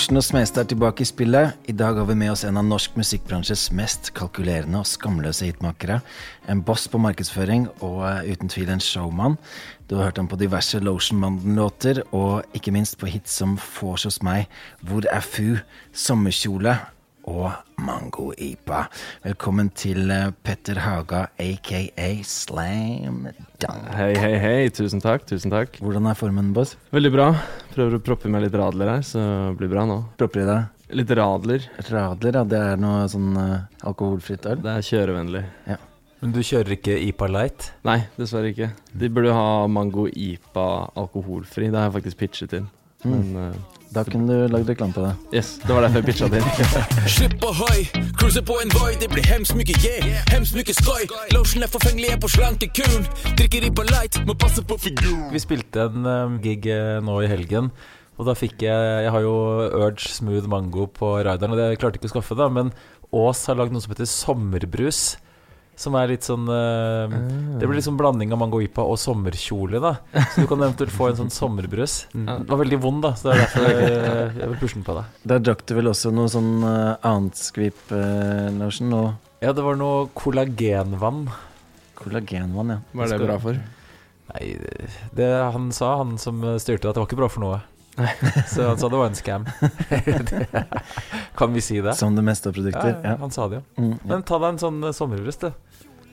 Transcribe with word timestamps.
Lotion 0.00 0.16
og 0.16 0.24
Smestad 0.24 0.62
er 0.62 0.68
tilbake 0.70 1.02
i 1.04 1.08
spillet. 1.10 1.58
I 1.68 1.74
dag 1.76 1.98
har 2.00 2.06
vi 2.08 2.14
med 2.16 2.30
oss 2.32 2.40
en 2.48 2.56
av 2.56 2.64
norsk 2.64 2.94
musikkbransjes 2.96 3.66
mest 3.76 4.08
kalkulerende 4.16 4.78
og 4.80 4.86
skamløse 4.88 5.44
hitmakere. 5.44 5.98
En 6.48 6.62
boss 6.64 6.86
på 6.88 6.96
markedsføring 7.04 7.66
og 7.84 7.98
eh, 8.08 8.30
uten 8.32 8.48
tvil 8.48 8.72
en 8.72 8.80
showman. 8.80 9.36
Du 9.90 9.98
har 9.98 10.08
hørt 10.08 10.22
ham 10.22 10.30
på 10.30 10.38
diverse 10.40 10.80
lotion-manden 10.80 11.60
låter, 11.60 12.00
og 12.16 12.48
ikke 12.56 12.72
minst 12.72 12.96
på 12.96 13.10
hits 13.12 13.36
som 13.42 13.58
Fors 13.60 14.08
hos 14.08 14.22
meg, 14.24 14.48
Hvor 14.80 15.04
er 15.04 15.20
Fu, 15.20 15.60
Sommerkjole 15.92 16.78
og 17.28 17.50
Mango 17.80 18.30
Ipa. 18.38 18.84
Velkommen 19.24 19.70
til 19.76 20.10
eh, 20.12 20.30
Petter 20.44 20.80
Haga, 20.84 21.26
aka 21.40 22.08
Slam 22.26 23.26
Dunk. 23.60 23.90
Hei, 23.96 24.12
hei, 24.16 24.32
hei. 24.40 24.70
Tusen 24.74 25.02
takk. 25.04 25.26
tusen 25.28 25.52
takk 25.52 25.80
Hvordan 25.82 26.08
er 26.08 26.18
formen, 26.18 26.52
boss? 26.56 26.76
Veldig 26.94 27.12
bra. 27.14 27.28
Prøver 27.74 27.98
å 27.98 28.02
proppe 28.04 28.28
i 28.28 28.32
meg 28.32 28.46
litt 28.46 28.56
radler 28.56 28.94
her, 28.94 29.04
så 29.06 29.20
det 29.20 29.58
blir 29.60 29.72
bra 29.72 29.86
nå. 29.88 30.00
Propper 30.20 30.44
i 30.44 30.48
deg? 30.48 30.86
Litt 31.00 31.12
radler. 31.14 31.68
Radler, 31.90 32.40
ja. 32.40 32.46
Det 32.48 32.64
er 32.72 32.80
noe 32.82 33.04
sånn 33.10 33.30
uh, 33.36 33.86
alkoholfritt 33.86 34.48
øl? 34.50 34.62
Det 34.64 34.74
er 34.74 34.88
kjørevennlig. 34.88 35.44
Ja. 35.70 35.78
Men 36.20 36.34
du 36.36 36.42
kjører 36.44 36.74
ikke 36.76 36.98
IPA 37.06 37.28
Light? 37.32 37.70
Nei, 37.88 38.02
dessverre 38.18 38.50
ikke. 38.52 38.72
De 38.92 39.08
burde 39.08 39.32
ha 39.32 39.66
Mango 39.72 40.04
Ipa 40.10 40.66
alkoholfri. 40.98 41.70
Det 41.70 41.78
har 41.78 41.88
jeg 41.88 41.96
faktisk 42.00 42.20
pitchet 42.20 42.56
inn. 42.58 42.66
Mm. 43.04 43.12
Men 43.14 43.38
eh, 43.40 43.79
Da 43.90 44.04
kunne 44.06 44.30
du 44.30 44.46
lagd 44.46 44.68
reklame 44.70 44.94
på 44.94 45.02
det. 45.02 45.14
yes, 45.34 45.58
det 45.66 45.74
var 45.74 45.82
derfor 45.82 45.98
jeg 45.98 46.06
pitcha 46.06 46.28
det 46.30 46.38
inn. 46.38 47.06
Slipp 47.10 47.42
ohoi, 47.42 47.80
cruiser 48.20 48.44
på 48.46 48.60
en 48.62 48.70
Voi 48.76 48.92
Det 49.00 49.08
blir 49.10 49.26
hemskt 49.26 49.56
mye 49.58 49.74
yeah, 49.82 50.20
hemskt 50.30 50.54
mye 50.54 50.74
skoj 50.76 51.08
Lotion 51.34 51.66
er 51.66 51.72
forfengelig, 51.72 52.12
er 52.14 52.20
på 52.22 52.30
slankekuren 52.30 53.08
Drikker 53.34 53.66
Ripa 53.66 53.82
Light, 53.88 54.20
må 54.28 54.36
passe 54.38 54.62
på 54.62 54.78
figur 54.78 55.24
Vi 55.34 55.42
spilte 55.42 55.88
en 55.88 56.06
um, 56.06 56.38
gig 56.44 56.70
eh, 56.70 57.00
nå 57.02 57.16
i 57.24 57.30
helgen. 57.30 57.72
Og 58.20 58.28
da 58.28 58.36
fikk 58.38 58.62
jeg 58.62 59.02
Jeg 59.06 59.10
har 59.10 59.26
jo 59.26 59.34
Urge 59.66 60.06
Smooth 60.06 60.46
Mango 60.52 60.86
på 60.86 61.16
rideren, 61.24 61.50
og 61.50 61.58
det 61.58 61.72
jeg 61.72 61.82
klarte 61.82 61.98
ikke 61.98 62.12
å 62.12 62.14
skaffe, 62.14 62.38
da. 62.38 62.46
Men 62.52 62.70
Aas 63.10 63.42
har 63.50 63.58
lagd 63.58 63.74
noe 63.74 63.82
som 63.82 63.90
heter 63.90 64.06
sommerbrus. 64.06 65.16
Som 65.80 65.94
er 65.96 66.10
litt 66.10 66.26
sånn 66.26 66.44
eh, 66.52 67.12
Det 67.56 67.64
blir 67.64 67.78
liksom 67.78 67.96
blanding 67.96 68.34
av 68.34 68.40
mango 68.42 68.58
ipa 68.60 68.84
og 68.84 68.98
sommerkjole, 69.00 69.80
da. 69.80 69.94
Så 70.34 70.44
du 70.44 70.48
kan 70.50 70.60
eventuelt 70.60 70.92
få 70.92 71.08
en 71.08 71.18
sånn 71.22 71.32
sommerbrus. 71.32 71.94
Den 72.12 72.44
var 72.50 72.60
veldig 72.60 72.78
vond, 72.82 73.00
da, 73.06 73.14
så 73.16 73.30
det 73.30 73.32
er 73.32 73.40
derfor 73.46 73.64
jeg, 73.70 73.94
jeg 74.42 74.50
vil 74.50 74.58
pushe 74.60 74.76
den 74.76 74.84
på 74.84 74.96
deg. 74.98 75.16
Der 75.32 75.40
drakk 75.46 75.64
du 75.64 75.72
vel 75.78 75.88
også 75.94 76.12
noe 76.12 76.28
sånn 76.32 76.52
uh, 76.66 77.00
annet 77.08 77.40
skvip-lotion 77.40 78.92
og 78.98 79.08
Ja, 79.40 79.54
det 79.56 79.64
var 79.64 79.80
noe 79.80 80.10
kollagenvann. 80.20 81.24
kollagenvann, 81.96 82.74
ja. 82.76 82.80
Hva 82.92 83.06
er 83.08 83.14
det 83.16 83.24
bra 83.24 83.38
for? 83.40 83.60
Nei, 84.30 84.44
det 85.16 85.30
han 85.56 85.72
sa, 85.74 85.94
han 86.04 86.18
som 86.20 86.44
styrte 86.60 86.84
det, 86.84 86.92
at 86.92 86.98
det 86.98 87.02
var 87.02 87.08
ikke 87.08 87.22
bra 87.24 87.30
for 87.32 87.42
noe. 87.48 87.62
Så 88.48 88.66
han 88.68 88.78
sa 88.78 88.88
det 88.88 88.96
var 89.00 89.06
en 89.10 89.14
scam. 89.18 89.44
Kan 91.38 91.52
vi 91.54 91.60
si 91.60 91.80
det? 91.80 91.94
Som 91.94 92.16
det 92.16 92.22
meste 92.22 92.48
av 92.48 92.52
produkter. 92.56 92.96
ja, 93.02 93.10
Ja. 93.10 93.16
han 93.20 93.30
sa 93.30 93.48
det 93.48 93.60
jo. 93.60 93.62
Mm, 93.82 93.90
ja. 93.90 93.98
Men 94.14 94.22
ta 94.22 94.38
deg 94.38 94.48
en 94.54 94.58
sånn 94.62 94.80
sommerbrust, 94.94 95.40
du. 95.40 95.52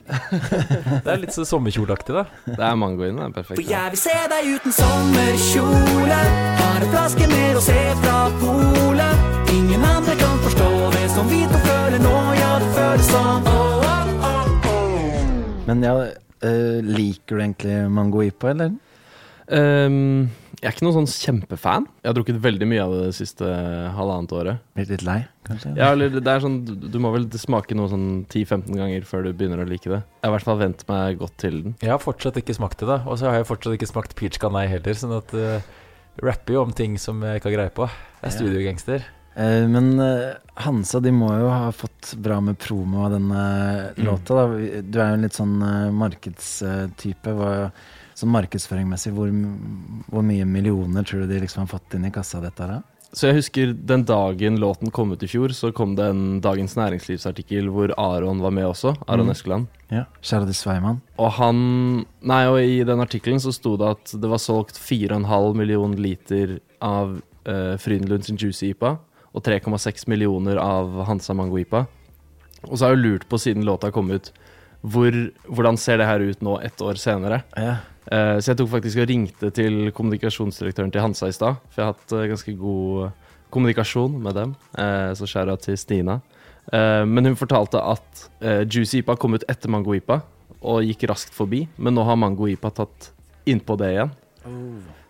Det 1.04 1.10
er 1.12 1.18
litt 1.20 1.34
så 1.36 1.44
sommerkjoleaktig, 1.44 2.14
da. 2.16 2.22
Det 2.48 2.62
er 2.64 2.76
mango 2.80 3.04
i. 3.04 3.10
Det 3.12 3.24
er 3.26 3.32
perfekt. 3.36 3.58
For 3.60 3.72
jeg 3.72 3.92
vil 3.92 4.00
se 4.00 4.14
deg 4.32 4.46
uten 4.54 4.72
sommerkjole 4.78 6.20
Har 6.62 6.78
en 6.86 6.92
flaske 6.94 7.28
med 7.28 7.58
å 7.58 7.64
se 7.66 7.76
fra 8.00 8.16
polet 8.40 9.52
Ingen 9.52 9.84
andre 9.84 10.14
kan 10.16 10.40
forstå 10.46 10.70
det 10.96 11.04
som 11.12 11.28
vi 11.28 11.42
to 11.50 11.60
føler 11.66 12.00
nå 12.00 12.14
Ja, 12.40 12.50
det 12.62 12.70
føles 12.78 13.10
som 13.12 13.44
oh, 13.52 13.84
oh, 13.84 14.24
oh, 14.30 14.70
oh. 14.72 15.20
Men 15.68 15.84
ja, 15.84 15.92
eh, 16.40 16.80
liker 16.88 17.36
du 17.36 17.42
egentlig 17.44 17.76
mangoipa, 17.92 18.54
eller? 18.54 18.72
Ehm, 19.52 20.30
jeg 20.58 20.66
er 20.68 20.74
ikke 20.74 20.84
noen 20.86 20.96
sånn 21.06 21.10
kjempefan. 21.12 21.84
Jeg 22.02 22.08
har 22.10 22.14
drukket 22.18 22.40
veldig 22.42 22.66
mye 22.66 22.82
av 22.82 22.92
det 22.96 23.02
det 23.08 23.14
siste 23.18 23.46
halvannet 23.94 24.32
året. 24.34 24.58
Blitt 24.74 24.88
litt 24.90 25.04
lei, 25.06 25.20
kanskje? 25.46 25.74
Ja, 25.78 25.92
eller 25.94 26.10
det 26.18 26.26
er 26.26 26.40
sånn, 26.42 26.56
du 26.66 26.88
du 26.88 26.98
må 26.98 27.12
vel 27.14 27.28
smake 27.30 27.76
noe 27.78 27.88
sånn 27.92 28.08
10-15 28.26 28.74
ganger 28.74 29.06
før 29.06 29.22
du 29.28 29.32
begynner 29.38 29.62
å 29.62 29.68
like 29.68 29.86
det. 29.88 30.00
Jeg 30.02 30.26
har 30.26 30.32
i 30.32 30.36
hvert 30.36 30.48
fall 30.48 30.58
vent 30.58 30.82
meg 30.88 31.18
godt 31.20 31.36
til 31.38 31.60
den. 31.62 31.76
Jeg 31.80 31.90
har 31.94 32.02
fortsatt 32.02 32.40
ikke 32.42 32.56
smakt 32.58 32.78
det, 32.82 32.88
da. 32.90 32.98
Og 33.06 33.18
så 33.20 33.28
har 33.30 33.38
jeg 33.38 33.46
fortsatt 33.52 33.76
ikke 33.78 33.90
smakt 33.92 34.16
peach 34.18 34.38
canai 34.42 34.66
heller. 34.68 34.98
Sånn 34.98 35.14
at 35.18 35.30
uh, 35.38 35.60
rapper 36.26 36.54
jo 36.58 36.64
om 36.66 36.72
ting 36.74 36.98
som 36.98 37.22
jeg 37.22 37.38
ikke 37.38 37.52
har 37.52 37.56
greie 37.60 37.74
på. 37.78 37.86
Jeg 37.86 38.26
er 38.26 38.32
Ja. 38.32 38.36
studiogangster. 38.38 39.06
Eh, 39.38 39.68
men 39.70 40.00
eh, 40.02 40.34
Hansa, 40.64 40.98
de 40.98 41.12
må 41.14 41.28
jo 41.38 41.46
ha 41.46 41.68
fått 41.70 42.16
bra 42.18 42.40
med 42.42 42.58
promo 42.58 43.04
av 43.06 43.12
denne 43.14 43.42
Mm. 43.94 44.04
låta. 44.08 44.34
Da. 44.34 44.82
Du 44.82 44.98
er 44.98 45.12
jo 45.12 45.14
en 45.14 45.22
litt 45.22 45.36
sånn 45.38 45.62
uh, 45.62 45.92
markedstype. 45.94 47.30
Hva, 47.38 47.70
sånn 48.18 48.34
markedsføringsmessig, 48.34 49.14
hvor, 49.16 49.32
hvor 50.10 50.24
mye 50.26 50.46
millioner 50.48 51.06
tror 51.06 51.24
du 51.24 51.32
de 51.32 51.42
liksom 51.44 51.64
har 51.64 51.72
fått 51.72 51.94
inn 51.98 52.08
i 52.08 52.14
kassa 52.14 52.42
dette 52.44 52.64
her? 52.64 52.78
da? 52.78 52.98
Så 53.16 53.30
jeg 53.30 53.38
husker 53.38 53.70
den 53.88 54.02
dagen 54.04 54.58
låten 54.60 54.90
kom 54.92 55.14
ut 55.14 55.22
i 55.24 55.28
fjor, 55.30 55.52
så 55.56 55.70
kom 55.72 55.94
det 55.96 56.10
en 56.12 56.40
Dagens 56.44 56.74
Næringslivsartikkel 56.76 57.70
hvor 57.72 57.94
Aron 57.96 58.42
var 58.44 58.52
med 58.52 58.66
også. 58.68 58.92
Aron 59.08 59.30
Mm. 59.30 59.32
Eskeland. 59.32 59.66
Ja. 59.88 60.04
Charlotte 60.20 60.52
Sveiman. 60.52 61.00
Og 61.16 61.32
han 61.38 62.04
Nei, 62.20 62.42
og 62.50 62.60
i 62.60 62.84
den 62.84 63.00
artikkelen 63.00 63.40
så 63.40 63.52
sto 63.54 63.76
det 63.80 63.88
at 63.88 64.12
det 64.12 64.28
var 64.28 64.42
solgt 64.42 64.76
4,5 64.76 65.54
million 65.56 65.96
liter 65.96 66.58
av 66.84 67.16
uh, 67.48 67.76
Frydenlund 67.80 68.24
sin 68.28 68.36
Juicy 68.36 68.74
IPA 68.74 68.98
og 69.32 69.44
3,6 69.44 70.04
millioner 70.08 70.60
av 70.60 71.04
Hansa 71.08 71.32
Mango 71.32 71.56
IPA. 71.58 71.86
Og 72.68 72.76
så 72.76 72.84
har 72.84 72.96
jeg 72.96 73.04
lurt 73.06 73.28
på, 73.28 73.38
siden 73.40 73.64
låta 73.64 73.90
kom 73.94 74.10
ut, 74.10 74.32
hvor, 74.82 75.14
hvordan 75.48 75.78
ser 75.80 75.98
det 75.98 76.06
her 76.06 76.20
ut 76.20 76.42
nå 76.44 76.58
ett 76.60 76.80
år 76.84 77.00
senere? 77.00 77.42
Ja. 77.56 77.78
Eh, 78.08 78.38
så 78.40 78.52
jeg 78.52 78.60
tok 78.60 78.70
faktisk 78.72 79.02
og 79.02 79.08
ringte 79.10 79.50
til 79.54 79.90
kommunikasjonsdirektøren 79.96 80.92
til 80.94 81.04
Hansa 81.04 81.28
i 81.28 81.36
stad. 81.36 81.60
For 81.72 81.82
jeg 81.82 81.88
har 81.88 81.96
hatt 81.96 82.16
eh, 82.16 82.28
ganske 82.32 82.54
god 82.60 83.10
kommunikasjon 83.54 84.18
med 84.24 84.38
dem. 84.38 84.54
Eh, 84.78 85.12
så 85.18 85.28
skjæra 85.28 85.58
til 85.60 85.78
Stina. 85.80 86.20
Eh, 86.72 87.04
men 87.08 87.30
hun 87.30 87.38
fortalte 87.38 87.82
at 87.82 88.26
eh, 88.40 88.64
Juicy 88.64 89.02
IPA 89.02 89.18
kom 89.20 89.36
ut 89.36 89.46
etter 89.48 89.72
Mango 89.72 89.96
IPA 89.96 90.22
og 90.58 90.86
gikk 90.88 91.08
raskt 91.10 91.36
forbi. 91.36 91.66
Men 91.76 91.96
nå 91.96 92.06
har 92.08 92.18
Mango 92.20 92.48
IPA 92.48 92.72
tatt 92.82 93.12
innpå 93.48 93.76
det 93.80 93.92
igjen. 93.94 94.16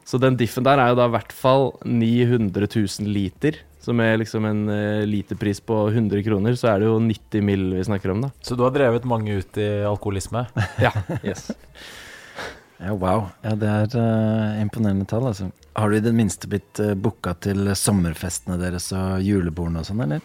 Så 0.08 0.18
den 0.20 0.38
diffen 0.40 0.64
der 0.64 0.80
er 0.80 0.92
jo 0.92 0.98
da 0.98 1.06
i 1.08 1.12
hvert 1.12 1.34
fall 1.36 1.70
900 1.84 2.64
000 2.64 3.10
liter. 3.12 3.58
Så 3.78 3.94
med 3.96 4.18
liksom 4.20 4.44
en 4.48 4.66
eh, 4.72 5.06
literpris 5.08 5.60
på 5.64 5.76
100 5.88 6.24
kroner, 6.26 6.56
så 6.58 6.72
er 6.72 6.82
det 6.82 6.88
jo 6.90 6.98
90 7.00 7.44
mill. 7.44 7.70
vi 7.76 7.84
snakker 7.86 8.12
om, 8.12 8.26
da. 8.26 8.32
Så 8.42 8.56
du 8.58 8.64
har 8.66 8.74
drevet 8.74 9.06
mange 9.08 9.38
ut 9.38 9.60
i 9.60 9.68
alkoholisme? 9.86 10.46
Ja, 10.82 10.92
yes. 11.22 11.50
Ja, 12.78 12.94
wow. 12.94 13.28
Ja, 13.42 13.54
det 13.58 13.68
er 13.68 13.94
uh, 13.98 14.58
imponerende 14.62 15.06
tall, 15.10 15.26
altså. 15.30 15.50
Har 15.78 15.90
du 15.90 15.98
i 15.98 16.02
det 16.02 16.14
minste 16.14 16.50
blitt 16.50 16.78
uh, 16.82 16.94
booka 16.94 17.34
til 17.42 17.72
sommerfestene 17.78 18.58
deres 18.60 18.90
og 18.94 19.22
julebordene 19.26 19.82
og 19.82 19.88
sånn, 19.88 20.04
eller? 20.06 20.22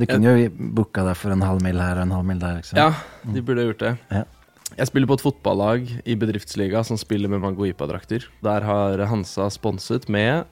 Du 0.00 0.06
kunne 0.08 0.32
jo 0.32 0.48
booka 0.72 1.04
deg 1.04 1.18
for 1.20 1.34
en 1.34 1.44
halv 1.44 1.60
mil 1.64 1.80
her 1.80 2.00
og 2.00 2.06
en 2.06 2.14
halv 2.16 2.30
mil 2.30 2.40
der, 2.40 2.62
liksom. 2.62 2.80
Ja, 2.80 2.94
de 3.34 3.44
burde 3.44 3.66
gjort 3.68 3.84
det. 3.84 3.96
Ja. 4.12 4.24
Jeg 4.72 4.88
spiller 4.88 5.10
på 5.10 5.18
et 5.18 5.24
fotballag 5.26 5.90
i 6.08 6.16
bedriftsliga 6.16 6.80
som 6.88 6.96
spiller 6.96 7.28
med 7.28 7.42
Mango 7.44 7.66
Ipa-drakter. 7.68 8.24
Der 8.44 8.64
har 8.64 9.04
Hansa 9.10 9.50
sponset 9.52 10.08
med 10.08 10.48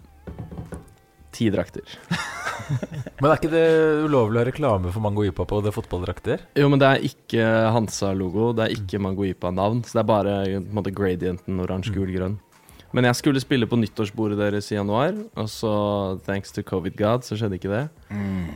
ti 1.34 1.48
drakter. 1.52 1.86
Men 3.20 3.30
er 3.30 3.38
ikke 3.38 3.52
det 3.52 3.64
ulovlig 4.06 4.38
å 4.38 4.42
ha 4.42 4.48
reklame 4.48 4.92
for 4.94 5.04
Mango 5.04 5.24
Ipa 5.26 5.46
på 5.48 5.62
det 5.64 5.72
fotballdrakter? 5.74 6.44
Jo, 6.58 6.68
men 6.70 6.80
det 6.80 6.90
er 6.90 7.08
ikke 7.08 7.48
Hansa-logo, 7.74 8.52
det 8.56 8.66
er 8.66 8.76
ikke 8.76 9.00
Mango 9.02 9.26
Ipa-navn. 9.26 9.82
Så 9.86 9.98
det 9.98 10.04
er 10.04 10.12
bare 10.12 10.36
på 10.44 10.60
en 10.60 10.70
måte, 10.78 10.94
gradienten 10.94 11.60
oransje, 11.64 11.94
gul, 11.96 12.12
grønn. 12.14 12.38
Men 12.96 13.06
jeg 13.06 13.20
skulle 13.20 13.42
spille 13.42 13.68
på 13.70 13.78
nyttårsbordet 13.78 14.38
deres 14.40 14.66
i 14.72 14.74
januar, 14.74 15.14
og 15.38 15.46
så 15.50 15.72
thanks 16.26 16.50
to 16.50 16.64
covid 16.66 16.96
god, 16.98 17.22
så 17.22 17.38
skjedde 17.38 17.60
ikke 17.60 17.70
det. 17.70 17.84
Mm. 18.10 18.48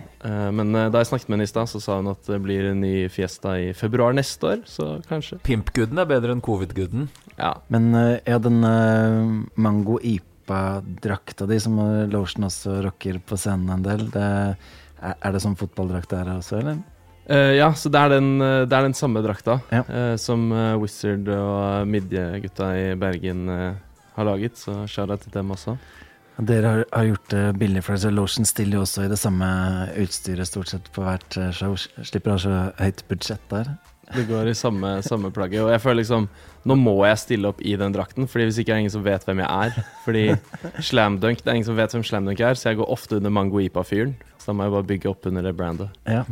men 0.59 0.75
eh, 0.75 0.89
da 0.91 1.03
jeg 1.03 1.13
snakket 1.13 1.29
med 1.29 1.37
henne 1.37 1.47
i 1.47 1.53
stad, 1.53 1.71
så 1.71 1.79
sa 1.83 2.01
hun 2.01 2.11
at 2.11 2.27
det 2.27 2.41
blir 2.43 2.67
en 2.73 2.83
ny 2.83 3.07
fiesta 3.15 3.55
i 3.63 3.71
februar 3.79 4.17
neste 4.17 4.57
år, 4.57 4.65
så 4.67 4.97
kanskje. 5.07 5.39
Pimpguden 5.47 6.03
er 6.03 6.11
bedre 6.11 6.35
enn 6.35 6.43
covid-guden. 6.43 7.07
Ja. 7.39 7.55
Men 7.71 7.93
er 7.95 8.19
ja, 8.27 8.41
den 8.43 8.59
eh, 8.67 9.63
Ipa-drakta 10.45 11.47
di, 11.49 11.57
som 11.61 11.79
Lotion 12.13 12.45
også 12.45 12.83
rocker 12.85 13.17
på 13.25 13.39
scenen 13.41 13.71
en 13.73 13.85
del, 13.85 14.11
det, 14.13 14.27
er, 15.01 15.31
det 15.33 15.41
sånn 15.41 15.57
fotballdrakt 15.57 16.13
er 16.13 16.35
også, 16.37 16.59
eller? 16.61 16.83
Uh, 17.25 17.55
ja, 17.57 17.71
så 17.73 17.89
det 17.89 17.97
er 17.97 18.11
den, 18.19 18.35
eh, 18.45 18.67
det 18.69 18.77
er 18.77 18.85
den 18.85 18.93
samme 18.93 19.23
drakta 19.25 19.55
Ja. 19.73 19.81
uh, 19.89 20.17
som 20.21 20.51
Wizard 20.83 21.25
og 21.33 21.89
Midje-gutta 21.89 22.69
i 22.77 22.91
Bergen 23.01 23.49
uh, 23.49 23.79
har 24.19 24.29
laget, 24.29 24.61
så 24.61 24.83
shout-out 24.85 25.25
til 25.25 25.33
dem 25.33 25.55
også. 25.57 25.79
Dere 26.37 26.69
har, 26.69 26.85
har 26.93 27.09
gjort 27.09 27.33
det 27.33 27.47
billig 27.63 27.81
for 27.87 27.97
dere, 27.97 28.13
Lotion 28.13 28.45
stiller 28.45 28.77
jo 28.77 28.85
også 28.85 29.07
i 29.07 29.09
det 29.09 29.21
samme 29.23 29.49
utstyret 30.03 30.51
stort 30.51 30.69
sett 30.69 30.93
på 30.93 31.07
hvert 31.07 31.41
show. 31.57 31.79
Slipper 31.79 32.35
å 32.35 32.37
ha 32.37 32.45
så 32.45 32.61
høyt 32.83 33.05
budsjett 33.09 33.49
der. 33.49 33.73
Det 34.15 34.27
går 34.29 34.51
i 34.51 34.57
samme, 34.57 34.97
samme 35.07 35.31
plagget. 35.35 35.65
Og 35.65 35.73
jeg 35.75 35.83
føler 35.83 36.03
liksom 36.03 36.29
Nå 36.65 36.79
må 36.81 36.95
jeg 37.05 37.21
stille 37.21 37.51
opp 37.51 37.61
i 37.61 37.75
den 37.77 37.93
drakten, 37.93 38.29
Fordi 38.31 38.47
hvis 38.49 38.61
ikke 38.63 38.73
er 38.73 38.79
det 38.79 38.87
ingen 38.87 38.95
som 38.95 39.05
vet 39.05 39.27
hvem 39.27 39.43
jeg 39.43 39.51
er. 39.51 39.85
Fordi 40.07 40.25
Slamdunk 40.89 41.43
Det 41.43 41.51
er 41.51 41.59
ingen 41.59 41.69
som 41.69 41.77
vet 41.77 41.93
hvem 41.93 42.07
Slamdunk 42.07 42.41
er, 42.41 42.57
så 42.57 42.71
jeg 42.71 42.81
går 42.81 42.91
ofte 42.95 43.21
under 43.21 43.35
Mango 43.35 43.61
Ipa-fyren. 43.61 44.17
Så 44.39 44.51
da 44.51 44.57
må 44.57 44.67
jeg 44.67 44.77
bare 44.79 44.91
bygge 44.95 45.13
opp 45.13 45.31
under 45.31 45.45
det 45.45 45.57
brandet. 45.59 46.03
Ja. 46.09 46.25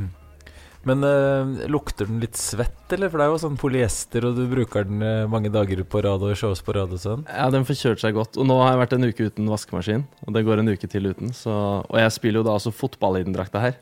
Men 0.89 1.05
øh, 1.07 1.69
lukter 1.71 2.09
den 2.09 2.19
litt 2.23 2.39
svett, 2.39 2.91
eller? 2.91 3.11
For 3.11 3.21
det 3.21 3.27
er 3.27 3.31
jo 3.31 3.43
sånn 3.45 3.59
polyester, 3.61 4.25
og 4.27 4.39
du 4.39 4.43
bruker 4.51 4.89
den 4.89 5.05
eh, 5.07 5.29
mange 5.31 5.53
dager 5.55 5.79
på 5.87 6.03
rad 6.03 6.25
og 6.27 6.35
shows 6.39 6.63
på 6.67 6.75
rad 6.75 6.91
og 6.91 6.99
sånn. 7.03 7.23
Ja, 7.31 7.47
den 7.55 7.67
får 7.69 7.79
kjørt 7.79 8.03
seg 8.03 8.17
godt. 8.19 8.39
Og 8.41 8.49
nå 8.49 8.57
har 8.59 8.75
jeg 8.75 8.81
vært 8.83 8.97
en 8.97 9.07
uke 9.07 9.29
uten 9.31 9.51
vaskemaskin, 9.53 10.03
og 10.27 10.35
det 10.35 10.43
går 10.49 10.63
en 10.63 10.73
uke 10.75 10.91
til 10.91 11.07
uten. 11.13 11.31
Så, 11.39 11.55
og 11.87 12.01
jeg 12.03 12.15
spiller 12.17 12.43
jo 12.43 12.49
da 12.49 12.57
også 12.59 12.75
fotball 12.75 13.21
i 13.21 13.25
den 13.29 13.37
drakta 13.37 13.63
her, 13.63 13.79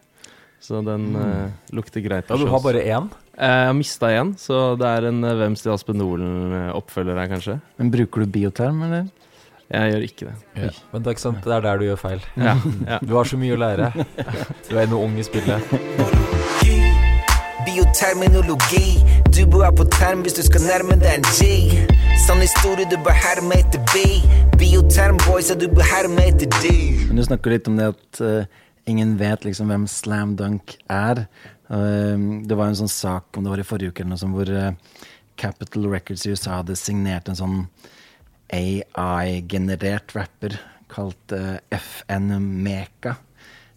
så 0.60 0.82
den 0.84 1.08
eh, 1.16 1.50
lukter 1.76 2.02
greit. 2.04 2.28
Ja, 2.30 2.36
du 2.36 2.46
har 2.52 2.60
bare 2.64 2.82
én? 2.84 3.08
Eh, 3.34 3.46
Jeg 3.48 3.66
har 3.70 3.76
mista 3.78 4.10
en, 4.12 4.34
så 4.38 4.76
det 4.80 4.86
er 4.90 5.06
en 5.08 5.24
eh, 5.24 5.36
Hvem 5.40 5.56
stjal 5.56 5.78
Spendolen-oppfølger 5.80 7.16
her, 7.22 7.30
kanskje. 7.32 7.56
Men 7.80 7.90
bruker 7.94 8.24
du 8.26 8.34
bioterm, 8.38 8.82
eller? 8.88 9.08
Jeg 9.70 9.92
gjør 9.92 10.04
ikke 10.08 10.26
det. 10.26 10.34
Ja. 10.64 10.70
Men 10.92 11.02
det 11.02 11.06
er 11.10 11.14
ikke 11.16 11.22
sant, 11.28 11.44
det 11.46 11.52
er 11.54 11.64
der 11.68 11.78
du 11.78 11.84
gjør 11.86 12.00
feil. 12.02 12.24
Ja, 12.36 12.56
ja. 12.90 12.98
Du 13.06 13.14
har 13.16 13.24
så 13.30 13.38
mye 13.40 13.54
å 13.54 13.60
lære. 13.62 13.92
Du 14.68 14.74
er 14.76 14.82
ennå 14.84 14.98
ung 15.06 15.14
i 15.16 15.24
spillet. 15.24 15.62
Bioterminologi. 17.66 18.98
Du 19.30 19.44
bor 19.46 19.62
her 19.64 19.72
på 19.76 19.84
term 19.94 20.22
hvis 20.24 20.34
du 20.36 20.42
skal 20.42 20.64
nærme 20.66 20.96
deg 21.00 21.20
en 21.20 21.26
G. 21.38 21.86
Sann 22.26 22.40
historie, 22.42 22.84
du 22.90 22.96
bør 23.04 23.14
herme 23.16 23.56
etter 23.62 23.80
B. 23.92 24.02
Bioterm-boysa 24.60 25.54
du 25.60 25.68
bør 25.72 25.86
herme 25.88 26.24
etter 26.32 26.50
D. 26.60 26.72
Men 27.08 27.20
du 27.20 27.24
snakker 27.28 27.54
litt 27.54 27.70
om 27.70 27.78
det 27.78 27.86
at 27.92 28.20
eh, 28.26 28.50
ingen 28.90 29.16
vet 29.20 29.46
liksom 29.46 29.70
hvem 29.70 29.86
slam 29.90 30.34
dunk 30.38 30.76
er. 30.90 31.24
Eh, 31.70 32.26
det 32.46 32.58
var 32.58 32.70
en 32.70 32.80
sånn 32.82 32.92
sak, 32.92 33.30
om 33.36 33.46
det 33.46 33.54
var 33.54 33.62
i 33.62 33.66
forrige 33.66 33.94
uke 33.94 34.04
eller 34.04 34.14
noe 34.14 34.22
sånt, 34.22 34.36
hvor 34.36 34.50
eh, 34.50 35.06
Capital 35.40 35.88
Records 35.92 36.26
i 36.26 36.34
USA 36.34 36.60
hadde 36.60 36.78
signert 36.78 37.30
en 37.30 37.38
sånn 37.38 37.58
AI-generert 38.50 40.14
rapper 40.16 40.58
kalt 40.90 41.34
eh, 41.36 41.58
FN 41.76 42.34
Meka. 42.64 43.14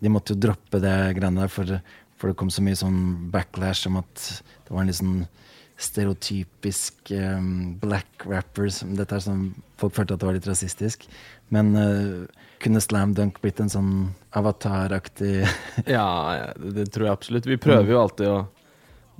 De 0.03 0.11
måtte 0.11 0.33
jo 0.33 0.41
droppe 0.47 0.81
det 0.83 0.95
greiene 1.17 1.45
der, 1.45 1.51
for, 1.53 1.77
for 2.17 2.31
det 2.31 2.39
kom 2.39 2.51
så 2.51 2.63
mye 2.65 2.79
sånn 2.79 2.99
backlash 3.31 3.87
om 3.87 4.01
at 4.01 4.25
det 4.65 4.73
var 4.73 4.83
en 4.83 4.91
litt 4.91 4.99
sånn 4.99 5.23
stereotypisk 5.83 7.11
um, 7.17 7.75
black 7.81 8.25
rapper. 8.29 8.69
Dette 8.97 9.17
er 9.17 9.23
sånn, 9.25 9.47
Folk 9.79 9.95
følte 9.97 10.15
at 10.15 10.21
det 10.21 10.27
var 10.29 10.37
litt 10.37 10.47
rasistisk. 10.47 11.07
Men 11.53 11.73
eh, 11.75 12.43
kunne 12.63 12.81
Slam 12.83 13.13
Dunk 13.17 13.37
blitt 13.43 13.59
en 13.63 13.69
sånn 13.71 13.93
avataraktig 14.39 15.43
Ja, 15.97 16.07
det, 16.57 16.87
tror 16.95 17.07
jeg 17.09 17.13
absolutt. 17.17 17.47
Vi 17.49 17.59
prøver 17.61 17.91
jo 17.93 18.01
alltid 18.01 18.29
å 18.31 18.37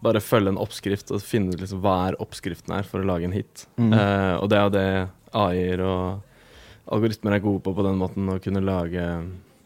bare 0.03 0.19
følge 0.23 0.51
en 0.51 0.59
oppskrift 0.59 1.13
og 1.15 1.21
finne 1.23 1.53
ut 1.53 1.61
liksom 1.61 1.79
hva 1.83 1.93
er 2.09 2.17
oppskriften 2.23 2.73
her 2.75 2.83
for 2.87 2.99
å 3.03 3.07
lage 3.07 3.27
en 3.29 3.35
hit. 3.35 3.67
Mm. 3.79 3.93
Uh, 3.95 4.33
og 4.41 4.49
det 4.51 4.57
er 4.59 4.65
jo 4.65 4.73
det 4.75 4.87
AI-er 5.43 5.83
og 5.85 6.91
algoritmer 6.91 7.37
er 7.37 7.43
gode 7.45 7.61
på 7.63 7.71
på 7.77 7.85
den 7.85 7.95
måten, 8.01 8.27
å 8.33 8.41
kunne 8.43 8.59
lage 8.65 9.05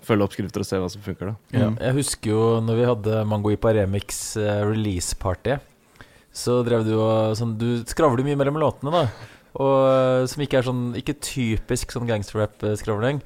følge 0.06 0.28
oppskrifter 0.28 0.62
og 0.64 0.68
se 0.70 0.78
hva 0.80 0.90
som 0.94 1.02
funker, 1.04 1.32
da. 1.32 1.36
Ja, 1.58 1.66
Mm. 1.72 1.80
jeg 1.82 1.96
husker 1.98 2.30
jo 2.32 2.44
når 2.64 2.78
vi 2.78 2.86
hadde 2.92 3.24
Mango 3.28 3.50
Ipa 3.52 3.74
Remix 3.76 4.38
eh, 4.38 4.62
release-party, 4.64 5.58
så 6.32 6.60
drev 6.64 6.86
du 6.86 6.94
og 7.02 7.34
sånn 7.36 7.58
Du 7.58 7.82
skravler 7.90 8.24
mye 8.24 8.38
mellom 8.38 8.60
låtene, 8.62 8.94
da. 8.94 9.02
Og 9.58 9.74
eh, 9.90 10.28
som 10.30 10.44
ikke 10.46 10.60
er 10.62 10.68
sånn 10.70 10.84
Ikke 11.02 11.18
typisk 11.18 11.92
sånn 11.96 12.06
gangsterrap-skravling. 12.08 13.24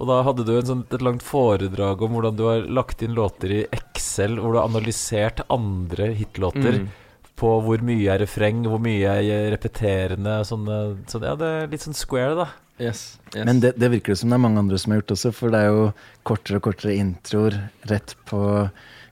Og 0.00 0.08
da 0.08 0.22
hadde 0.24 0.46
du 0.48 0.54
en 0.56 0.64
sånn, 0.70 0.84
et 0.88 1.02
langt 1.04 1.20
foredrag 1.26 2.00
om 2.06 2.14
hvordan 2.16 2.36
du 2.38 2.46
har 2.48 2.62
lagt 2.72 3.02
inn 3.04 3.12
låter 3.18 3.52
i 3.52 3.60
Excel, 3.76 4.38
hvor 4.40 4.54
du 4.54 4.58
har 4.62 4.70
analysert 4.70 5.42
andre 5.52 6.14
hitlåter 6.16 6.78
Mm. 6.80 6.88
på 7.36 7.50
hvor 7.64 7.82
mye 7.84 8.08
er 8.14 8.18
refreng, 8.24 8.62
hvor 8.64 8.80
mye 8.80 9.12
er 9.20 9.50
repeterende. 9.52 10.38
Sånne, 10.44 10.78
sånn, 11.08 11.22
ja, 11.28 11.34
det 11.36 11.46
er 11.46 11.66
litt 11.72 11.84
sånn 11.84 11.94
square, 11.96 12.34
da. 12.34 12.48
Yes, 12.80 13.18
yes. 13.34 13.44
Men 13.44 13.60
det, 13.60 13.74
det 13.76 13.90
virker 13.92 14.14
det 14.14 14.18
som 14.22 14.30
det 14.32 14.38
er 14.38 14.44
mange 14.46 14.58
andre 14.58 14.78
som 14.80 14.92
har 14.92 15.00
gjort 15.02 15.12
også, 15.18 15.32
for 15.36 15.52
det 15.52 15.60
er 15.60 15.68
jo 15.68 15.92
kortere 16.24 16.56
og 16.56 16.62
kortere 16.64 16.96
introer 16.96 17.58
rett 17.92 18.14
på 18.28 18.40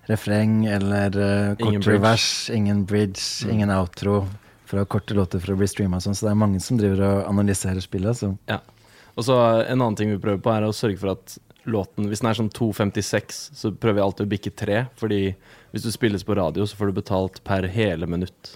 refreng, 0.08 0.62
eller 0.72 1.12
uh, 1.20 1.54
kortere 1.60 2.00
vers, 2.00 2.48
ingen 2.54 2.84
bridge, 2.88 3.44
Mm. 3.44 3.52
ingen 3.52 3.70
outro. 3.70 4.22
For 4.68 4.76
å 4.76 4.80
ha 4.84 4.84
korte 4.88 5.14
låter 5.16 5.40
for 5.40 5.52
å 5.54 5.56
bli 5.60 5.66
streama 5.68 5.96
sånn, 6.00 6.16
så 6.16 6.26
det 6.28 6.32
er 6.32 6.40
mange 6.40 6.60
som 6.60 6.76
driver 6.76 7.00
og 7.04 7.28
analyserer 7.28 7.80
spillet. 7.80 8.08
Altså. 8.12 8.34
Og 9.18 9.26
så 9.26 9.36
En 9.66 9.80
annen 9.80 9.98
ting 9.98 10.12
vi 10.14 10.22
prøver 10.22 10.40
på, 10.42 10.54
er 10.54 10.66
å 10.68 10.74
sørge 10.74 11.00
for 11.00 11.16
at 11.16 11.38
låten 11.68 12.06
Hvis 12.08 12.22
den 12.22 12.30
er 12.30 12.38
sånn 12.38 12.54
2.56, 12.54 13.42
så 13.58 13.74
prøver 13.74 13.98
vi 13.98 14.06
alltid 14.06 14.28
å 14.28 14.30
bikke 14.30 14.54
3. 14.56 14.78
Fordi 14.96 15.20
hvis 15.74 15.84
du 15.84 15.90
spilles 15.92 16.24
på 16.24 16.38
radio, 16.38 16.64
så 16.64 16.78
får 16.78 16.88
du 16.88 17.00
betalt 17.02 17.42
per 17.44 17.66
hele 17.68 18.08
minutt. 18.08 18.54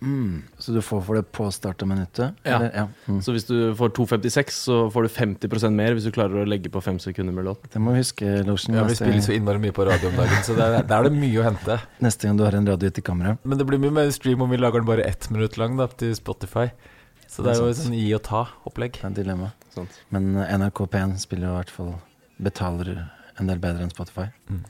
Mm. 0.00 0.42
Så 0.58 0.72
du 0.72 0.82
får 0.84 1.00
for 1.02 1.18
det 1.18 1.22
på 1.34 1.48
start 1.50 1.82
minuttet? 1.88 2.36
Ja. 2.42 2.56
eller? 2.56 2.70
ja. 2.74 2.84
Mm. 3.08 3.20
Så 3.24 3.32
hvis 3.34 3.48
du 3.48 3.74
får 3.74 3.94
2.56, 3.96 4.58
så 4.68 4.78
får 4.92 5.06
du 5.06 5.08
50% 5.08 5.74
mer 5.74 5.96
hvis 5.96 6.06
du 6.06 6.12
klarer 6.14 6.42
å 6.42 6.48
legge 6.48 6.70
på 6.72 6.82
fem 6.84 6.98
sekunder 7.02 7.34
med 7.34 7.48
låt. 7.48 7.64
Det 7.72 7.82
må 7.82 7.96
vi 7.96 8.04
huske, 8.04 8.28
Lotion. 8.46 8.76
Ja, 8.76 8.84
Vi 8.84 8.94
neste, 8.94 9.04
spiller 9.04 9.24
så 9.24 9.34
innmari 9.36 9.62
mye 9.62 9.76
på 9.76 9.86
radio 9.88 10.12
om 10.12 10.20
dagen, 10.20 10.42
så 10.46 10.56
der, 10.58 10.82
der 10.82 10.98
er 10.98 11.08
det 11.08 11.16
mye 11.16 11.40
å 11.40 11.46
hente. 11.48 11.80
neste 12.04 12.28
gang 12.28 12.38
du 12.38 12.44
har 12.46 12.58
en 12.58 12.68
radio 12.68 12.92
etter 12.92 13.04
kamera. 13.06 13.36
Men 13.42 13.58
det 13.58 13.68
blir 13.68 13.82
mye 13.82 13.96
mer 14.02 14.12
stream 14.14 14.44
om 14.44 14.52
vi 14.52 14.60
lager 14.60 14.84
den 14.84 14.90
bare 14.92 15.08
ett 15.08 15.30
minutt 15.32 15.58
lang 15.60 15.80
da, 15.80 15.88
til 15.88 16.14
Spotify. 16.18 16.68
Så 17.28 17.42
det 17.44 17.52
er 17.52 17.60
jo 17.60 17.66
Det 17.68 17.74
er 17.74 17.82
sånn 17.82 17.98
gi 17.98 18.06
og 18.16 18.22
ta-opplegg. 18.26 18.98
Det 19.00 19.04
er 19.04 19.12
et 19.12 19.20
dilemma. 19.20 19.50
Sant. 19.74 20.00
Men 20.14 20.30
eh, 20.40 20.54
NRK 20.56 20.86
P1 20.92 21.16
spiller 21.22 21.50
i 21.50 21.58
hvert 21.58 21.74
fall 21.74 21.94
betaler 22.42 22.94
en 23.36 23.50
del 23.50 23.60
bedre 23.60 23.84
enn 23.84 23.92
Spotify. 23.92 24.28
Mm. 24.48 24.62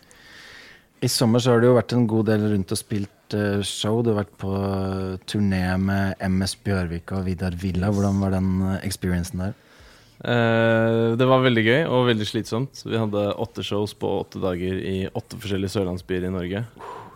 I 1.05 1.11
sommer 1.13 1.43
så 1.43 1.53
har 1.53 1.61
du 1.61 1.69
jo 1.69 1.77
vært 1.77 1.93
en 1.93 2.07
god 2.09 2.31
del 2.31 2.47
rundt 2.55 2.73
og 2.73 2.81
spilt 2.81 3.37
eh, 3.37 3.61
show. 3.67 4.01
Du 4.03 4.13
har 4.15 4.23
vært 4.25 4.35
på 4.41 4.51
eh, 4.57 5.21
turné 5.29 5.63
med 5.79 6.17
MS 6.25 6.57
Bjørvik 6.67 7.13
og 7.15 7.27
Vidar 7.29 7.55
Villa. 7.61 7.93
Hvordan 7.93 8.23
var 8.25 8.35
den 8.35 8.51
eh, 8.65 8.81
experiencen 8.89 9.45
der? 9.45 9.55
Eh, 10.25 11.13
det 11.21 11.29
var 11.29 11.45
veldig 11.45 11.65
gøy 11.67 11.81
og 11.93 12.07
veldig 12.09 12.27
slitsomt. 12.27 12.81
Vi 12.89 12.97
hadde 12.97 13.29
åtte 13.45 13.65
shows 13.67 13.93
på 14.01 14.09
åtte 14.23 14.41
dager 14.43 14.81
i 14.81 14.97
åtte 15.13 15.39
forskjellige 15.43 15.75
sørlandsbyer 15.77 16.27
i 16.31 16.33
Norge. 16.33 16.65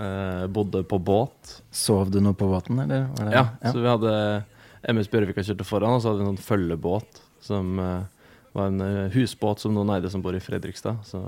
Eh, 0.00 0.44
bodde 0.52 0.84
på 0.84 1.00
båt. 1.00 1.56
Sov 1.72 2.12
du 2.12 2.20
noe 2.20 2.36
på 2.36 2.48
båten, 2.52 2.82
eller? 2.84 3.08
Var 3.16 3.30
det, 3.30 3.38
Ja, 3.38 3.46
så 3.64 3.78
vi 3.80 3.88
hadde 3.88 4.14
MS 4.88 5.10
Bjørvika 5.12 5.44
kjørte 5.44 5.66
foran, 5.68 5.96
og 5.96 6.02
så 6.02 6.10
hadde 6.10 6.22
vi 6.22 6.26
en 6.26 6.34
sånn 6.34 6.46
følgebåt 6.46 7.20
som 7.44 7.80
uh, 7.80 8.04
var 8.56 8.70
en 8.70 8.82
eh, 8.84 9.12
husbåt 9.14 9.62
som 9.62 9.74
noen 9.74 9.92
eide 9.94 10.10
som 10.10 10.22
bor 10.24 10.34
i 10.34 10.42
Fredrikstad. 10.42 11.00
Så 11.06 11.20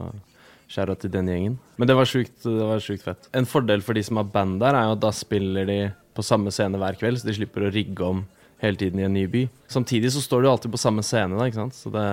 skjæra 0.72 0.96
til 0.98 1.12
den 1.12 1.28
gjengen. 1.30 1.56
Men 1.78 1.90
det 1.90 1.96
var 1.98 2.08
sjukt 2.08 2.44
det 2.46 2.66
var 2.66 2.82
sjukt 2.82 3.04
fett. 3.04 3.28
En 3.36 3.48
fordel 3.48 3.84
for 3.84 3.96
de 3.98 4.04
som 4.06 4.18
har 4.20 4.30
band 4.32 4.60
der, 4.62 4.76
er 4.76 4.88
jo 4.88 4.96
at 4.96 5.02
da 5.04 5.12
spiller 5.14 5.68
de 5.68 5.80
på 6.16 6.24
samme 6.26 6.52
scene 6.52 6.80
hver 6.80 6.96
kveld, 7.00 7.20
så 7.20 7.28
de 7.28 7.36
slipper 7.36 7.66
å 7.66 7.72
rigge 7.72 8.04
om 8.04 8.24
hele 8.62 8.78
tiden 8.78 9.00
i 9.00 9.06
en 9.06 9.14
ny 9.14 9.26
by. 9.30 9.46
Samtidig 9.72 10.12
så 10.14 10.22
står 10.22 10.42
du 10.42 10.50
alltid 10.50 10.72
på 10.72 10.80
samme 10.80 11.04
scene, 11.06 11.36
da, 11.36 11.48
ikke 11.48 11.60
sant. 11.60 11.76
Så 11.76 11.92
det, 11.92 12.06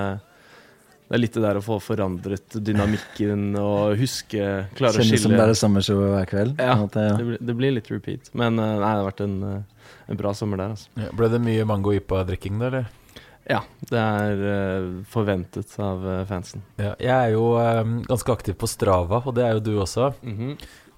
det 1.10 1.16
er 1.16 1.22
litt 1.24 1.34
det 1.34 1.42
der 1.42 1.58
å 1.58 1.62
få 1.64 1.80
forandret 1.82 2.54
dynamikken 2.62 3.48
og 3.58 3.96
huske 3.98 4.44
Klare 4.78 4.94
å 4.94 5.02
Kjennes 5.02 5.24
som 5.24 5.32
det 5.34 5.40
er 5.42 5.50
det 5.50 5.58
samme 5.58 5.82
showet 5.82 6.12
hver 6.14 6.28
kveld. 6.30 6.60
Ja, 6.62 6.76
måte, 6.78 7.02
ja. 7.02 7.16
det, 7.18 7.26
blir- 7.26 7.40
det 7.48 7.56
blir 7.58 7.74
litt 7.74 7.90
repeat. 7.90 8.30
Men 8.38 8.60
eh, 8.62 8.76
nei, 8.78 8.92
det 8.94 9.00
har 9.00 9.08
vært 9.08 9.22
en, 9.26 9.34
eh, 9.48 9.90
en 10.14 10.20
bra 10.20 10.30
sommer 10.38 10.62
der, 10.62 10.76
altså. 10.76 10.86
Ja, 11.02 11.10
ble 11.18 11.30
det 11.32 11.40
mye 11.42 11.66
mango-ypa-drikking 11.66 12.62
da, 12.62 12.68
eller? 12.70 12.86
Ja, 13.50 13.64
det 13.90 13.98
er 13.98 14.42
uh, 14.46 14.90
forventet 15.10 15.72
av 15.82 16.04
fansen. 16.28 16.62
Ja, 16.78 16.92
jeg 17.02 17.10
er 17.10 17.32
jo 17.34 17.48
um, 17.58 17.96
ganske 18.06 18.30
aktiv 18.36 18.54
på 18.60 18.68
Strava, 18.70 19.18
og 19.24 19.34
det 19.34 19.42
er 19.48 19.56
jo 19.56 19.64
du 19.66 19.72
også. 19.82 20.12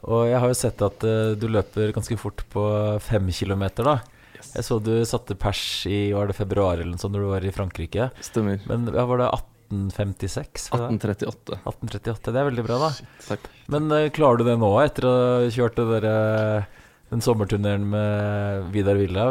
Og 0.03 0.27
jeg 0.29 0.41
har 0.43 0.51
jo 0.51 0.59
sett 0.59 0.83
at 0.85 1.07
uh, 1.09 1.33
du 1.39 1.47
løper 1.49 1.95
ganske 1.97 2.19
fort 2.21 2.45
på 2.53 2.67
fem 3.07 3.31
kilometer, 3.33 3.89
da. 3.89 3.97
Jeg 4.43 4.67
så 4.67 4.77
du 4.83 4.91
satte 5.09 5.37
pers 5.39 5.63
i 5.89 6.11
var 6.13 6.29
det 6.29 6.37
februar 6.37 6.75
eller 6.77 6.91
noe 6.93 7.01
sånt 7.01 7.15
når 7.15 7.25
du 7.25 7.31
var 7.31 7.45
i 7.47 7.55
Frankrike. 7.55 8.11
Stemmer. 8.27 8.61
Men 8.69 8.91
ja, 8.91 9.07
var 9.09 9.23
det 9.23 9.31
1856? 9.73 10.69
1838. 10.77 11.59
1838, 11.65 12.35
det 12.35 12.43
er 12.43 12.49
veldig 12.51 12.67
bra, 12.69 12.79
da. 12.85 12.93
Takk. 13.27 13.51
Men 13.73 13.89
uh, 13.93 14.07
klarer 14.15 14.43
du 14.43 14.47
det 14.51 14.61
nå, 14.61 14.71
etter 14.85 15.09
å 15.09 15.17
ha 15.17 15.51
kjørt 15.53 15.81
det 15.81 16.03
eh, 16.13 16.71
den 17.13 17.21
sommerturneren 17.25 17.85
med 17.93 18.71
Vidar 18.73 18.97
Villa 18.97 19.27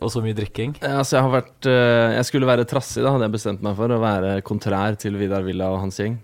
og 0.00 0.10
så 0.12 0.22
mye 0.22 0.36
drikking? 0.36 0.76
Ja, 0.82 1.00
altså 1.00 1.18
jeg 1.18 1.26
har 1.26 1.32
vært 1.34 1.66
eh, 1.70 2.14
Jeg 2.18 2.28
skulle 2.28 2.50
være 2.50 2.66
trassig, 2.68 3.02
da, 3.02 3.10
hadde 3.14 3.26
jeg 3.26 3.34
bestemt 3.34 3.64
meg 3.64 3.74
for. 3.78 3.90
Å 3.90 4.02
være 4.02 4.36
kontrær 4.46 4.98
til 5.00 5.18
Vidar 5.18 5.42
Villa 5.46 5.72
og 5.74 5.82
hans 5.82 5.98
gjeng. 5.98 6.16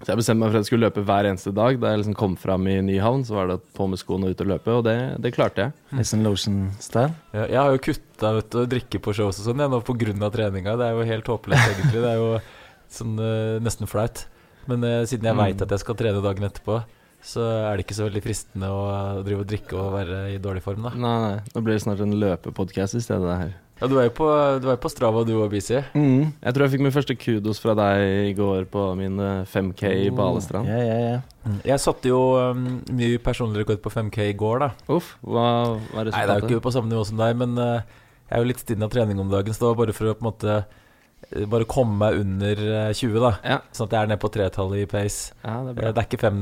Så 0.00 0.10
jeg 0.10 0.20
bestemte 0.20 0.42
meg 0.42 0.50
for 0.50 0.58
at 0.58 0.64
jeg 0.64 0.68
skulle 0.68 0.86
løpe 0.88 1.04
hver 1.06 1.26
eneste 1.30 1.52
dag. 1.54 1.78
Da 1.80 1.92
jeg 1.92 2.02
liksom 2.02 2.16
kom 2.18 2.34
fram 2.38 2.66
i 2.70 2.76
Nyhavn, 2.84 3.22
så 3.26 3.38
var 3.38 3.50
det 3.50 3.60
på 3.74 3.86
med 3.90 4.00
skoene 4.00 4.28
og 4.28 4.34
ut 4.34 4.42
og 4.44 4.50
løpe, 4.50 4.74
og 4.74 4.82
det, 4.86 4.96
det 5.24 5.32
klarte 5.34 5.68
jeg. 5.68 5.74
Litt 5.96 6.10
sånn 6.10 6.26
Lotion-style. 6.26 7.14
Ja, 7.32 7.46
jeg 7.46 7.60
har 7.60 7.72
jo 7.72 7.82
kutta 7.88 8.34
ut 8.38 8.58
å 8.58 8.66
drikke 8.68 9.00
på 9.02 9.14
shows 9.16 9.40
og 9.40 9.48
sånn, 9.48 9.62
jeg, 9.64 9.72
nå 9.72 9.80
av 9.80 10.34
treninga. 10.34 10.76
Det 10.76 10.90
er 10.90 10.98
jo 10.98 11.08
helt 11.08 11.30
håpløst, 11.34 11.70
egentlig. 11.72 12.02
Det 12.04 12.10
er 12.10 12.20
jo 12.20 12.28
sånn 12.96 13.16
eh, 13.20 13.58
nesten 13.64 13.90
flaut. 13.90 14.26
Men 14.70 14.84
eh, 14.88 15.02
siden 15.10 15.26
jeg 15.28 15.34
Mm. 15.36 15.42
veit 15.44 15.62
at 15.66 15.74
jeg 15.74 15.82
skal 15.84 15.94
trene 15.98 16.22
dagen 16.24 16.46
etterpå, 16.48 16.78
så 17.24 17.40
er 17.72 17.76
det 17.76 17.86
ikke 17.86 17.96
så 17.96 18.04
veldig 18.08 18.20
fristende 18.24 18.68
å 18.68 18.80
drive 19.24 19.40
og 19.44 19.48
drikke 19.48 19.76
og 19.80 19.92
være 19.96 20.16
i 20.34 20.38
dårlig 20.44 20.60
form, 20.64 20.82
da. 20.84 20.90
Nei, 20.92 21.12
nei, 21.24 21.36
nå 21.54 21.62
blir 21.64 21.74
det 21.78 21.82
snart 21.86 22.00
en 22.04 22.12
løpepodkast 22.20 22.98
i 22.98 23.00
stedet 23.04 23.24
det 23.24 23.36
her. 23.40 23.52
Ja, 23.80 23.88
du 23.90 23.96
er 23.98 24.04
jo 24.06 24.12
på, 24.14 24.26
du 24.62 24.68
er 24.70 24.76
på 24.78 24.88
Strava, 24.92 25.24
du 25.26 25.32
og 25.42 25.48
Busy. 25.50 25.80
Mm. 25.98 26.30
Jeg 26.44 26.54
tror 26.54 26.62
jeg 26.64 26.72
fikk 26.76 26.84
min 26.84 26.92
første 26.94 27.16
kudos 27.18 27.58
fra 27.60 27.74
deg 27.74 28.28
i 28.28 28.34
går 28.38 28.68
på 28.70 28.84
min 29.00 29.18
eh, 29.18 29.40
5K 29.50 29.90
på 30.12 30.16
Balestrand. 30.20 30.68
yeah, 30.70 30.84
yeah. 30.84 31.24
Mm. 31.44 31.58
Jeg 31.66 31.80
satte 31.82 32.08
jo 32.12 32.20
um, 32.54 32.62
mye 32.94 33.18
personlig 33.20 33.64
rekord 33.64 33.82
på 33.84 33.90
5K 33.92 34.28
i 34.30 34.36
går, 34.38 34.62
da. 34.62 34.70
Uff, 34.94 35.16
hva 35.26 35.48
hva 35.90 36.04
er 36.04 36.12
Nei, 36.14 36.22
det 36.28 36.36
er 36.36 36.40
jo 36.44 36.48
ikke 36.52 36.62
på 36.68 36.72
samme 36.76 36.88
nivå 36.92 37.02
som 37.08 37.18
deg, 37.20 37.34
men 37.40 37.58
uh, 37.58 37.80
jeg 38.30 38.36
er 38.38 38.44
jo 38.44 38.48
litt 38.52 38.62
stinn 38.62 38.84
av 38.86 38.92
trening 38.94 39.18
om 39.20 39.28
dagen, 39.32 39.52
så 39.52 39.64
det 39.64 39.72
var 39.72 39.80
bare 39.82 39.96
for 39.96 40.12
å 40.12 40.14
på 40.16 40.24
en 40.24 40.30
måte 40.30 40.54
eh, 40.62 40.80
bare 41.50 41.66
komme 41.70 41.96
meg 42.00 42.18
under 42.20 42.60
eh, 42.64 42.92
20, 42.94 43.16
da. 43.22 43.30
Ja. 43.44 43.56
Sånn 43.74 43.88
at 43.88 43.96
jeg 43.96 44.00
er 44.06 44.10
nede 44.12 44.20
på 44.22 44.30
tretallet 44.34 44.82
i 44.84 44.86
pace. 44.90 45.32
ja, 45.44 45.54
det 45.66 45.74
er 45.74 45.88
Eh. 45.88 45.92
Det 45.94 46.02
er 46.02 46.08
ikke 46.08 46.20
fem, 46.24 46.38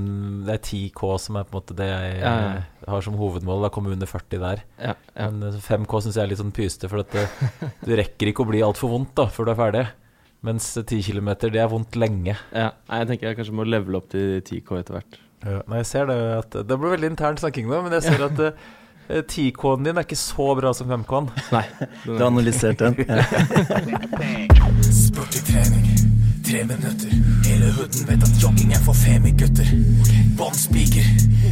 det 0.47 0.55
er 0.57 0.63
10K 0.67 1.13
som 1.23 1.37
er 1.41 1.47
på 1.49 1.55
en 1.55 1.61
måte 1.61 1.77
det 1.79 1.89
jeg 1.89 2.19
Ja, 2.21 2.33
ja. 2.43 2.53
eh, 2.61 2.91
har 2.93 3.01
som 3.07 3.15
hovedmål. 3.21 3.63
Da 3.67 3.73
komme 3.75 3.93
under 3.95 4.07
40 4.11 4.39
der. 4.43 4.63
Ja, 4.79 4.95
ja. 5.17 5.31
Men 5.31 5.43
eh, 5.53 5.59
5K 5.63 6.03
syns 6.07 6.17
jeg 6.19 6.25
er 6.25 6.31
litt 6.35 6.43
sånn 6.43 6.53
pyste, 6.57 6.89
for 6.93 7.05
at 7.05 7.11
det, 7.17 7.27
du 7.87 7.95
rekker 7.97 8.33
ikke 8.33 8.45
å 8.47 8.51
bli 8.53 8.63
altfor 8.67 8.93
vondt 8.95 9.15
da 9.19 9.27
før 9.33 9.49
du 9.49 9.55
er 9.55 9.61
ferdig. 9.63 9.87
Mens 10.43 10.73
10 10.75 11.03
km, 11.07 11.29
det 11.53 11.61
er 11.63 11.69
vondt 11.71 11.95
lenge. 11.97 12.35
ja. 12.53 12.71
Nei, 12.91 12.99
jeg 13.05 13.09
tenker 13.13 13.29
jeg 13.31 13.37
kanskje 13.39 13.55
må 13.55 13.65
levele 13.69 14.01
opp 14.01 14.09
til 14.11 14.41
10K 14.43 14.81
etter 14.81 14.99
hvert. 14.99 15.19
Nei, 15.43 15.79
jeg 15.83 15.87
ser 15.91 16.07
det 16.07 16.17
at 16.39 16.55
Det 16.67 16.77
blir 16.79 16.93
veldig 16.95 17.09
intern 17.13 17.39
snakking 17.39 17.67
nå, 17.71 17.81
men 17.83 17.95
jeg 17.99 18.05
ser 18.11 18.23
at 18.29 18.43
eh, 19.09 19.23
10K-en 19.23 19.85
din 19.87 19.97
er 19.99 20.07
ikke 20.07 20.19
så 20.21 20.49
bra 20.59 20.73
som 20.77 20.91
5K-en. 20.93 21.31
Nei. 21.53 21.65
Du 22.05 22.15
har 22.19 22.29
analysert 22.31 22.79
den. 22.83 22.97
Ja. 23.09 23.25
Sporty 24.93 25.41
trening, 25.47 25.87
tre 26.47 26.63
minutter. 26.69 27.13
Hele 27.47 27.71
hooden 27.77 28.07
vet 28.09 28.25
at 28.27 28.43
jogging 28.43 28.73
er 28.77 28.83
for 28.85 28.97
femi-gutter. 28.99 29.69
Bånn 30.39 30.57
spiker, 30.57 31.07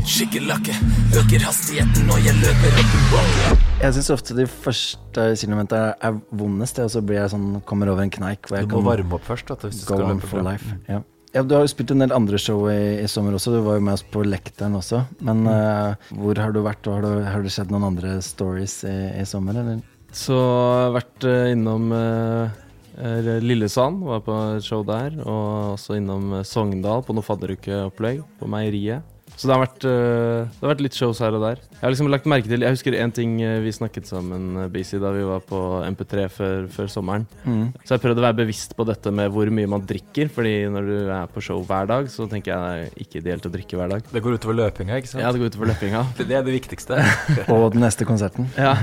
skikkelakke. 0.09 0.75
Øker 1.21 1.45
hastigheten 1.47 2.09
når 2.11 2.25
jeg 2.27 2.39
løper 2.41 2.81
opp 2.83 2.95
en 2.99 3.07
bakke. 3.15 3.55
Jeg 3.81 3.97
syns 3.97 4.11
ofte 4.17 4.37
de 4.37 4.45
første 4.51 5.29
kilometerne 5.41 5.95
er 6.05 6.19
vondest, 6.37 6.79
og 6.85 6.91
så 6.93 7.01
blir 7.05 7.23
jeg 7.23 7.33
sånn 7.33 7.49
kommer 7.69 7.89
over 7.93 8.05
en 8.05 8.13
kneik 8.13 8.49
hvor 8.51 8.61
jeg 8.61 8.69
Du 8.69 8.75
må 8.77 8.83
kan 8.83 8.91
varme 8.91 9.17
opp 9.21 9.25
først. 9.31 9.49
Da, 9.49 9.57
hvis 9.71 9.81
du 9.81 9.87
skal 9.87 10.05
løpe 10.05 10.29
for 10.29 10.45
life. 10.47 10.77
Ja. 10.91 11.01
Ja, 11.31 11.45
du 11.47 11.53
har 11.55 11.63
jo 11.63 11.71
spilt 11.71 11.93
en 11.95 12.03
del 12.03 12.11
andre 12.15 12.39
show 12.43 12.65
i, 12.73 12.99
i 12.99 13.07
sommer 13.11 13.37
også. 13.37 13.53
Du 13.55 13.61
var 13.63 13.77
jo 13.79 13.85
med 13.87 13.95
oss 13.95 14.03
på 14.03 14.25
Lekteren 14.27 14.75
også. 14.75 15.05
Men 15.23 15.45
eh, 15.47 16.09
hvor 16.19 16.41
har 16.43 16.51
du 16.51 16.59
vært, 16.65 16.83
og 16.91 16.97
har, 16.99 17.07
du, 17.07 17.29
har 17.29 17.45
det 17.45 17.53
skjedd 17.55 17.71
noen 17.71 17.87
andre 17.93 18.17
stories 18.25 18.81
i, 18.89 18.97
i 19.21 19.27
sommer, 19.29 19.61
eller? 19.63 19.79
Så 20.11 20.35
jeg 20.35 20.89
har 20.89 20.97
vært 20.97 21.27
uh, 21.31 21.53
innom 21.53 21.93
eh, 21.95 23.39
Lillesand, 23.47 24.03
var 24.09 24.25
på 24.27 24.41
et 24.57 24.67
show 24.67 24.83
der. 24.87 25.15
Og 25.23 25.77
også 25.77 26.01
innom 26.01 26.41
Sogndal 26.43 27.07
på 27.07 27.15
noe 27.15 27.27
fadderukeopplegg 27.27 28.25
på 28.41 28.51
Meieriet. 28.51 29.07
Så 29.41 29.49
det 29.49 29.55
har, 29.57 29.63
vært, 29.63 29.85
eh, 29.89 30.49
det 30.53 30.61
har 30.61 30.71
vært 30.75 30.83
litt 30.85 30.97
shows 30.99 31.21
her 31.25 31.33
og 31.33 31.41
der. 31.41 31.61
Jeg 31.73 31.81
har 31.81 31.93
liksom 31.95 32.11
lagt 32.13 32.27
merke 32.29 32.45
til 32.45 32.61
Jeg 32.61 32.75
husker 32.75 32.93
én 32.93 33.13
ting 33.17 33.39
eh, 33.41 33.63
vi 33.65 33.71
snakket 33.73 34.05
sammen, 34.11 34.51
eh, 34.61 34.69
BC, 34.69 34.99
da 35.01 35.15
vi 35.15 35.23
var 35.25 35.41
på 35.49 35.61
MP3 35.87 36.27
før, 36.29 36.67
før 36.69 36.91
sommeren. 36.93 37.25
Mm. 37.47 37.71
Så 37.79 37.87
jeg 37.87 37.95
har 37.95 38.03
prøvd 38.03 38.21
å 38.21 38.27
være 38.27 38.39
bevisst 38.43 38.77
på 38.77 38.85
dette 38.85 39.09
med 39.17 39.33
hvor 39.33 39.49
mye 39.49 39.71
man 39.79 39.87
drikker. 39.89 40.29
Fordi 40.29 40.53
når 40.69 40.91
du 40.91 40.97
er 41.17 41.33
på 41.33 41.41
show 41.47 41.65
hver 41.65 41.89
dag, 41.89 42.13
så 42.13 42.29
tenker 42.29 42.53
jeg 42.53 42.61
det 42.61 42.93
er 42.93 43.07
ikke 43.07 43.23
ideelt 43.23 43.49
å 43.49 43.55
drikke 43.57 43.81
hver 43.81 43.95
dag. 43.95 44.13
Det 44.13 44.25
går 44.27 44.37
utover 44.37 44.61
løpinga, 44.61 45.01
ikke 45.01 45.15
sant? 45.15 45.25
Ja, 45.25 45.33
det 45.33 45.41
går 45.41 45.55
utover 45.55 45.73
løpinga. 45.73 46.05
Det 46.21 46.37
er 46.37 46.45
det 46.45 46.59
viktigste. 46.61 47.01
Og 47.57 47.71
den 47.73 47.81
neste 47.81 48.05
konserten. 48.05 48.51
Ja. 48.61 48.77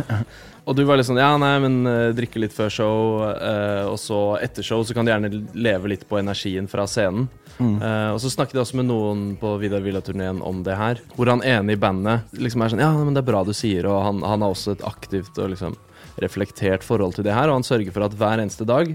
Og 0.66 0.76
du 0.76 0.82
var 0.90 0.98
litt 0.98 1.08
sånn 1.08 1.22
Ja, 1.22 1.30
nei, 1.40 1.54
men 1.64 1.78
drikke 2.18 2.42
litt 2.42 2.56
før 2.58 2.74
show, 2.74 2.98
eh, 3.30 3.86
og 3.88 3.96
så 4.02 4.18
etter 4.42 4.66
show 4.66 4.82
så 4.84 4.98
kan 4.98 5.06
du 5.06 5.14
gjerne 5.14 5.30
leve 5.56 5.94
litt 5.94 6.04
på 6.10 6.18
energien 6.20 6.68
fra 6.68 6.90
scenen. 6.90 7.30
Mm. 7.58 7.78
Eh, 7.82 8.10
og 8.14 8.20
så 8.22 8.30
snakket 8.32 8.58
jeg 8.58 8.64
også 8.64 8.78
med 8.80 8.90
noen 8.90 9.22
på 9.42 9.56
Vidar 9.62 9.84
Villa-turneen 9.86 10.42
om 10.46 10.64
det 10.66 10.78
her. 10.78 11.02
Hvor 11.18 11.32
han 11.32 11.44
ene 11.46 11.74
i 11.74 11.80
bandet 11.80 12.34
liksom 12.38 12.64
er 12.64 12.74
sånn 12.74 12.84
Ja, 12.84 12.92
men 12.98 13.14
det 13.16 13.24
er 13.24 13.32
bra 13.32 13.44
du 13.48 13.54
sier, 13.58 13.88
og 13.90 14.04
han, 14.06 14.24
han 14.26 14.46
har 14.46 14.54
også 14.54 14.78
et 14.78 14.86
aktivt 14.88 15.38
og 15.42 15.54
liksom 15.54 15.78
reflektert 16.22 16.86
forhold 16.86 17.18
til 17.18 17.28
det 17.28 17.36
her. 17.36 17.50
Og 17.50 17.60
han 17.60 17.68
sørger 17.68 17.94
for 17.96 18.08
at 18.08 18.18
hver 18.18 18.44
eneste 18.44 18.68
dag 18.68 18.94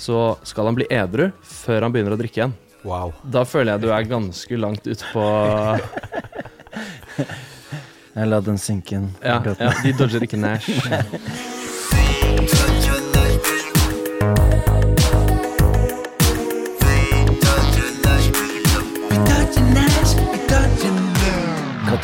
så 0.00 0.34
skal 0.46 0.70
han 0.70 0.78
bli 0.78 0.86
edru 0.90 1.28
før 1.46 1.86
han 1.86 1.94
begynner 1.94 2.16
å 2.16 2.20
drikke 2.20 2.40
igjen. 2.42 2.56
Wow. 2.84 3.14
Da 3.24 3.44
føler 3.48 3.74
jeg 3.74 3.86
du 3.86 3.90
er 3.96 4.10
ganske 4.10 4.58
langt 4.60 4.84
ute 4.84 5.06
på 5.14 5.24
Jeg 8.14 8.30
la 8.30 8.40
den 8.44 8.60
synke 8.60 8.98
inn. 8.98 9.08
Ja, 9.24 9.40
ja 9.58 9.72
de 9.82 9.96
dodger 9.98 10.22
ikke 10.26 10.38
Nash. 10.38 10.70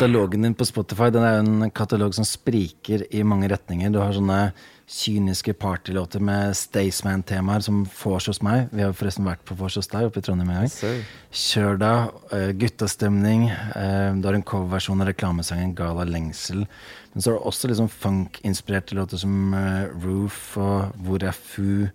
Katalogen 0.01 0.41
din 0.41 0.53
på 0.57 0.65
Spotify 0.65 1.11
Den 1.13 1.21
er 1.21 1.35
jo 1.35 1.41
en 1.43 1.71
katalog 1.77 2.15
som 2.17 2.25
spriker 2.25 3.03
i 3.13 3.19
mange 3.21 3.45
retninger. 3.51 3.91
Du 3.93 3.99
har 4.01 4.15
sånne 4.15 4.47
kyniske 4.89 5.53
partylåter 5.61 6.23
med 6.25 6.55
Staysman-temaer 6.57 7.61
som 7.61 7.83
Vors 7.85 8.25
hos 8.25 8.39
meg. 8.41 8.71
Vi 8.73 8.81
har 8.81 8.95
forresten 8.97 9.29
vært 9.29 9.43
på 9.45 9.53
Vors 9.59 9.77
hos 9.77 9.91
deg 9.91 10.07
oppe 10.07 10.17
i 10.17 10.25
Trondheim 10.25 10.49
en 10.49 10.63
gang. 10.63 11.03
Kjør 11.29 11.77
da, 11.83 11.91
uh, 12.33 12.47
guttastemning. 12.49 13.45
eh, 13.51 14.09
du 14.17 14.25
har 14.25 14.39
en 14.39 14.47
coverversjon 14.53 15.05
av 15.05 15.11
reklamesangen 15.11 15.75
Gala 15.77 16.07
Lengsel. 16.09 16.65
Men 17.13 17.21
så 17.21 17.29
har 17.29 17.37
du 17.37 17.45
også 17.51 17.69
liksom 17.69 17.93
funk-inspirerte 17.93 18.97
låter 18.97 19.21
som 19.21 19.53
eh, 19.53 19.85
Roof 20.01 20.57
og 20.57 20.97
Hvor 20.97 21.21
er 21.21 21.37
Fu, 21.37 21.91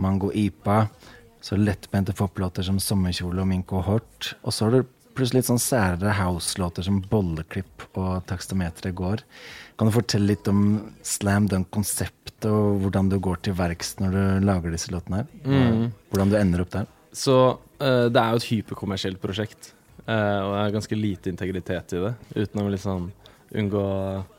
Mango 0.00 0.32
Ipa. 0.32 0.86
Så 1.42 1.60
lettbente 1.60 2.16
poplåter 2.16 2.64
som 2.64 2.80
Sommerkjole 2.80 3.44
og 3.44 3.52
Min 3.52 3.62
kohort. 3.62 4.38
Og 4.40 4.56
så 4.56 4.64
har 4.70 4.80
du 4.80 5.01
plutselig 5.16 5.42
litt 5.42 5.50
sånn 5.50 5.62
særere 5.62 6.14
house-låter 6.16 6.86
som 6.86 7.00
Bolleklipp 7.10 7.86
og 8.00 8.24
Takstameteret 8.28 8.94
går. 8.98 9.22
Kan 9.78 9.88
du 9.88 9.94
fortelle 9.94 10.32
litt 10.32 10.48
om 10.50 10.62
Slam 11.06 11.48
Dunk-konseptet, 11.50 12.46
og 12.48 12.82
hvordan 12.82 13.10
du 13.12 13.18
går 13.22 13.42
til 13.46 13.56
verks 13.58 13.96
når 14.00 14.16
du 14.16 14.46
lager 14.46 14.74
disse 14.74 14.92
låtene 14.92 15.22
her? 15.22 15.30
Mm. 15.46 15.84
Hvordan 16.12 16.32
du 16.32 16.38
ender 16.40 16.64
opp 16.64 16.72
der? 16.74 16.88
Så 17.12 17.36
uh, 17.56 18.06
det 18.08 18.20
er 18.20 18.32
jo 18.32 18.40
et 18.40 18.48
hyperkommersielt 18.50 19.20
prosjekt. 19.22 19.74
uh, 20.06 20.40
og 20.44 20.54
det 20.54 20.62
er 20.62 20.76
ganske 20.78 20.98
lite 20.98 21.32
integritet 21.32 21.96
i 21.96 22.02
det. 22.06 22.14
Uten 22.36 22.62
å 22.62 22.70
liksom 22.72 23.10
unngå 23.52 23.84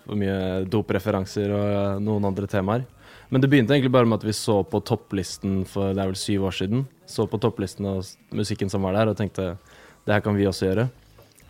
for 0.08 0.18
mye 0.18 0.64
dopreferanser 0.74 1.54
og 1.54 2.02
noen 2.02 2.32
andre 2.32 2.50
temaer. 2.50 2.88
Men 3.30 3.42
det 3.42 3.50
begynte 3.50 3.74
egentlig 3.74 3.94
bare 3.94 4.06
med 4.10 4.20
at 4.22 4.28
vi 4.28 4.34
så 4.38 4.60
på 4.68 4.82
topplisten 4.86 5.64
for 5.70 5.94
det 5.94 6.02
er 6.04 6.12
vel 6.12 6.20
syv 6.20 6.50
år 6.50 6.58
siden. 6.58 6.84
Så 7.10 7.26
på 7.30 7.40
topplisten 7.42 7.88
og 7.90 8.06
musikken 8.36 8.70
som 8.70 8.86
var 8.86 8.98
der, 8.98 9.10
og 9.10 9.18
tenkte 9.18 9.56
det 10.04 10.16
her 10.18 10.24
kan 10.26 10.36
vi 10.38 10.48
også 10.50 10.68
gjøre. 10.70 10.90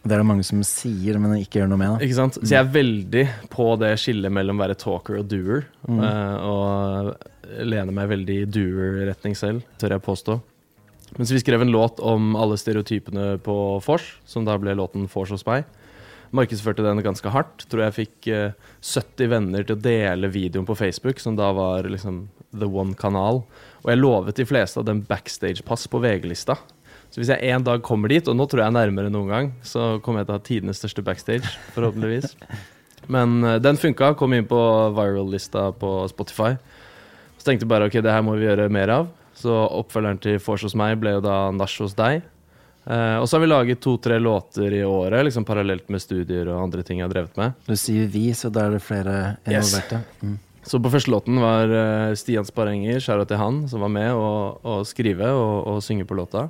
Det 0.03 0.11
er 0.11 0.19
det 0.19 0.27
mange 0.27 0.43
som 0.43 0.59
sier, 0.67 1.15
men 1.21 1.37
ikke 1.39 1.61
gjør 1.61 1.69
noe 1.71 1.79
med. 1.79 1.93
Da. 1.93 2.03
Ikke 2.03 2.17
sant? 2.17 2.35
Så 2.41 2.49
jeg 2.51 2.59
er 2.59 2.71
veldig 2.73 3.21
på 3.53 3.67
det 3.79 3.93
skillet 4.01 4.33
mellom 4.35 4.59
være 4.59 4.75
talker 4.75 5.21
og 5.21 5.29
doer. 5.31 5.63
eh, 5.87 6.35
og 6.43 7.13
lener 7.63 7.95
meg 7.95 8.09
veldig 8.11 8.35
i 8.41 8.49
doer-retning 8.51 9.37
selv, 9.39 9.63
tør 9.79 9.95
jeg 9.95 10.03
påstå. 10.03 10.35
Mens 11.15 11.31
vi 11.31 11.39
skrev 11.39 11.61
en 11.63 11.71
låt 11.71 12.01
om 12.03 12.33
alle 12.35 12.57
stereotypene 12.57 13.37
på 13.45 13.55
Fors, 13.85 14.15
som 14.25 14.43
da 14.47 14.57
ble 14.59 14.75
låten 14.75 15.07
Fors 15.11 15.31
hos 15.31 15.45
meg. 15.47 15.63
Markedsførte 16.33 16.83
den 16.83 17.03
ganske 17.05 17.29
hardt. 17.29 17.63
Tror 17.69 17.85
jeg 17.85 17.97
fikk 18.01 18.29
eh, 18.33 18.55
70 18.81 19.29
venner 19.31 19.63
til 19.63 19.77
å 19.77 19.83
dele 19.83 20.31
videoen 20.33 20.67
på 20.67 20.75
Facebook, 20.75 21.21
som 21.21 21.37
da 21.37 21.51
var 21.55 21.87
liksom 21.87 22.25
The 22.51 22.67
One-kanal. 22.67 23.43
Og 23.85 23.91
jeg 23.91 24.01
lovet 24.01 24.39
de 24.41 24.47
fleste 24.49 24.81
av 24.81 24.87
dem 24.89 25.03
backstage-pass 25.07 25.85
på 25.87 26.01
VG-lista. 26.03 26.57
Så 27.13 27.21
hvis 27.21 27.29
jeg 27.29 27.53
en 27.53 27.61
dag 27.61 27.83
kommer 27.85 28.09
dit, 28.09 28.25
og 28.25 28.33
nå 28.33 28.47
tror 28.49 28.63
jeg 28.63 28.65
jeg 28.65 28.73
er 28.73 28.79
nærmere 28.79 29.09
enn 29.11 29.13
noen 29.13 29.29
gang, 29.29 29.49
så 29.61 29.99
kommer 30.01 30.23
jeg 30.23 30.27
til 30.29 30.33
å 30.33 30.37
ha 30.39 30.45
tidenes 30.47 30.79
største 30.81 31.03
backstage, 31.05 31.51
forhåpentligvis. 31.75 32.31
Men 33.13 33.43
eh, 33.45 33.59
den 33.61 33.77
funka, 33.77 34.15
kom 34.17 34.33
inn 34.33 34.47
på 34.49 34.59
viral-lista 34.97 35.67
på 35.77 35.91
Spotify. 36.09 36.55
Så 37.37 37.45
tenkte 37.45 37.67
jeg 37.67 37.69
bare 37.69 37.89
ok, 37.91 37.99
det 38.01 38.15
her 38.15 38.23
må 38.25 38.33
vi 38.39 38.47
gjøre 38.47 38.65
mer 38.73 38.93
av. 38.95 39.11
Så 39.37 39.53
oppfølgeren 39.53 40.21
til 40.23 40.39
«Fors 40.41 40.65
hos 40.65 40.73
meg 40.79 40.95
ble 41.03 41.17
jo 41.19 41.21
da 41.21 41.35
Nach 41.53 41.75
hos 41.83 41.93
deg. 41.99 42.23
Eh, 42.83 43.17
og 43.19 43.27
så 43.29 43.37
har 43.37 43.43
vi 43.43 43.51
laget 43.51 43.83
to-tre 43.83 44.17
låter 44.17 44.73
i 44.79 44.81
året, 44.87 45.21
liksom 45.27 45.45
parallelt 45.45 45.93
med 45.93 46.01
studier 46.01 46.49
og 46.49 46.63
andre 46.63 46.81
ting 46.81 47.03
jeg 47.03 47.07
har 47.07 47.13
drevet 47.13 47.37
med. 47.37 47.61
Du 47.69 47.77
sier 47.77 48.09
vi, 48.09 48.25
så 48.33 48.49
da 48.49 48.65
er 48.65 48.79
det 48.79 48.81
flere 48.83 49.37
involverte. 49.45 50.01
Mm. 50.25 50.33
Så 50.65 50.79
på 50.81 50.89
første 50.89 51.11
låten 51.13 51.37
var 51.43 51.69
eh, 51.69 52.17
Stian 52.17 52.49
Sparenger, 52.49 52.97
skjæra 53.03 53.29
til 53.29 53.37
han, 53.37 53.63
som 53.69 53.85
var 53.85 53.93
med 53.93 54.17
å 54.17 54.81
skrive 54.87 55.29
og, 55.29 55.55
og 55.75 55.85
synge 55.85 56.09
på 56.09 56.17
låta. 56.17 56.47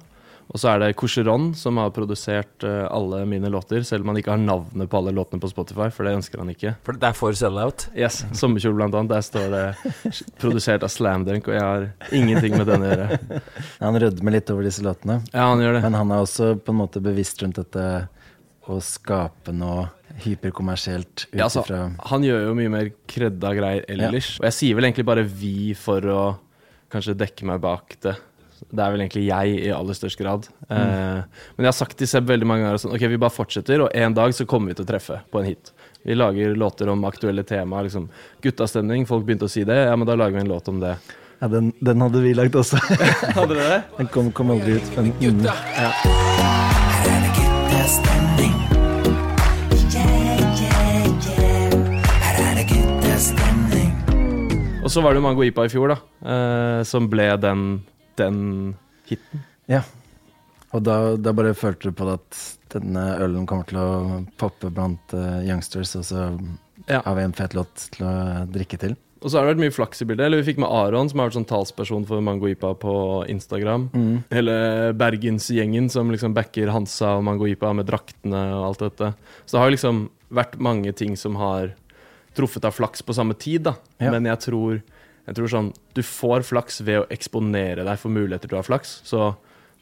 Og 0.54 0.62
så 0.62 0.70
er 0.70 0.84
det 0.84 0.92
Coucheron 1.00 1.48
som 1.58 1.80
har 1.82 1.90
produsert 1.96 2.64
eh, 2.68 2.84
alle 2.94 3.24
mine 3.26 3.50
låter, 3.50 3.82
selv 3.88 4.06
om 4.06 4.12
han 4.12 4.20
ikke 4.22 4.36
har 4.36 4.42
navnet 4.42 4.90
på 4.90 5.00
alle 5.00 5.14
låtene 5.16 5.42
på 5.42 5.50
Spotify, 5.50 5.88
for 5.90 6.06
det 6.06 6.14
ønsker 6.20 6.44
han 6.44 6.52
ikke. 6.54 6.76
For 6.86 7.00
det 7.02 7.08
er 7.10 7.18
for 7.18 7.34
sell-out. 7.38 7.88
Yes, 7.98 8.20
Sommerkjole 8.38 8.78
blant 8.78 8.98
annet. 9.00 9.16
Der 9.16 9.26
står 9.26 9.48
det 9.50 10.24
produsert 10.42 10.86
av 10.86 10.94
Slamdunk, 10.94 11.50
og 11.50 11.58
jeg 11.58 11.64
har 11.66 11.88
ingenting 12.14 12.54
med 12.60 12.70
den 12.70 12.86
å 12.86 12.92
gjøre. 12.92 13.20
Han 13.84 13.98
rødmer 14.06 14.38
litt 14.38 14.54
over 14.54 14.70
disse 14.70 14.86
låtene. 14.86 15.24
Ja, 15.34 15.48
han 15.50 15.62
gjør 15.64 15.80
det. 15.80 15.82
Men 15.88 15.98
han 15.98 16.12
er 16.14 16.22
også 16.24 16.54
på 16.62 16.72
en 16.72 16.80
måte 16.80 17.02
bevisst 17.04 17.42
rundt 17.44 17.58
dette 17.60 17.88
å 18.70 18.78
skape 18.84 19.52
noe 19.56 19.90
hyperkommersielt 20.24 21.26
ut 21.26 21.36
Ja, 21.36 21.48
altså, 21.48 21.64
ifra 21.66 21.82
han 22.12 22.24
gjør 22.24 22.46
jo 22.46 22.54
mye 22.58 22.72
mer 22.72 22.92
kredda 23.10 23.52
greier 23.58 23.88
ellers. 23.92 24.36
Og 24.40 24.48
jeg 24.48 24.58
sier 24.60 24.78
vel 24.78 24.88
egentlig 24.88 25.08
bare 25.10 25.26
vi 25.28 25.74
for 25.78 26.06
å 26.14 26.22
kanskje 26.94 27.18
dekke 27.18 27.50
meg 27.50 27.62
bak 27.64 27.98
det. 28.06 28.14
Det 28.70 28.82
er 28.82 28.94
vel 28.94 29.04
egentlig 29.04 29.26
jeg 29.28 29.56
i 29.68 29.72
aller 29.74 29.98
størst 29.98 30.20
grad. 30.20 30.48
Eh, 30.70 31.20
men 31.56 31.66
jeg 31.66 31.72
har 31.72 31.78
sagt 31.78 31.98
til 32.00 32.10
Seb 32.10 32.28
veldig 32.30 32.48
mange 32.50 32.66
ganger 32.66 32.82
sånn, 32.82 32.94
ok, 32.96 33.08
vi 33.12 33.20
bare 33.22 33.34
fortsetter, 33.34 33.86
og 33.86 33.90
en 33.94 34.16
dag 34.18 34.36
så 34.36 34.48
kommer 34.50 34.72
vi 34.72 34.80
til 34.80 34.88
å 34.88 34.92
treffe 34.94 35.20
på 35.32 35.42
en 35.42 35.50
hit. 35.52 35.74
Vi 36.04 36.18
lager 36.18 36.56
låter 36.60 36.90
om 36.92 37.06
aktuelle 37.08 37.44
temaer. 37.48 37.88
Liksom. 37.88 38.10
Guttastemning, 38.44 39.06
folk 39.08 39.26
begynte 39.28 39.48
å 39.48 39.52
si 39.52 39.64
det. 39.68 39.78
Ja, 39.88 39.96
men 39.96 40.08
da 40.10 40.18
lager 40.20 40.36
vi 40.36 40.44
en 40.44 40.52
låt 40.52 40.68
om 40.72 40.82
det. 40.84 40.98
Ja, 41.40 41.48
den, 41.52 41.72
den 41.84 42.04
hadde 42.04 42.24
vi 42.24 42.34
lagd 42.36 42.56
også. 42.60 42.80
Hadde 43.38 43.56
dere 43.56 43.70
det? 43.72 43.82
Den 43.98 44.12
kom, 44.12 44.32
kom 44.36 44.52
aldri 44.54 44.78
ut. 44.80 44.94
Men, 44.98 45.12
mm. 45.20 45.44
Her 45.48 45.98
er 47.12 47.24
det 47.24 47.32
guttastemning. 47.40 48.54
Og 54.84 54.92
så 54.92 55.00
var 55.00 55.16
det 55.16 55.22
jo 55.22 55.24
Mango 55.24 55.44
Ipa 55.48 55.64
i 55.64 55.72
fjor, 55.72 55.94
da. 55.94 55.98
Eh, 56.28 56.82
som 56.88 57.08
ble 57.12 57.30
den 57.40 57.66
den 58.20 58.76
hiten. 59.10 59.44
Og 60.74 60.82
da, 60.82 60.98
da 61.22 61.34
bare 61.38 61.54
følte 61.54 61.92
du 61.92 61.96
på 61.98 62.06
det 62.08 62.16
at 62.20 62.38
denne 62.74 63.02
ølen 63.22 63.46
kommer 63.50 63.68
til 63.70 63.78
å 63.78 63.90
poppe 64.42 64.72
blant 64.74 65.14
uh, 65.14 65.42
youngsters, 65.46 65.92
og 66.00 66.06
så 66.08 66.24
Ja. 66.90 67.02
har 67.06 67.16
vi 67.16 67.22
en 67.28 67.36
fet 67.38 67.54
låt 67.54 67.90
til 67.94 68.06
å 68.10 68.14
drikke 68.50 68.80
til. 68.82 68.96
Og 69.24 69.30
så 69.32 69.38
har 69.40 69.46
det 69.46 69.54
vært 69.54 69.62
mye 69.64 69.72
flaks 69.76 70.02
i 70.04 70.06
bildet. 70.10 70.26
Eller 70.26 70.42
vi 70.42 70.50
fikk 70.50 70.58
med 70.60 70.68
Aron, 70.74 71.08
som 71.08 71.22
har 71.22 71.30
vært 71.30 71.38
sånn 71.38 71.48
talsperson 71.48 72.04
for 72.10 72.20
Mangoipa 72.26 72.74
på 72.76 72.96
Instagram. 73.32 73.86
Hele 74.34 74.56
Bergensgjengen 75.00 75.88
som 75.94 76.10
liksom 76.12 76.34
backer 76.36 76.68
Hansa 76.74 77.14
og 77.20 77.24
Mangoipa 77.30 77.70
med 77.78 77.88
draktene 77.88 78.42
og 78.58 78.66
alt 78.74 78.84
dette. 78.84 79.14
Så 79.46 79.56
det 79.56 79.62
har 79.64 79.72
liksom 79.72 80.02
vært 80.34 80.58
mange 80.60 80.92
ting 80.98 81.16
som 81.16 81.38
har 81.40 81.72
truffet 82.36 82.66
av 82.68 82.76
flaks 82.76 83.06
på 83.06 83.16
samme 83.16 83.38
tid, 83.40 83.64
da. 83.70 83.78
Ja. 84.02 84.12
Men 84.12 84.26
jeg 84.28 84.42
tror, 84.44 84.82
jeg 85.24 85.38
tror 85.38 85.52
sånn 85.52 85.72
Du 85.96 86.02
får 86.04 86.44
flaks 86.48 86.82
ved 86.84 87.04
å 87.04 87.08
eksponere 87.14 87.86
deg 87.88 88.00
for 88.02 88.12
muligheter 88.12 88.50
til 88.50 88.58
å 88.58 88.62
ha 88.62 88.68
flaks. 88.68 88.98
Så 89.08 89.32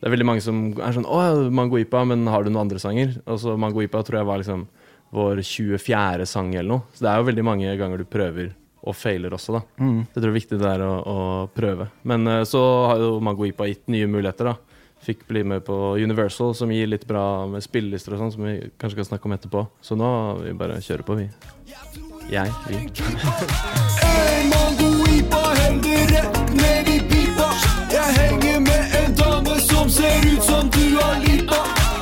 det 0.02 0.10
er 0.10 0.16
veldig 0.16 0.28
mange 0.28 0.44
som 0.46 0.62
er 0.78 0.96
sånn 0.96 1.08
Å, 1.10 1.50
Mangoipa, 1.54 2.04
men 2.10 2.26
har 2.30 2.44
du 2.44 2.52
noen 2.52 2.68
andre 2.68 2.82
sanger? 2.82 3.20
Og 3.26 3.42
så 3.42 3.58
Mango 3.58 3.84
Ipa 3.84 4.02
tror 4.06 4.22
jeg 4.22 4.30
var 4.30 4.42
liksom 4.42 4.66
vår 5.12 5.42
24. 5.44 6.26
sang 6.30 6.54
eller 6.56 6.70
noe. 6.72 6.88
Så 6.96 7.06
det 7.06 7.12
er 7.12 7.20
jo 7.20 7.28
veldig 7.28 7.46
mange 7.46 7.78
ganger 7.78 8.02
du 8.02 8.08
prøver 8.08 8.54
og 8.82 8.96
feiler 8.98 9.34
også, 9.36 9.60
da. 9.60 9.62
Mm. 9.78 10.00
Jeg 10.08 10.16
tror 10.16 10.24
det 10.24 10.32
er 10.32 10.40
viktig 10.40 10.58
det 10.62 10.70
er 10.72 10.84
å, 10.88 10.94
å 11.06 11.18
prøve. 11.54 11.92
Men 12.08 12.26
eh, 12.32 12.42
så 12.50 12.62
har 12.90 13.04
jo 13.04 13.12
Mangoipa 13.22 13.68
gitt 13.70 13.86
nye 13.94 14.10
muligheter, 14.10 14.50
da. 14.50 14.82
Fikk 15.06 15.28
bli 15.30 15.44
med 15.46 15.66
på 15.66 15.78
Universal, 16.02 16.56
som 16.58 16.74
gir 16.74 16.90
litt 16.90 17.06
bra 17.10 17.46
med 17.50 17.66
spillelister 17.66 18.18
og 18.18 18.24
sånn, 18.24 18.34
som 18.34 18.46
vi 18.46 18.58
kanskje 18.82 19.02
kan 19.02 19.12
snakke 19.12 19.30
om 19.30 19.38
etterpå. 19.38 19.66
Så 19.86 19.98
nå 19.98 20.12
vi 20.42 20.58
bare 20.58 20.82
kjører 20.82 21.06
på, 21.06 21.22
vi. 21.22 21.30
Jeg, 22.32 22.54
vi. 22.70 23.91
Ser 29.92 30.34
ut 30.34 30.44
som 30.44 30.70
du 30.70 30.96
har 30.96 31.20
lipa. 31.26 31.58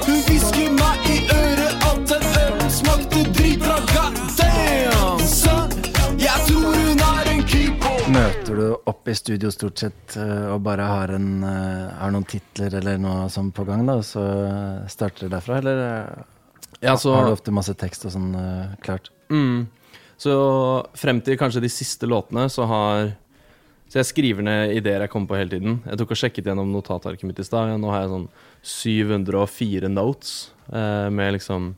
Hun 0.06 0.20
hvisker 0.28 0.74
meg 0.78 1.08
i 1.10 1.18
øret 1.34 1.86
at 1.90 2.12
en 2.16 2.26
øl 2.44 2.60
smakte 2.74 3.24
dritbra. 3.34 3.78
God 3.90 4.20
damn, 4.38 5.24
son. 5.26 5.74
Jeg 6.22 6.44
tror 6.50 6.76
hun 6.78 7.02
er 7.08 7.32
en 7.34 7.42
keeper. 7.50 8.04
Møter 8.14 8.60
du 8.62 8.66
opp 8.92 9.10
i 9.10 9.16
studio 9.18 9.50
stort 9.54 9.82
sett 9.82 10.18
eh, 10.22 10.46
og 10.54 10.62
bare 10.68 10.86
har, 10.86 11.16
en, 11.18 11.32
eh, 11.46 11.88
har 12.02 12.14
noen 12.14 12.28
titler 12.30 12.78
eller 12.82 13.02
noe 13.02 13.26
sånn 13.34 13.50
på 13.56 13.66
gang, 13.66 13.82
da, 13.90 13.98
og 14.04 14.06
så 14.06 14.26
starter 14.92 15.26
det 15.26 15.34
derfra, 15.40 15.58
eller 15.64 15.82
eh, 15.88 16.28
Ja, 16.86 16.94
så, 16.96 17.16
har 17.16 17.26
du 17.26 17.34
ofte 17.34 17.54
masse 17.56 17.74
tekst 17.78 18.06
og 18.06 18.14
sånn 18.14 18.30
klart? 18.86 19.10
mm, 19.34 19.66
så 20.20 20.34
frem 21.00 21.20
til 21.26 21.38
kanskje 21.42 21.64
de 21.66 21.72
siste 21.74 22.08
låtene, 22.10 22.46
så 22.54 22.70
har 22.70 23.12
Så 23.90 23.98
jeg 23.98 24.10
skriver 24.12 24.46
ned 24.46 24.76
ideer 24.78 25.02
jeg 25.02 25.10
kommer 25.10 25.32
på 25.32 25.38
hele 25.40 25.56
tiden. 25.56 25.80
Jeg 25.88 25.98
tok 25.98 26.14
og 26.14 26.20
sjekket 26.22 26.50
gjennom 26.52 26.70
notatarket 26.70 27.26
mitt 27.26 27.40
i 27.42 27.46
stad. 27.46 27.72
Nå 27.82 27.90
har 27.90 28.04
jeg 28.04 28.12
sånn 28.12 28.28
704 28.62 29.90
notes 29.90 30.34
eh, 30.70 31.08
med 31.10 31.34
liksom 31.40 31.72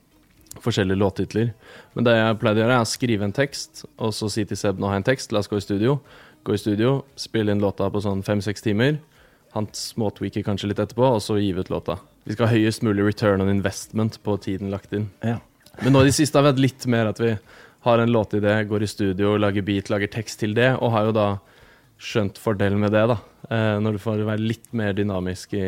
forskjellige 0.60 1.00
låttitler. 1.00 1.53
Men 1.96 2.08
det 2.08 2.18
jeg 2.18 2.39
pleide 2.41 2.60
å 2.60 2.63
gjøre, 2.65 2.80
er 2.82 2.84
å 2.84 2.89
skrive 2.89 3.27
en 3.27 3.36
tekst, 3.36 3.86
og 3.96 4.12
så 4.15 4.27
si 4.32 4.44
til 4.48 4.60
Seb 4.60 4.82
nå 4.82 4.89
har 4.89 5.00
jeg 5.00 5.06
en 5.06 5.10
tekst, 5.13 5.32
la 5.32 5.39
oss 5.39 5.48
gå 5.51 5.62
i 5.62 5.63
studio. 5.63 6.01
Gå 6.44 6.58
i 6.58 6.60
studio, 6.60 6.98
spille 7.15 7.53
inn 7.53 7.63
låta 7.63 7.88
på 7.94 8.01
sånn 8.03 8.25
fem-seks 8.27 8.65
timer. 8.65 8.98
Han 9.56 9.70
småtweaker 9.75 10.44
kanskje 10.44 10.72
litt 10.72 10.82
etterpå, 10.84 11.13
og 11.15 11.24
så 11.24 11.38
gi 11.39 11.53
ut 11.56 11.72
låta. 11.72 12.00
Vi 12.27 12.36
skal 12.36 12.50
ha 12.50 12.56
høyest 12.56 12.84
mulig 12.84 13.06
return 13.08 13.44
on 13.44 13.51
investment 13.51 14.20
på 14.25 14.36
tiden 14.44 14.72
lagt 14.74 14.91
inn. 14.96 15.08
Ja. 15.24 15.39
Men 15.80 15.96
nå 15.96 16.03
i 16.03 16.10
det 16.10 16.18
siste 16.18 16.38
har 16.38 16.46
vi 16.46 16.53
hatt 16.53 16.65
litt 16.65 16.88
mer 16.91 17.10
at 17.13 17.22
vi 17.22 17.32
har 17.86 18.01
en 18.01 18.12
låtidé, 18.14 18.57
går 18.68 18.83
i 18.83 18.90
studio, 18.90 19.38
lager 19.40 19.64
beat, 19.66 19.90
lager 19.90 20.12
tekst 20.12 20.42
til 20.44 20.53
det, 20.57 20.74
og 20.77 20.92
har 20.94 21.07
jo 21.07 21.16
da 21.16 21.27
skjønt 22.01 22.40
fordelen 22.42 22.81
med 22.81 22.94
det, 22.96 23.05
da. 23.11 23.18
Eh, 23.51 23.77
når 23.83 23.98
du 23.98 24.01
får 24.01 24.24
være 24.25 24.42
litt 24.42 24.72
mer 24.77 24.96
dynamisk 24.98 25.53
i 25.57 25.66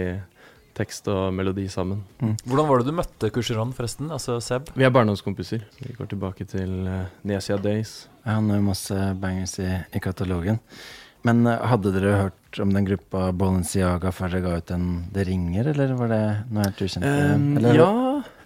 tekst 0.73 1.05
og 1.11 1.27
melodi 1.37 1.67
sammen. 1.69 2.01
Hvordan 2.47 2.69
var 2.69 2.81
det 2.81 2.89
du 2.89 2.97
møtte 2.97 3.29
Kushiron, 3.33 3.75
forresten? 3.77 4.09
Altså 4.13 4.39
Seb? 4.41 4.71
Vi 4.73 4.85
er 4.87 4.93
barndomskompiser. 4.93 5.61
Vi 5.83 5.93
går 5.93 6.09
tilbake 6.09 6.47
til 6.49 6.87
uh, 6.87 7.05
Nesia 7.29 7.59
Days. 7.61 8.07
Ja, 8.23 8.39
Han 8.39 8.49
har 8.49 8.57
jo 8.57 8.65
masse 8.71 8.97
bangers 9.21 9.53
i, 9.61 9.69
i 9.93 10.01
katalogen. 10.01 10.57
Men 11.23 11.45
eh, 11.47 11.61
hadde 11.71 11.93
dere 11.95 12.15
hørt 12.25 12.59
om 12.63 12.73
den 12.73 12.87
gruppa 12.87 13.29
Balenciaga 13.37 14.11
før 14.13 14.33
dere 14.33 14.43
ga 14.43 14.57
ut 14.59 14.71
den 14.73 14.87
Det 15.13 15.27
ringer, 15.29 15.69
eller 15.71 15.93
var 15.99 16.11
det 16.11 16.23
noe 16.49 16.65
helt 16.65 16.83
ukjent? 16.83 17.05
Um, 17.05 17.45
eller, 17.61 17.79
ja, 17.79 17.91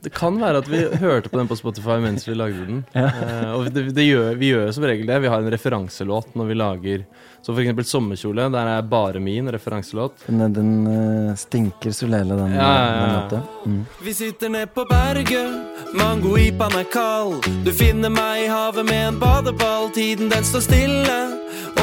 det 0.01 0.13
kan 0.13 0.37
være 0.41 0.61
at 0.61 0.67
vi 0.69 0.83
hørte 1.01 1.29
på 1.29 1.39
den 1.39 1.47
på 1.49 1.55
Spotify 1.57 1.97
mens 2.03 2.27
vi 2.27 2.35
lagde 2.37 2.65
den. 2.67 2.83
Eh, 2.93 3.51
og 3.55 3.69
det, 3.73 3.87
det 3.95 4.05
gjør, 4.05 4.35
vi 4.37 4.51
gjør 4.53 4.71
som 4.75 4.85
regel 4.87 5.09
det. 5.09 5.19
Vi 5.23 5.31
har 5.31 5.41
en 5.41 5.51
referanselåt 5.51 6.35
når 6.37 6.51
vi 6.51 6.57
lager 6.57 7.05
Så 7.41 7.53
for 7.53 7.61
eksempel 7.61 7.85
Sommerkjole. 7.85 8.49
Der 8.51 8.67
er 8.67 8.81
bare 8.81 9.19
min 9.23 9.51
referanselåt. 9.51 10.25
Den, 10.27 10.53
den 10.53 10.71
uh, 10.87 11.35
stinker 11.35 11.91
Solele, 11.91 12.35
den, 12.35 12.53
Ja, 12.53 12.67
ja, 12.67 12.85
ja. 12.85 13.01
den 13.01 13.15
låta. 13.15 13.41
Mm. 13.65 13.85
Vi 14.03 14.13
sitter 14.13 14.49
ned 14.49 14.73
på 14.73 14.85
berget, 14.89 15.53
mangoipaen 15.93 16.79
er 16.79 16.89
kald. 16.91 17.47
Du 17.65 17.71
finner 17.71 18.11
meg 18.11 18.45
i 18.45 18.49
havet 18.51 18.85
med 18.85 19.07
en 19.13 19.19
badeball, 19.19 19.89
tiden 19.95 20.29
den 20.33 20.43
står 20.43 20.65
stille. 20.67 21.19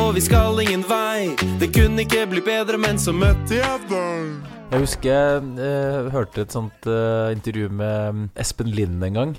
Og 0.03 0.15
vi 0.15 0.21
skal 0.21 0.61
ingen 0.61 0.85
vei, 0.89 1.33
det 1.61 1.71
kunne 1.75 2.03
ikke 2.03 2.27
bli 2.27 2.43
bedre, 2.45 2.79
men 2.79 2.99
så 2.99 3.15
møtte 3.15 3.63
jeg 3.63 3.89
deg. 3.89 4.55
Jeg 4.75 4.83
husker 4.83 5.07
jeg 5.07 5.43
eh, 5.63 6.07
hørte 6.11 6.43
et 6.43 6.55
sånt 6.55 6.87
eh, 6.91 7.31
intervju 7.37 7.69
med 7.71 8.17
mm, 8.17 8.23
Espen 8.43 8.73
Lind 8.75 9.05
en 9.07 9.19
gang. 9.19 9.35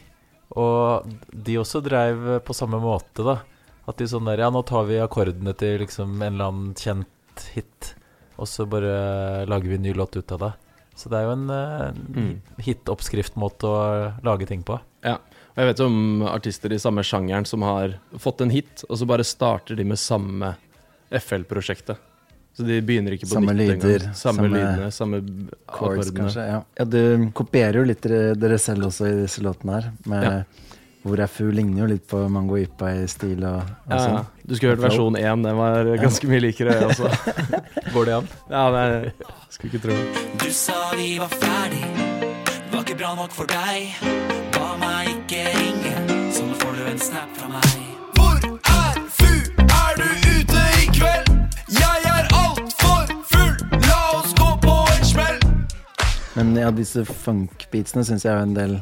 Og 0.55 1.09
de 1.35 1.57
også 1.59 1.81
dreiv 1.83 2.21
på 2.47 2.55
samme 2.55 2.79
måte, 2.79 3.25
da. 3.25 3.41
At 3.89 3.99
de 3.99 4.07
sånn 4.09 4.29
der 4.29 4.39
Ja, 4.45 4.47
nå 4.53 4.61
tar 4.65 4.87
vi 4.87 5.01
akkordene 5.03 5.51
til 5.59 5.81
liksom 5.83 6.15
en 6.23 6.37
eller 6.37 6.47
annen 6.53 6.71
kjent 6.79 7.43
hit, 7.51 7.91
og 8.39 8.47
så 8.47 8.63
bare 8.69 9.43
lager 9.49 9.73
vi 9.73 9.75
en 9.77 9.83
ny 9.89 9.93
låt 9.97 10.15
ut 10.15 10.31
av 10.37 10.45
det. 10.45 10.53
Så 10.95 11.11
det 11.11 11.19
er 11.19 11.27
jo 11.27 11.35
en 11.35 11.49
eh, 11.51 12.01
Mm. 12.15 12.33
hit-oppskriftmåte 12.63 13.67
å 13.67 13.79
lage 14.23 14.47
ting 14.47 14.63
på. 14.63 14.79
Ja. 15.03 15.17
Og 15.51 15.59
jeg 15.59 15.73
vet 15.73 15.83
om 15.83 16.23
artister 16.31 16.71
i 16.71 16.79
samme 16.79 17.03
sjangeren 17.03 17.45
som 17.47 17.61
har 17.67 17.97
fått 18.23 18.39
en 18.45 18.55
hit, 18.55 18.85
og 18.87 18.95
så 19.01 19.07
bare 19.07 19.27
starter 19.27 19.75
de 19.75 19.83
med 19.83 19.99
samme 19.99 20.55
FL-prosjektet. 21.11 21.99
Så 22.55 22.63
de 22.63 22.77
begynner 22.87 23.11
ikke 23.17 23.27
på 23.27 23.33
Samme 23.35 23.51
nytt 23.53 23.73
engang. 23.73 24.03
Samme, 24.15 24.19
samme 24.21 24.49
lydene, 24.53 24.91
samme 24.95 25.17
Chords, 25.21 25.57
akkordene. 25.67 26.13
kanskje. 26.21 26.45
Ja. 26.47 26.59
ja, 26.79 26.85
du 26.85 27.31
kopierer 27.35 27.81
jo 27.81 27.87
litt 27.89 28.01
dere, 28.05 28.35
dere 28.39 28.57
selv 28.63 28.87
også 28.87 29.09
i 29.09 29.17
disse 29.25 29.43
låtene 29.43 29.79
her. 29.81 29.89
Med 30.07 30.23
Ja. 30.29 30.37
Hvor 31.05 31.19
er 31.21 31.27
fu 31.29 31.43
ligner 31.53 31.83
jo 31.83 31.87
litt 31.91 32.07
på 32.09 32.17
Mango 32.33 32.55
Ipa 32.57 32.87
i 32.97 33.03
stil 33.05 33.43
og, 33.45 33.59
og 33.61 33.91
Ja, 33.91 33.97
sånn. 33.99 34.15
ja. 34.15 34.23
du 34.47 34.55
skulle 34.55 34.71
hørt 34.73 34.81
versjon 34.87 35.15
1, 35.19 35.43
den 35.45 35.55
var 35.59 35.85
ganske 36.01 36.27
mye 36.31 36.39
likere, 36.41 36.73
jeg 36.79 36.87
også. 36.95 37.11
Går 37.93 38.05
det 38.09 38.15
an? 38.15 38.31
Ja, 38.49 38.63
det 38.73 39.13
skulle 39.53 39.69
ikke 39.69 39.83
tro. 39.85 39.99
Du 40.41 40.49
sa 40.49 40.79
vi 40.97 41.11
var 41.21 41.29
ferdig, 41.29 41.83
var 42.71 42.81
ikke 42.81 42.97
bra 43.03 43.13
nok 43.21 43.29
for 43.37 43.45
deg. 43.45 43.93
Ba 44.57 44.71
meg 44.81 45.11
ikke 45.13 45.45
ringe, 45.59 45.93
så 46.33 46.41
nå 46.49 46.57
får 46.63 46.73
du 46.79 46.83
en 46.95 46.97
snap 47.05 47.37
fra 47.37 47.51
meg. 47.53 47.77
Hvor 48.17 48.41
er 48.73 48.99
fu? 49.19 49.29
Er 49.61 50.01
du 50.01 50.09
ute 50.09 50.65
i 50.81 50.89
kveld? 50.97 51.31
Jeg 51.69 52.04
Men 56.35 56.55
ja, 56.59 56.71
disse 56.75 57.05
funk-beatsene 57.07 58.03
syns 58.07 58.25
jeg 58.25 58.35
jo 58.35 58.43
en 58.43 58.55
del 58.57 58.73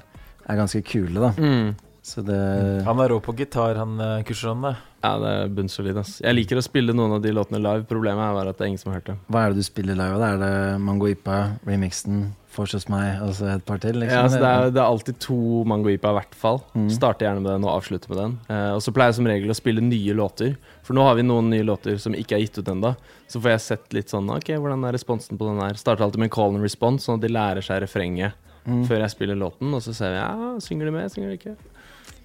er 0.50 0.58
ganske 0.60 0.82
kule, 0.86 1.20
da. 1.22 1.34
Mm. 1.38 1.74
Så 2.04 2.20
det 2.28 2.36
Han 2.84 3.00
er 3.00 3.14
rå 3.14 3.22
på 3.24 3.32
gitar, 3.38 3.78
han 3.80 3.96
Kushiron. 4.28 4.62
da. 4.66 4.74
Ja, 5.04 5.14
det 5.20 5.30
er 5.32 5.50
bunnsolid, 5.56 5.98
ass. 6.00 6.18
Jeg 6.24 6.36
liker 6.36 6.60
å 6.60 6.64
spille 6.64 6.92
noen 6.96 7.14
av 7.16 7.22
de 7.24 7.32
låtene 7.32 7.60
live. 7.64 7.86
Problemet 7.88 8.24
er 8.24 8.36
bare 8.36 8.52
at 8.52 8.58
det 8.60 8.66
er 8.66 8.72
ingen 8.74 8.80
som 8.82 8.92
har 8.92 9.00
hørt 9.00 9.10
det. 9.12 9.16
Hva 9.32 9.42
er 9.46 9.54
det 9.54 9.62
du 9.64 9.68
spiller 9.68 9.96
live? 10.00 10.18
da? 10.20 10.30
Er 10.36 10.42
det 10.42 10.82
Mango 10.84 11.08
Ipa, 11.08 11.38
remixen, 11.68 12.32
Force 12.54 12.78
meg 12.92 13.18
og 13.26 13.32
så 13.34 13.48
et 13.56 13.64
par 13.66 13.80
til? 13.82 13.96
Liksom? 13.98 14.14
Ja, 14.14 14.24
altså, 14.28 14.38
det, 14.44 14.50
er, 14.52 14.70
det 14.76 14.82
er 14.84 14.86
alltid 14.92 15.18
to 15.24 15.38
Mango 15.66 15.90
Ipa 15.90 16.12
i 16.14 16.18
hvert 16.20 16.36
fall. 16.38 16.60
Mm. 16.76 16.90
Starter 16.94 17.26
gjerne 17.30 17.42
med 17.42 17.52
den 17.56 17.66
og 17.66 17.72
avslutter 17.80 18.12
med 18.14 18.20
den. 18.22 18.36
Eh, 18.52 18.70
og 18.76 18.84
så 18.86 18.94
pleier 18.94 19.10
jeg 19.10 19.18
som 19.22 19.32
regel 19.32 19.50
å 19.56 19.58
spille 19.58 19.82
nye 19.88 20.14
låter. 20.20 20.54
For 20.86 20.94
nå 21.00 21.08
har 21.08 21.16
vi 21.18 21.26
noen 21.26 21.50
nye 21.56 21.64
låter 21.66 21.98
som 22.04 22.14
ikke 22.14 22.36
er 22.38 22.44
gitt 22.46 22.60
ut 22.62 22.70
ennå. 22.76 22.94
Så 23.32 23.42
får 23.42 23.56
jeg 23.56 23.64
sett 23.66 23.96
litt 23.98 24.12
sånn 24.14 24.30
Ok, 24.36 24.52
hvordan 24.60 24.84
er 24.86 24.94
responsen 25.00 25.40
på 25.40 25.48
den 25.50 25.64
her? 25.64 25.80
Starter 25.80 26.04
alltid 26.06 26.20
med 26.22 26.30
en 26.30 26.36
call 26.36 26.54
and 26.60 26.68
response, 26.68 27.08
sånn 27.08 27.18
at 27.18 27.26
de 27.26 27.32
lærer 27.34 27.64
seg 27.64 27.80
refrenget 27.88 28.40
Mm. 28.64 28.86
før 28.88 29.02
jeg 29.02 29.12
spiller 29.12 29.36
låten. 29.36 29.74
Og 29.76 29.82
så 29.84 29.92
ser 29.92 30.14
vi 30.14 30.20
ja, 30.22 30.52
synger 30.64 30.86
de 30.88 30.92
med, 30.96 31.12
synger 31.12 31.34
de 31.34 31.36
ikke. 31.36 31.56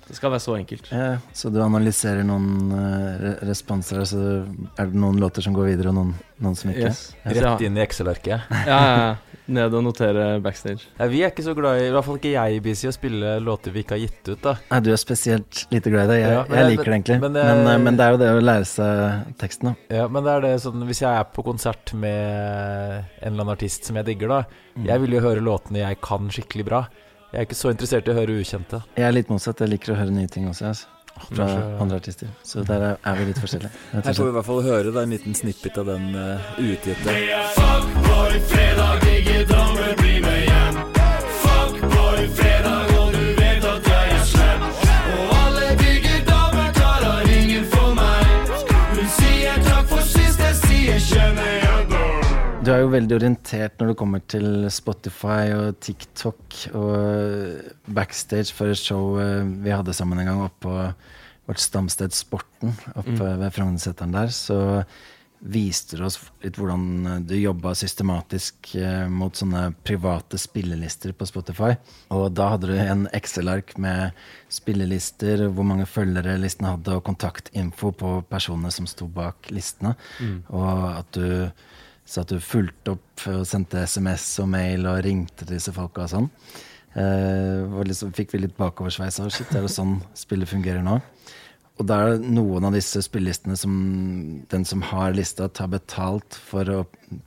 Det 0.08 0.16
skal 0.16 0.30
være 0.32 0.40
så 0.40 0.54
enkelt. 0.56 0.86
Ja, 0.90 1.18
så 1.36 1.50
du 1.52 1.58
analyserer 1.60 2.24
noen 2.24 2.72
eh, 2.72 3.18
re 3.20 3.32
responser, 3.50 4.00
så 4.08 4.20
er 4.80 4.88
det 4.88 4.94
noen 4.96 5.18
låter 5.20 5.44
som 5.44 5.52
går 5.56 5.66
videre, 5.74 5.90
og 5.92 5.98
noen, 5.98 6.14
noen 6.40 6.56
som 6.56 6.70
ikke? 6.72 6.88
Yes. 6.88 7.02
Rett 7.28 7.64
inn 7.66 7.76
i 7.76 7.82
Excel-arket. 7.84 8.46
ja, 8.50 8.64
ja, 8.66 8.94
ja. 9.02 9.16
Ned 9.48 9.72
og 9.72 9.80
notere 9.86 10.24
backstage. 10.44 10.84
Ja, 10.98 11.06
vi 11.08 11.22
er 11.24 11.30
ikke 11.32 11.44
så 11.46 11.54
glad 11.56 11.78
i, 11.80 11.86
i 11.88 11.92
hvert 11.94 12.04
fall 12.04 12.18
ikke 12.18 12.32
jeg, 12.34 12.58
Busy, 12.64 12.88
å 12.88 12.92
spille 12.92 13.36
låter 13.40 13.72
vi 13.72 13.80
ikke 13.84 13.96
har 13.96 14.02
gitt 14.02 14.28
ut. 14.28 14.42
da 14.44 14.52
Nei, 14.70 14.80
du 14.84 14.90
er 14.92 15.00
spesielt 15.00 15.62
lite 15.72 15.88
glad 15.92 16.04
i 16.04 16.10
det. 16.12 16.18
Jeg, 16.20 16.32
Ja, 16.34 16.42
jeg 16.44 16.58
jeg- 16.58 16.70
liker 16.74 16.84
det 16.84 16.94
egentlig. 16.98 17.20
men 17.22 17.32
Men, 17.32 17.46
jeg- 17.64 17.74
eh, 17.78 17.78
men 17.86 17.96
det 17.96 18.04
er 18.04 18.10
jo 18.12 18.20
det 18.24 18.28
å 18.36 18.42
lære 18.44 18.66
seg 18.68 19.36
teksten, 19.40 19.70
da. 19.70 19.96
Ja, 20.02 20.08
men 20.08 20.24
det 20.24 20.32
er 20.34 20.40
det 20.44 20.52
sånn 20.60 20.84
Hvis 20.88 21.00
jeg 21.00 21.08
er 21.16 21.24
på 21.32 21.44
konsert 21.44 21.94
med 21.94 23.04
en 23.22 23.32
eller 23.32 23.42
annen 23.44 23.54
artist 23.56 23.84
som 23.88 23.96
jeg 24.00 24.04
digger, 24.12 24.28
da 24.28 24.44
Mm. 24.78 24.84
Jeg 24.86 25.00
vil 25.02 25.10
jo 25.16 25.20
høre 25.24 25.40
låtene 25.42 25.80
jeg 25.80 25.96
kan 26.00 26.28
skikkelig 26.30 26.64
bra. 26.68 26.84
Jeg 27.28 27.42
er 27.42 27.44
ikke 27.44 27.58
så 27.58 27.72
interessert 27.74 28.06
i 28.08 28.12
å 28.12 28.16
høre 28.16 28.38
ukjente. 28.40 28.80
Jeg 28.96 29.04
er 29.04 29.12
litt 29.12 29.28
motsatt. 29.28 29.60
Jeg 29.60 29.74
liker 29.74 29.92
å 29.92 29.98
høre 29.98 30.14
nye 30.16 30.30
ting 30.32 30.48
også. 30.48 30.70
Altså. 30.70 30.94
fra 31.28 31.46
andre 31.82 31.96
artister. 31.98 32.28
Så 32.46 32.62
der 32.64 32.84
er, 32.86 32.96
er 33.04 33.16
vi 33.18 33.24
litt 33.28 33.40
forskjellige. 33.42 33.72
Her 33.92 34.06
får 34.06 34.24
vi 34.24 34.30
i 34.30 34.36
hvert 34.36 34.46
fall 34.46 34.62
høre 34.62 34.92
da, 34.94 35.02
en 35.02 35.12
liten 35.16 35.34
snippet 35.34 35.80
av 35.82 35.90
den 35.90 36.12
uh, 36.14 36.52
uutgitte. 36.62 37.16
Fuckboy, 37.58 38.38
fredag, 38.52 39.02
digge 39.04 39.42
damer, 39.50 39.96
bli 39.98 40.07
Du 52.68 52.74
er 52.74 52.82
jo 52.82 52.90
veldig 52.92 53.14
orientert 53.16 53.78
når 53.80 53.88
det 53.88 53.96
kommer 53.96 54.20
til 54.28 54.66
Spotify 54.68 55.54
og 55.56 55.78
TikTok 55.80 56.56
og 56.76 57.86
backstage 57.96 58.52
for 58.52 58.68
et 58.68 58.76
show 58.76 59.14
eh, 59.22 59.40
vi 59.64 59.72
hadde 59.72 59.94
sammen 59.96 60.20
en 60.20 60.28
gang 60.28 60.42
oppe 60.44 60.66
på 60.66 60.74
vårt 61.48 61.62
stamsted 61.64 62.12
Sporten 62.12 62.74
oppe 62.92 63.30
ved 63.40 63.54
Frognerseteren 63.56 64.12
der. 64.12 64.28
Så 64.36 64.58
viste 65.40 65.96
du 65.96 66.04
oss 66.10 66.18
litt 66.44 66.60
hvordan 66.60 67.24
du 67.24 67.38
jobba 67.38 67.72
systematisk 67.72 68.74
eh, 68.76 69.08
mot 69.08 69.32
sånne 69.32 69.70
private 69.88 70.36
spillelister 70.36 71.16
på 71.16 71.30
Spotify. 71.32 71.72
Og 72.12 72.28
da 72.36 72.50
hadde 72.52 72.68
du 72.68 72.76
en 72.84 73.08
Excel-ark 73.16 73.78
med 73.80 74.12
spillelister, 74.52 75.46
hvor 75.48 75.64
mange 75.72 75.88
følgere 75.88 76.36
listene 76.44 76.76
hadde, 76.76 77.00
og 77.00 77.08
kontaktinfo 77.08 77.96
på 77.96 78.14
personene 78.28 78.76
som 78.76 78.92
sto 78.92 79.08
bak 79.08 79.48
listene. 79.56 79.96
Og 80.52 80.88
at 80.98 81.16
du 81.16 81.77
så 82.08 82.24
at 82.24 82.32
du 82.32 82.40
fulgte 82.40 82.96
opp 82.96 83.26
og 83.28 83.44
sendte 83.48 83.84
SMS 83.84 84.30
og 84.42 84.48
mail 84.54 84.88
og 84.88 85.02
ringte 85.04 85.44
til 85.44 85.58
disse 85.58 85.74
folka 85.76 86.06
og 86.06 86.12
sånn. 86.14 86.28
Eh, 86.98 87.78
liksom 87.84 88.14
fikk 88.16 88.32
vi 88.34 88.46
litt 88.46 88.56
bakoversveis 88.58 89.20
av 89.20 89.28
shit, 89.34 89.50
er 89.52 89.66
det 89.66 89.72
sånn 89.74 89.98
spillet 90.16 90.48
fungerer 90.48 90.84
nå? 90.84 90.96
Og 91.78 91.86
da 91.86 91.98
er 92.02 92.16
det 92.16 92.30
noen 92.34 92.64
av 92.66 92.74
disse 92.74 92.98
spillelistene 93.04 93.54
som 93.58 93.74
den 94.50 94.64
som 94.66 94.80
har 94.88 95.12
lista, 95.14 95.46
tar 95.46 95.68
betalt 95.70 96.34
for 96.48 96.66
å 96.72 96.80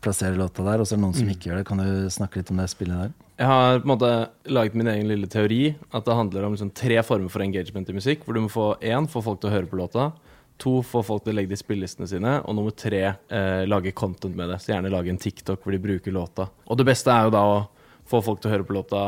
plassere 0.04 0.36
låta 0.36 0.65
der, 0.65 0.82
og 0.82 0.88
så 0.88 0.96
er 0.96 1.00
det 1.00 1.06
noen 1.06 1.15
som 1.15 1.30
ikke 1.32 1.52
gjør 1.52 1.62
det. 1.62 1.67
Kan 1.70 1.80
du 1.80 2.10
snakke 2.12 2.41
litt 2.41 2.52
om 2.52 2.60
det 2.60 2.67
spillet 2.74 3.06
der? 3.06 3.13
Jeg 3.39 3.48
har 3.48 3.80
på 3.80 3.88
en 3.88 3.94
måte 3.94 4.10
laget 4.52 4.76
min 4.78 4.91
egen 4.91 5.08
lille 5.10 5.30
teori. 5.32 5.62
At 5.96 6.06
det 6.06 6.17
handler 6.17 6.46
om 6.46 6.58
liksom 6.58 6.74
tre 6.78 7.00
former 7.06 7.32
for 7.32 7.41
engagement 7.46 7.88
i 7.89 7.96
musikk. 7.96 8.26
Hvor 8.26 8.36
du 8.36 8.44
må 8.44 8.52
få 8.52 8.67
én, 8.84 9.08
få 9.10 9.24
folk 9.24 9.39
til 9.41 9.50
å 9.50 9.56
høre 9.56 9.72
på 9.72 9.80
låta. 9.80 10.12
To, 10.62 10.78
få 10.86 11.02
folk 11.06 11.26
til 11.26 11.34
å 11.34 11.38
legge 11.39 11.54
det 11.54 11.60
i 11.60 11.63
spillelistene 11.63 12.10
sine. 12.10 12.38
Og 12.45 12.58
nummer 12.58 12.74
tre, 12.78 13.02
eh, 13.34 13.63
lage 13.65 13.93
content 13.97 14.36
med 14.38 14.52
det. 14.52 14.60
Så 14.62 14.74
gjerne 14.76 14.91
lage 14.93 15.10
en 15.10 15.21
TikTok 15.21 15.63
hvor 15.63 15.74
de 15.74 15.82
bruker 15.82 16.13
låta. 16.13 16.50
Og 16.67 16.78
det 16.78 16.86
beste 16.91 17.13
er 17.13 17.26
jo 17.26 17.34
da 17.34 17.45
å 17.50 17.62
få 18.12 18.21
folk 18.26 18.41
til 18.41 18.52
å 18.52 18.54
høre 18.56 18.67
på 18.67 18.76
låta 18.76 19.02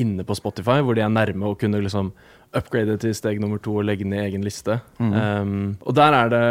inne 0.00 0.24
på 0.26 0.36
Spotify, 0.38 0.80
hvor 0.82 0.96
de 0.96 1.04
er 1.04 1.12
nærme 1.12 1.50
og 1.50 1.60
kunne 1.60 1.82
liksom 1.84 2.10
upgrade 2.56 2.96
til 3.02 3.14
steg 3.16 3.40
nummer 3.42 3.60
to 3.62 3.74
og 3.80 3.86
legge 3.86 4.06
den 4.06 4.16
i 4.16 4.22
egen 4.22 4.44
liste. 4.46 4.80
Um, 4.98 5.76
og 5.82 5.96
der 5.98 6.14
er 6.14 6.28
det 6.32 6.44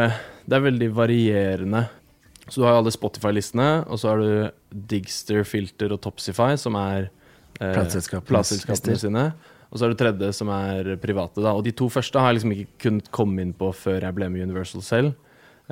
Det 0.45 0.57
er 0.59 0.65
veldig 0.67 0.89
varierende. 0.93 1.87
Så 2.47 2.61
du 2.61 2.65
har 2.67 2.75
jo 2.75 2.83
alle 2.83 2.91
Spotify-listene, 2.93 3.87
og 3.89 3.97
så 3.97 4.11
har 4.11 4.19
du 4.21 4.85
Digster, 4.93 5.41
Filter 5.43 5.95
og 5.95 6.03
Topsify, 6.03 6.53
som 6.61 6.75
er 6.77 7.07
eh, 7.59 7.71
plateselskapene 7.73 8.97
sine. 9.01 9.23
Og 9.75 9.79
så 9.81 9.89
er 9.89 9.91
det 9.91 9.99
tredje, 9.99 10.29
som 10.37 10.47
er 10.55 10.93
private. 11.03 11.41
da 11.43 11.51
Og 11.51 11.65
de 11.65 11.73
to 11.75 11.89
første 11.91 12.15
har 12.23 12.31
jeg 12.31 12.37
liksom 12.39 12.53
ikke 12.55 12.77
kunnet 12.85 13.09
komme 13.11 13.41
inn 13.43 13.51
på 13.53 13.73
før 13.75 14.05
jeg 14.07 14.15
ble 14.15 14.29
med 14.31 14.45
Universal 14.47 14.81
selv. 14.87 15.15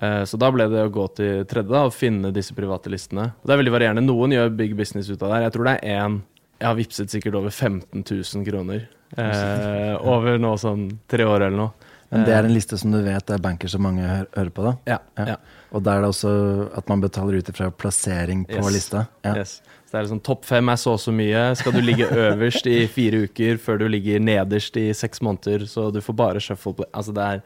Eh, 0.02 0.24
Så 0.28 0.36
da 0.38 0.50
ble 0.52 0.68
det 0.68 0.82
å 0.84 0.92
gå 0.92 1.06
til 1.16 1.46
tredje 1.48 1.72
da, 1.72 1.86
og 1.88 1.94
finne 1.96 2.34
disse 2.36 2.52
private 2.58 2.92
listene. 2.92 3.30
Og 3.40 3.48
det 3.48 3.56
er 3.56 3.62
veldig 3.64 3.76
varierende. 3.78 4.04
Noen 4.04 4.36
gjør 4.36 4.52
big 4.60 4.76
business 4.76 5.08
ut 5.10 5.24
av 5.24 5.32
det. 5.32 5.44
Jeg 5.46 5.54
tror 5.56 5.64
det 5.70 5.78
er 5.80 6.04
én 6.04 6.22
Jeg 6.60 6.68
har 6.68 6.76
vippset 6.76 7.10
sikkert 7.16 7.36
over 7.36 7.50
15 7.50 8.04
000 8.04 8.46
kroner. 8.46 8.88
Eh, 9.18 9.96
over 10.14 10.38
nå 10.38 10.54
sånn 10.60 11.00
tre 11.08 11.24
år 11.24 11.48
eller 11.48 11.58
noe. 11.58 11.72
Men 12.14 12.26
det 12.28 12.34
er 12.36 12.46
en 12.46 12.54
liste 12.54 12.78
som 12.78 12.92
du 12.94 13.00
vet 13.02 13.32
er 13.34 13.40
banker 13.42 13.68
som 13.72 13.82
mange 13.82 14.04
hø 14.06 14.20
hører 14.36 14.52
på, 14.54 14.64
da? 14.68 14.74
Ja. 14.86 14.98
Ja. 15.18 15.26
ja. 15.34 15.38
Og 15.74 15.82
da 15.82 15.96
er 15.98 16.04
det 16.04 16.10
også 16.12 16.34
at 16.78 16.88
man 16.92 17.02
betaler 17.02 17.40
ut 17.42 17.50
ifra 17.50 17.72
plassering 17.74 18.44
på 18.46 18.60
Yes. 18.60 18.74
lista? 18.76 19.08
Ja. 19.26 19.34
Yes. 19.40 19.62
Så 19.94 20.00
det 20.00 20.02
er 20.02 20.06
liksom 20.08 20.22
Topp 20.26 20.46
fem 20.50 20.70
er 20.74 20.78
så 20.82 20.96
og 20.96 21.02
så 21.04 21.12
mye. 21.14 21.42
Skal 21.54 21.76
du 21.76 21.84
ligge 21.86 22.08
øverst 22.26 22.66
i 22.66 22.80
fire 22.90 23.28
uker 23.28 23.60
før 23.62 23.78
du 23.78 23.84
ligger 23.94 24.18
nederst 24.26 24.74
i 24.82 24.88
seks 24.98 25.22
måneder, 25.22 25.68
så 25.70 25.92
du 25.94 26.00
får 26.02 26.16
bare 26.18 26.40
shuffle 26.42 26.72
play. 26.80 26.88
Altså 26.98 27.14
det 27.14 27.22
er, 27.22 27.42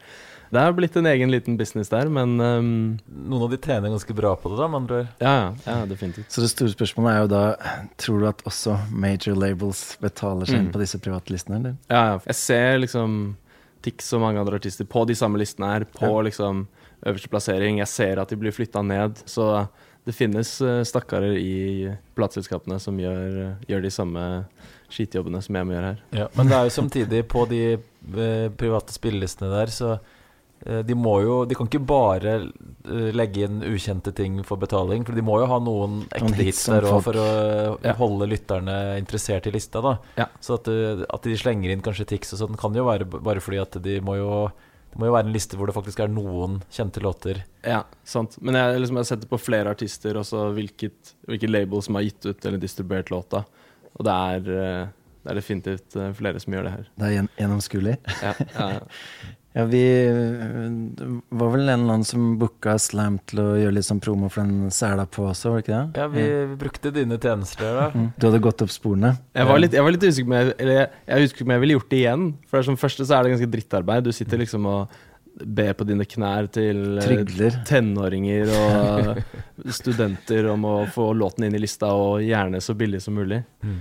det 0.48 0.62
er 0.62 0.72
blitt 0.72 0.94
en 0.96 1.10
egen 1.10 1.28
liten 1.28 1.58
business 1.60 1.90
der, 1.92 2.08
men 2.08 2.38
um, 2.40 2.70
Noen 3.04 3.42
av 3.44 3.52
de 3.52 3.58
tjener 3.60 3.92
ganske 3.92 4.16
bra 4.16 4.30
på 4.40 4.48
det, 4.48 4.56
da, 4.62 4.68
med 4.72 4.78
andre 4.80 5.00
ord. 5.02 5.10
ja, 5.20 5.34
ja, 5.66 5.74
ja, 5.82 5.82
definitivt. 5.90 6.30
Så 6.32 6.40
det 6.40 6.48
store 6.54 6.72
spørsmålet 6.72 7.10
er 7.12 7.20
jo 7.20 7.28
da 7.34 7.42
Tror 8.00 8.22
du 8.22 8.28
at 8.30 8.40
også 8.48 8.78
major 8.88 9.36
labels 9.36 9.82
betaler 10.00 10.48
seg 10.48 10.62
inn 10.62 10.70
på 10.72 10.80
disse 10.80 11.02
private 11.04 11.34
listene, 11.34 11.60
eller? 11.60 11.74
Ja, 11.92 12.00
ja. 12.14 12.22
Jeg 12.30 12.38
ser 12.40 12.80
liksom 12.80 13.18
Tix 13.84 14.08
og 14.16 14.24
mange 14.24 14.40
andre 14.40 14.56
artister 14.56 14.88
på 14.88 15.04
de 15.04 15.18
samme 15.20 15.36
listene 15.44 15.68
her, 15.74 15.84
på 16.00 16.14
liksom 16.24 16.64
øverste 17.04 17.28
plassering. 17.28 17.82
Jeg 17.84 17.92
ser 17.92 18.24
at 18.24 18.32
de 18.32 18.40
blir 18.40 18.56
flytta 18.56 18.80
ned. 18.88 19.20
Så 19.28 19.50
det 20.08 20.14
finnes 20.16 20.54
eh, 20.64 20.80
stakkarer 20.88 21.36
i 21.36 21.90
plateselskapene 22.16 22.78
som 22.80 22.96
gjør, 23.00 23.56
gjør 23.68 23.82
de 23.84 23.90
samme 23.92 24.22
skitjobbene 24.88 25.42
som 25.44 25.58
jeg 25.58 25.68
må 25.68 25.74
gjøre 25.76 25.90
her. 25.92 25.98
Ja, 26.24 26.28
men 26.38 26.48
det 26.48 26.56
er 26.56 26.68
jo 26.70 26.76
samtidig 26.78 27.24
på 27.28 27.42
de 27.50 27.60
eh, 27.76 28.46
private 28.56 28.94
spillelistene 28.96 29.50
der, 29.52 29.72
så 29.74 29.90
eh, 30.64 30.80
de 30.88 30.96
må 30.96 31.18
jo 31.26 31.42
De 31.50 31.58
kan 31.58 31.68
ikke 31.68 31.82
bare 31.90 32.32
eh, 32.48 33.10
legge 33.12 33.44
inn 33.44 33.60
ukjente 33.68 34.14
ting 34.16 34.40
for 34.48 34.56
betaling, 34.62 35.04
for 35.04 35.12
de 35.18 35.24
må 35.28 35.36
jo 35.42 35.50
ha 35.52 35.58
noen 35.60 36.00
ekte 36.08 36.24
noen 36.24 36.38
hits 36.40 36.64
der 36.72 36.88
òg 36.88 37.02
for 37.04 37.20
å 37.20 37.26
eh, 37.28 37.90
Ja. 37.90 37.94
holde 38.00 38.30
lytterne 38.32 38.78
interessert 39.02 39.46
i 39.46 39.52
lista, 39.54 39.84
da. 39.84 39.98
Ja. 40.16 40.30
Så 40.40 40.56
at, 40.56 40.72
eh, 40.72 41.04
at 41.04 41.28
de 41.28 41.36
slenger 41.36 41.74
inn 41.76 41.84
kanskje 41.84 42.08
Tix 42.14 42.32
og 42.32 42.40
sånn, 42.46 42.56
kan 42.64 42.72
jo 42.80 42.88
være 42.88 43.04
bare 43.12 43.44
fordi 43.44 43.60
at 43.60 43.76
de 43.84 44.00
må 44.00 44.16
jo 44.22 44.32
det 44.90 44.98
må 44.98 45.06
jo 45.08 45.14
være 45.14 45.26
en 45.28 45.34
liste 45.34 45.56
hvor 45.58 45.68
det 45.70 45.74
faktisk 45.76 46.00
er 46.00 46.08
noen 46.10 46.58
kjente 46.74 47.02
låter. 47.04 47.42
Ja, 47.66 47.82
sant. 48.08 48.38
Men 48.40 48.56
jeg, 48.58 48.80
liksom, 48.80 48.96
jeg 48.98 49.04
har 49.04 49.10
sett 49.12 49.24
det 49.26 49.30
på 49.30 49.38
flere 49.40 49.70
artister, 49.74 50.16
også 50.18 50.46
hvilket, 50.56 51.12
hvilket 51.28 51.52
label 51.52 51.82
som 51.84 51.98
har 51.98 52.06
gitt 52.08 52.24
ut 52.30 52.46
eller 52.48 52.58
distribuert 52.62 53.10
låta. 53.12 53.44
Og 53.98 54.06
det 54.08 54.14
er, 54.14 54.48
eh, 54.56 54.86
det 55.24 55.32
er 55.34 55.38
definitivt 55.40 55.96
eh, 56.00 56.12
flere 56.16 56.40
som 56.40 56.54
gjør 56.56 56.68
det 56.68 56.72
her. 56.76 56.88
Det 56.96 57.06
er 57.10 57.14
gjen- 57.18 57.32
gjennomskuelig. 57.38 57.96
Ja, 58.24 58.32
ja, 58.56 58.68
ja. 59.58 59.64
Vi 59.68 59.82
Det 60.98 61.08
var 61.28 61.50
vel 61.54 61.64
en 61.66 61.82
eller 61.82 61.98
annen 61.98 62.06
som 62.06 62.30
booka 62.38 62.76
Slam 62.78 63.18
til 63.28 63.42
å 63.42 63.48
gjøre 63.58 63.74
litt 63.78 63.88
sånn 63.88 64.02
promo 64.02 64.30
for 64.30 64.46
den 64.46 64.70
sela 64.74 65.04
på 65.10 65.26
også, 65.28 65.52
var 65.52 65.60
det 65.60 65.66
ikke 65.66 65.74
det? 65.74 66.00
Ja, 66.00 66.06
vi, 66.12 66.26
vi 66.52 66.58
brukte 66.60 66.94
dine 66.94 67.18
tjenester 67.18 67.66
da. 67.66 67.88
Mm. 67.94 68.08
Du 68.16 68.28
hadde 68.28 68.42
gått 68.44 68.62
opp 68.64 68.72
sporene? 68.72 69.16
Jeg 69.34 69.50
var 69.50 69.62
litt, 69.62 69.74
jeg 69.74 69.86
var 69.86 69.94
litt 69.96 70.06
usikker 70.06 70.30
på 70.30 70.36
om 70.36 70.38
jeg, 70.38 70.88
jeg, 71.10 71.34
jeg 71.42 71.62
ville 71.64 71.78
gjort 71.78 71.90
det 71.90 72.00
igjen. 72.04 72.30
For 72.46 72.58
det 72.58 72.62
er 72.62 72.70
som 72.70 72.80
første 72.80 73.08
så 73.08 73.18
er 73.18 73.26
det 73.26 73.34
ganske 73.34 73.52
drittarbeid. 73.56 74.06
Du 74.06 74.14
sitter 74.14 74.42
liksom 74.44 74.70
og 74.70 74.98
ber 75.44 75.72
på 75.78 75.86
dine 75.86 76.04
knær 76.08 76.48
til 76.52 76.98
eh, 76.98 77.04
Trygler. 77.06 77.56
tenåringer 77.68 78.50
og 78.58 79.22
studenter 79.78 80.48
om 80.52 80.64
å 80.68 80.74
få 80.92 81.10
låten 81.14 81.44
inn 81.46 81.54
i 81.54 81.62
lista, 81.62 81.90
og 81.94 82.22
gjerne 82.24 82.60
så 82.64 82.74
billig 82.78 83.00
som 83.04 83.14
mulig. 83.18 83.42
Mm. 83.62 83.78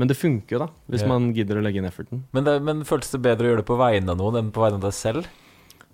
men 0.00 0.08
det 0.08 0.16
funker 0.18 0.56
jo, 0.56 0.62
da, 0.64 0.68
hvis 0.90 1.02
Ja. 1.04 1.08
man 1.08 1.32
gidder 1.36 1.58
å 1.60 1.62
legge 1.64 1.78
inn 1.82 1.88
efforten. 1.88 2.24
Men, 2.32 2.44
det, 2.44 2.56
men 2.62 2.84
føltes 2.88 3.10
det 3.14 3.20
bedre 3.24 3.46
å 3.46 3.50
gjøre 3.52 3.62
det 3.62 3.68
på 3.70 3.78
vegne 3.80 4.10
av 4.14 4.18
noen 4.20 4.36
enn 4.42 4.52
på 4.54 4.64
vegne 4.64 4.80
av 4.80 4.86
deg 4.88 4.96
selv? 4.96 5.26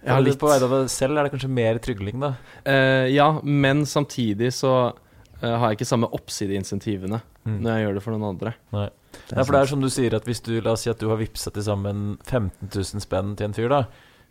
Ja, 0.04 0.18
litt. 0.20 0.36
På 0.38 0.50
vegne 0.50 0.66
av 0.68 0.74
deg 0.82 0.90
selv 0.92 1.16
er 1.16 1.24
det 1.26 1.32
kanskje 1.32 1.48
mer 1.50 1.78
trygling, 1.80 2.20
da. 2.20 2.34
Uh, 2.66 3.06
ja, 3.08 3.30
men 3.42 3.86
samtidig 3.88 4.50
så 4.52 4.72
uh, 4.92 5.54
har 5.56 5.70
jeg 5.72 5.78
ikke 5.80 5.92
samme 5.94 6.10
oppsideinsentivene 6.16 7.22
Mm. 7.44 7.58
når 7.60 7.74
jeg 7.74 7.82
gjør 7.84 7.94
det 7.98 8.02
for 8.06 8.14
noen 8.14 8.22
andre. 8.30 8.50
Nei. 8.72 8.86
Ja, 9.28 9.42
for 9.44 9.52
det 9.52 9.58
er 9.60 9.68
som 9.68 9.82
du 9.84 9.90
sier, 9.92 10.14
at 10.16 10.24
hvis 10.24 10.38
du 10.40 10.54
La 10.64 10.72
oss 10.72 10.80
si 10.86 10.88
at 10.88 10.96
du 11.02 11.10
har 11.10 11.18
vippsa 11.20 11.50
til 11.52 11.60
sammen 11.66 12.14
15 12.24 12.70
000 12.72 13.02
spenn 13.04 13.34
til 13.36 13.50
en 13.50 13.52
fyr, 13.52 13.68
da. 13.68 13.82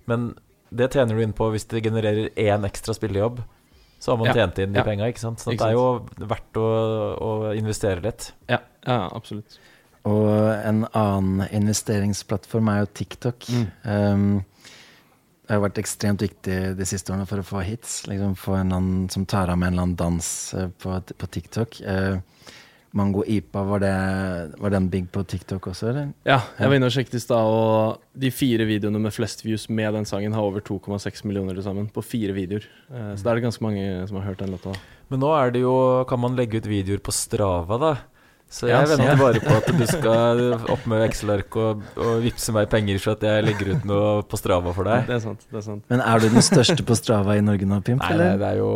Men 0.10 0.32
det 0.76 0.92
tjener 0.94 1.16
du 1.18 1.24
inn 1.24 1.34
på 1.38 1.50
hvis 1.54 1.68
det 1.72 1.84
genererer 1.86 2.30
én 2.40 2.66
ekstra 2.68 2.96
spillejobb. 2.98 3.42
Så 4.04 4.12
har 4.12 4.18
man 4.20 4.28
Ja. 4.28 4.34
tjent 4.34 4.58
inn 4.60 4.74
de 4.74 4.80
Ja. 4.80 4.84
penga, 4.84 5.08
ikke 5.08 5.20
sant. 5.22 5.40
Så 5.40 5.54
Ikke 5.54 5.64
det 5.64 5.70
er 5.70 5.78
jo 5.78 6.06
verdt 6.28 6.58
å, 6.60 6.68
å 7.22 7.56
investere 7.56 8.02
litt. 8.04 8.32
Ja, 8.50 8.60
ja 8.86 9.10
absolutt. 9.16 9.58
Og 10.04 10.28
en 10.66 10.86
annen 10.94 11.48
investeringsplattform 11.50 12.68
er 12.74 12.80
jo 12.84 12.90
TikTok. 12.94 13.46
Mm. 13.48 13.68
Um, 13.86 14.46
det 15.48 15.56
har 15.56 15.62
vært 15.64 15.80
ekstremt 15.80 16.20
viktig 16.24 16.58
de 16.78 16.86
siste 16.88 17.12
årene 17.14 17.28
for 17.28 17.38
å 17.40 17.44
få 17.48 17.64
hits. 17.64 18.04
Liksom 18.08 18.36
Få 18.40 18.56
en 18.58 18.68
eller 18.68 18.76
annen 18.82 19.10
som 19.12 19.26
tar 19.26 19.50
av 19.50 19.58
med 19.58 19.68
en 19.68 19.74
eller 19.74 19.84
annen 19.84 19.96
dans 20.00 20.54
eh, 20.54 20.68
på, 20.80 21.00
på 21.20 21.28
TikTok. 21.32 21.82
Eh, 21.82 22.18
Mango 22.94 23.24
Ipa, 23.26 23.64
var, 23.66 23.80
det, 23.82 23.94
var 24.62 24.70
den 24.70 24.88
big 24.94 25.08
på 25.12 25.24
TikTok 25.26 25.66
også, 25.72 25.88
eller? 25.90 26.12
Ja, 26.30 26.40
jeg 26.60 26.70
var 26.70 26.78
inne 26.78 26.90
og 26.92 26.94
sjekket 26.94 27.16
i 27.18 27.22
stad, 27.24 27.42
og 27.50 28.04
de 28.22 28.30
fire 28.30 28.68
videoene 28.70 29.02
med 29.02 29.16
flest 29.16 29.42
views 29.46 29.66
med 29.74 29.96
den 29.98 30.06
sangen 30.06 30.36
har 30.38 30.46
over 30.46 30.62
2,6 30.62 31.24
millioner 31.26 31.58
til 31.58 31.66
sammen 31.66 31.88
på 31.90 32.04
fire 32.06 32.36
videoer. 32.38 32.68
Eh, 32.94 33.16
Så 33.18 33.26
da 33.26 33.32
er 33.34 33.40
det 33.42 33.48
ganske 33.48 33.66
mange 33.66 34.08
som 34.08 34.20
har 34.22 34.28
hørt 34.30 34.44
den 34.46 34.54
låta. 34.54 34.76
Men 35.10 35.20
nå 35.26 35.32
er 35.36 35.52
det 35.52 35.62
jo 35.62 35.74
Kan 36.10 36.20
man 36.22 36.36
legge 36.38 36.58
ut 36.62 36.70
videoer 36.70 37.02
på 37.04 37.12
Strava, 37.12 37.78
da? 37.82 37.94
Så 38.54 38.68
jeg 38.70 38.76
Ja, 38.76 38.84
venter 38.86 39.08
ja. 39.10 39.16
bare 39.18 39.40
på 39.42 39.54
at 39.58 39.70
du 39.74 39.84
skal 39.90 40.42
opp 40.70 40.84
med 40.90 41.02
Excel-ark 41.08 41.56
og, 41.58 41.82
og 41.98 42.20
vippse 42.22 42.54
meg 42.54 42.68
penger 42.70 43.00
for 43.02 43.16
at 43.18 43.26
jeg 43.26 43.46
legger 43.48 43.72
ut 43.74 43.88
noe 43.90 44.12
på 44.30 44.38
Strava 44.38 44.74
for 44.78 44.86
deg. 44.86 45.08
Det 45.10 45.16
er 45.18 45.24
sant. 45.24 45.42
det 45.50 45.58
er 45.58 45.66
sant 45.66 45.90
Men 45.90 46.04
er 46.06 46.22
du 46.22 46.28
den 46.36 46.46
største 46.46 46.86
på 46.86 46.98
Strava 47.00 47.34
i 47.40 47.42
Norge 47.42 47.66
nå, 47.66 47.80
Pimp? 47.82 48.06
Nei, 48.06 48.14
nei, 48.22 48.30
det 48.38 48.52
er 48.52 48.62
jo 48.62 48.70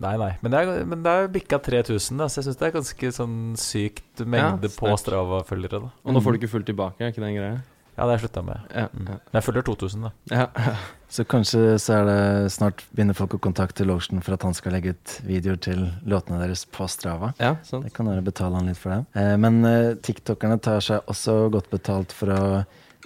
Nei, 0.00 0.14
nei. 0.24 0.30
Men 0.40 0.54
det 0.54 0.62
er, 0.64 0.82
men 0.88 1.04
det 1.04 1.12
er 1.12 1.26
jo 1.26 1.32
bikka 1.36 1.60
3000, 1.68 2.22
da, 2.22 2.30
så 2.32 2.40
jeg 2.40 2.48
syns 2.48 2.60
det 2.62 2.68
er 2.70 2.74
ganske 2.78 3.12
sånn 3.20 3.36
sykt 3.60 4.24
mengde 4.24 4.72
på. 4.72 4.88
Strava-følgere. 5.04 5.84
Og 6.06 6.16
nå 6.16 6.22
får 6.24 6.32
du 6.32 6.40
ikke 6.40 6.54
fullt 6.56 6.70
tilbake, 6.72 7.02
er 7.04 7.12
ikke 7.12 7.20
det 7.26 7.34
en 7.34 7.40
greie? 7.42 7.56
Ja, 7.96 8.04
det 8.04 8.10
har 8.10 8.18
jeg 8.18 8.24
slutta 8.26 8.42
med. 8.44 8.60
Ja, 8.74 8.86
Mm. 8.92 9.06
ja. 9.08 9.14
Men 9.32 9.40
jeg 9.40 9.44
følger 9.46 9.62
2000, 9.64 10.02
da. 10.02 10.10
ja. 10.30 10.46
Så 11.08 11.22
kanskje 11.24 11.78
så 11.78 11.92
er 12.00 12.04
det 12.08 12.52
snart 12.52 12.82
begynner 12.92 13.14
folk 13.14 13.36
å 13.36 13.38
kontakte 13.40 13.84
Lotion 13.86 14.18
for 14.20 14.34
at 14.34 14.42
han 14.42 14.52
skal 14.58 14.72
legge 14.74 14.90
ut 14.96 15.12
videoer 15.24 15.56
til 15.62 15.84
låtene 16.04 16.40
deres 16.42 16.64
på 16.66 16.88
Strava. 16.90 17.32
ja 17.38 17.52
sant. 17.62 17.84
Det 17.86 17.92
kan 17.94 18.06
dere 18.10 18.24
betale 18.26 18.56
han 18.58 18.66
litt 18.66 18.76
for 18.80 18.90
det. 18.90 18.98
Eh, 19.14 19.36
men 19.38 19.60
eh, 19.64 19.94
tiktokerne 20.02 20.58
tar 20.60 20.80
seg 20.82 21.06
også 21.06 21.36
godt 21.54 21.70
betalt 21.70 22.10
for 22.12 22.34
å 22.34 22.40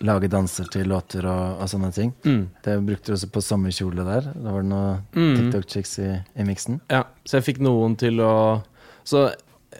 lage 0.01 0.31
danser 0.33 0.65
til 0.73 0.89
låter 0.89 1.27
og, 1.29 1.61
og 1.61 1.69
sånne 1.69 1.91
ting. 1.93 2.15
Mm. 2.25 2.47
Det 2.65 2.79
brukte 2.89 3.13
du 3.13 3.19
også 3.19 3.29
på 3.35 3.43
sommerkjole 3.45 4.07
der. 4.09 4.31
Da 4.33 4.51
var 4.57 4.63
det 4.65 4.71
noen 4.73 5.03
Mm. 5.13 5.37
TikTok-chicks 5.37 5.99
i, 6.01 6.09
i 6.41 6.47
miksen. 6.49 6.81
Ja, 6.89 7.03
så 7.29 7.37
jeg 7.37 7.51
fikk 7.51 7.61
noen 7.61 7.99
til 8.01 8.17
å 8.25 8.63
Så 9.05 9.27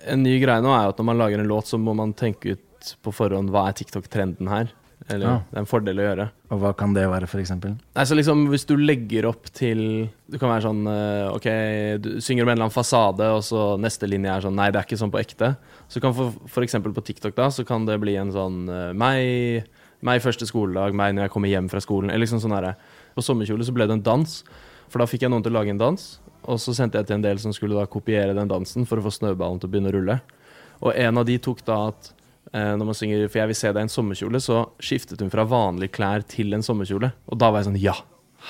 en 0.07 0.23
ny 0.23 0.37
greie 0.45 0.61
nå 0.61 0.71
er 0.77 0.85
jo 0.85 0.93
at 0.93 1.01
når 1.01 1.09
man 1.09 1.19
lager 1.25 1.41
en 1.41 1.49
låt, 1.49 1.67
så 1.73 1.81
må 1.81 1.97
man 1.97 2.13
tenke 2.13 2.53
ut 2.53 2.93
på 3.03 3.13
forhånd 3.17 3.49
hva 3.51 3.65
er 3.69 3.73
TikTok-trenden 3.81 4.49
her. 4.53 4.71
Eller 5.11 5.27
Ja. 5.27 5.35
det 5.51 5.57
er 5.57 5.61
en 5.65 5.67
fordel 5.69 5.99
å 6.01 6.05
gjøre. 6.07 6.27
Og 6.51 6.61
hva 6.63 6.71
kan 6.77 6.95
det 6.95 7.05
være, 7.11 7.27
f.eks.? 7.29 7.51
Nei, 7.61 8.05
så 8.05 8.17
liksom 8.17 8.49
Hvis 8.51 8.65
du 8.67 8.77
legger 8.77 9.27
opp 9.29 9.51
til 9.55 10.09
Du 10.31 10.39
kan 10.39 10.49
være 10.51 10.65
sånn 10.69 10.87
eh, 10.87 11.29
Ok, 11.35 11.49
du 12.03 12.09
synger 12.21 12.45
om 12.45 12.49
en 12.49 12.57
eller 12.57 12.67
annen 12.69 12.75
fasade, 12.75 13.27
og 13.35 13.43
så 13.47 13.77
neste 13.81 14.09
linje 14.09 14.31
er 14.33 14.41
sånn 14.47 14.57
Nei, 14.57 14.71
det 14.71 14.81
er 14.81 14.89
ikke 14.89 14.99
sånn 15.01 15.13
på 15.13 15.21
ekte. 15.21 15.53
Så 15.89 16.01
kan 16.03 16.15
for, 16.15 16.63
eksempel 16.63 16.95
på 16.97 17.05
TikTok 17.05 17.35
da 17.37 17.51
Så 17.51 17.67
kan 17.67 17.85
det 17.87 17.99
bli 18.03 18.17
en 18.17 18.33
sånn 18.35 18.65
eh, 18.69 18.91
Meg, 18.95 19.69
meg 20.03 20.23
første 20.25 20.47
skoledag, 20.49 20.95
meg 20.95 21.15
når 21.15 21.29
jeg 21.29 21.35
kommer 21.37 21.49
hjem 21.53 21.69
fra 21.71 21.81
skolen. 21.85 22.11
Eller 22.11 22.25
liksom 22.25 22.41
sånn 22.41 22.55
herre. 22.57 22.75
På 23.15 23.23
sommerkjole 23.23 23.67
så 23.67 23.75
ble 23.77 23.87
det 23.87 23.99
en 23.99 24.03
dans. 24.07 24.37
For 24.91 24.99
da 24.99 25.07
fikk 25.07 25.23
jeg 25.27 25.31
noen 25.31 25.43
til 25.45 25.53
å 25.53 25.59
lage 25.61 25.71
en 25.71 25.79
dans, 25.79 26.07
og 26.51 26.57
så 26.59 26.73
sendte 26.75 26.99
jeg 26.99 27.07
til 27.07 27.19
en 27.19 27.23
del 27.23 27.39
som 27.39 27.53
skulle 27.55 27.77
da 27.79 27.85
kopiere 27.87 28.33
den 28.35 28.49
dansen 28.51 28.87
for 28.89 28.99
å 28.99 29.05
få 29.05 29.13
snøballen 29.15 29.61
til 29.61 29.69
å 29.69 29.73
begynne 29.75 29.93
å 29.93 29.95
rulle. 29.95 30.17
Og 30.81 30.97
en 30.97 31.21
av 31.21 31.27
de 31.29 31.37
tok 31.39 31.61
da 31.67 31.77
at 31.93 32.09
når 32.53 32.85
man 32.85 32.95
synger 32.99 33.29
'For 33.29 33.39
jeg 33.39 33.47
vil 33.49 33.55
se 33.55 33.69
deg 33.73 33.77
i 33.77 33.87
en 33.87 33.93
sommerkjole', 33.93 34.41
så 34.43 34.71
skiftet 34.83 35.21
hun 35.21 35.31
fra 35.31 35.45
vanlige 35.45 35.93
klær 35.95 36.25
til 36.27 36.53
en 36.55 36.63
sommerkjole. 36.63 37.13
Og 37.31 37.39
da 37.39 37.51
var 37.51 37.63
jeg 37.63 37.73
sånn 37.73 37.81
Ja, 37.83 37.95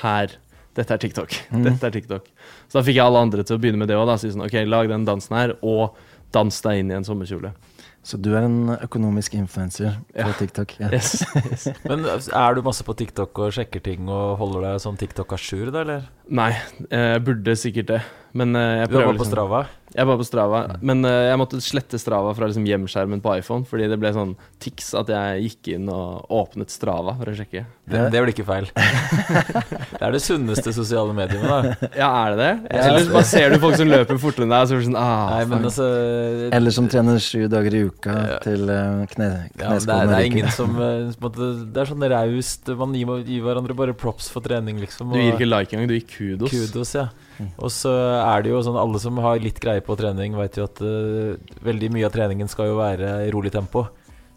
her. 0.03 0.29
Dette 0.75 0.95
er 0.95 0.99
TikTok. 1.03 1.35
Dette 1.67 1.85
er 1.87 1.91
TikTok. 1.91 2.29
Så 2.69 2.79
da 2.79 2.83
fikk 2.87 2.97
jeg 2.97 3.05
alle 3.05 3.19
andre 3.21 3.43
til 3.45 3.57
å 3.57 3.61
begynne 3.61 3.79
med 3.83 3.89
det 3.89 3.97
òg. 3.99 4.13
Si 4.19 4.31
sånn 4.31 4.45
OK, 4.47 4.55
lag 4.67 4.89
den 4.89 5.05
dansen 5.05 5.37
her, 5.37 5.53
og 5.63 5.97
dans 6.33 6.61
deg 6.63 6.79
inn 6.79 6.91
i 6.93 6.95
en 6.95 7.05
sommerkjole. 7.05 7.53
Så 8.03 8.17
du 8.17 8.31
er 8.33 8.47
en 8.47 8.71
økonomisk 8.81 9.35
influenser 9.37 9.99
på 10.15 10.23
Ja. 10.25 10.33
TikTok? 10.33 10.73
Ja. 10.81 10.89
Yes. 10.95 11.21
yes. 11.51 11.67
Men 11.85 12.07
er 12.07 12.55
du 12.55 12.63
masse 12.63 12.83
på 12.87 12.95
TikTok 12.97 13.37
og 13.39 13.53
sjekker 13.53 13.83
ting 13.83 14.09
og 14.09 14.39
holder 14.41 14.63
deg 14.63 14.81
sånn 14.81 14.97
TikTok 14.97 15.35
à 15.35 15.37
jour, 15.37 15.71
da, 15.71 15.83
eller? 15.83 16.07
Nei, 16.31 16.53
eh, 16.89 17.19
jeg 17.19 17.25
burde 17.27 17.57
sikkert 17.61 17.87
det. 17.93 18.01
Men 18.33 18.55
jeg 18.55 18.89
prøver, 18.91 18.91
Du 18.91 18.97
var 18.99 19.07
på 19.11 19.19
liksom 19.19 19.33
Strava? 19.33 19.67
Jeg 19.91 20.07
var 20.07 20.19
på 20.21 20.25
Strava, 20.27 20.59
men 20.87 21.03
eh, 21.03 21.25
jeg 21.27 21.39
måtte 21.41 21.59
slette 21.65 21.99
Strava 21.99 22.31
fra 22.39 22.47
liksom 22.47 22.67
hjemskjermen 22.69 23.19
på 23.25 23.33
iPhone, 23.41 23.65
fordi 23.67 23.89
det 23.91 23.97
ble 23.99 24.13
sånn 24.15 24.37
tics 24.63 24.93
at 24.95 25.09
jeg 25.11 25.49
gikk 25.49 25.71
inn 25.75 25.89
og 25.91 26.31
åpnet 26.31 26.71
Strava 26.71 27.17
for 27.19 27.33
å 27.33 27.35
sjekke. 27.35 27.65
Det, 27.91 28.05
det 28.15 28.21
blir 28.23 28.31
ikke 28.31 28.47
feil. 28.47 28.69
det 29.97 29.99
er 29.99 30.15
det 30.15 30.21
sunneste 30.23 30.71
sosiale 30.77 31.15
mediet, 31.17 31.43
da. 31.43 31.89
Ja, 31.99 32.11
er 32.23 32.37
det 32.37 32.39
det? 32.45 32.53
Eller 32.85 33.03
så 33.03 33.17
bare 33.17 33.29
ser 33.33 33.51
du 33.51 33.59
folk 33.65 33.81
som 33.81 33.91
løper 33.91 34.21
fortere 34.23 34.47
enn 34.47 34.55
deg, 34.55 34.63
og 34.63 34.71
så 34.71 34.79
blir 34.79 34.85
det 34.85 34.91
sånn 34.93 35.01
ah, 35.01 35.25
Nei, 35.35 35.41
men 35.51 35.67
altså 35.73 35.89
Eller 36.61 36.77
som 36.77 36.87
trener 36.93 37.19
sju 37.25 37.43
dager 37.51 37.75
i 37.75 37.83
uka 37.91 38.15
Ja. 38.31 38.39
til 38.45 38.71
uh, 38.71 39.03
kne, 39.11 39.27
det, 39.27 39.65
er, 39.65 39.73
kneskoene 39.73 39.81
det 39.83 39.97
er 39.97 40.13
ryker. 40.13 40.29
ingen 40.29 40.55
som 40.55 40.79
eh, 40.85 41.11
måte, 41.23 41.49
Det 41.67 41.83
er 41.83 41.91
sånn 41.91 42.07
raust 42.13 42.71
Man 42.79 42.95
gir, 42.95 43.11
gir 43.27 43.43
hverandre 43.47 43.75
bare 43.79 43.97
props 43.97 44.31
for 44.31 44.45
trening, 44.45 44.79
liksom. 44.83 45.11
Du 45.11 45.19
gir 45.19 45.35
ikke 45.35 45.51
like 45.51 45.75
engang, 45.75 45.91
du 45.91 45.97
gir 45.99 46.07
kudos. 46.07 46.55
Kudos, 46.55 46.95
ja. 46.95 47.09
Og 47.61 47.73
så 47.73 47.93
er 48.21 48.45
det 48.45 48.53
jo 48.53 48.61
sånn 48.65 48.79
Alle 48.81 49.01
som 49.03 49.19
har 49.23 49.41
litt 49.43 49.61
greie 49.63 49.83
på 49.85 49.97
trening, 49.99 50.37
vet 50.39 50.59
jo 50.61 50.67
at 50.69 50.83
uh, 50.85 51.35
veldig 51.65 51.91
mye 51.95 52.09
av 52.09 52.15
treningen 52.15 52.51
skal 52.51 52.71
jo 52.73 52.79
være 52.81 53.17
i 53.27 53.33
rolig 53.35 53.53
tempo. 53.55 53.87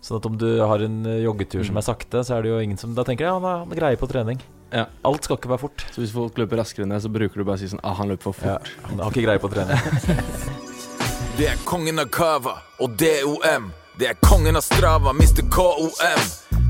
Sånn 0.04 0.20
at 0.20 0.26
om 0.28 0.36
du 0.36 0.48
har 0.60 0.82
en 0.84 0.98
eh, 1.08 1.22
joggetur 1.24 1.64
som 1.64 1.78
er 1.80 1.86
sakte, 1.86 2.26
så 2.28 2.36
er 2.36 2.44
det 2.44 2.50
jo 2.52 2.58
ingen 2.60 2.80
som 2.80 2.92
Da 2.92 3.06
tenker 3.08 3.24
jeg 3.24 3.32
ja, 3.32 3.38
han 3.38 3.46
har, 3.48 3.78
greie 3.80 4.00
på 4.00 4.10
trening. 4.12 4.42
Ja. 4.74 4.90
Alt 5.08 5.24
skal 5.24 5.40
ikke 5.40 5.54
være 5.54 5.62
fort. 5.62 5.86
Så 5.96 6.04
hvis 6.04 6.12
folk 6.12 6.36
løper 6.42 6.60
raskere 6.60 6.84
enn 6.84 6.92
deg, 6.92 7.00
så 7.06 7.12
bruker 7.14 7.40
du 7.40 7.46
bare 7.48 7.56
å 7.56 7.62
si 7.62 7.72
sånn 7.72 7.80
ah, 7.88 7.96
han 8.02 8.12
løper 8.12 8.28
for 8.28 8.42
fort. 8.42 8.68
Ja, 8.68 8.90
han 8.90 9.00
har 9.00 9.16
ikke 9.16 9.24
greie 9.30 9.40
på 9.40 9.52
trening. 9.54 9.80
Det 11.38 11.48
er 11.50 11.62
kongen 11.66 11.98
av 11.98 12.12
kava 12.14 12.60
og 12.84 12.94
DOM. 13.00 13.72
Det 13.98 14.06
er 14.12 14.20
kongen 14.22 14.60
av 14.60 14.62
Strava, 14.62 15.16
Mr. 15.18 15.42
KOM. 15.50 15.90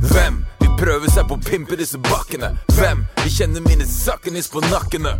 Hvem 0.08 0.38
vil 0.62 0.72
prøve 0.80 1.12
seg 1.12 1.28
på 1.28 1.36
å 1.36 1.44
pimpe 1.44 1.76
disse 1.80 2.00
bakkene? 2.00 2.54
Hvem 2.78 3.04
vil 3.26 3.34
kjenne 3.42 3.66
mine 3.66 3.88
sakkenis 3.90 4.48
på 4.54 4.64
nakkene? 4.70 5.18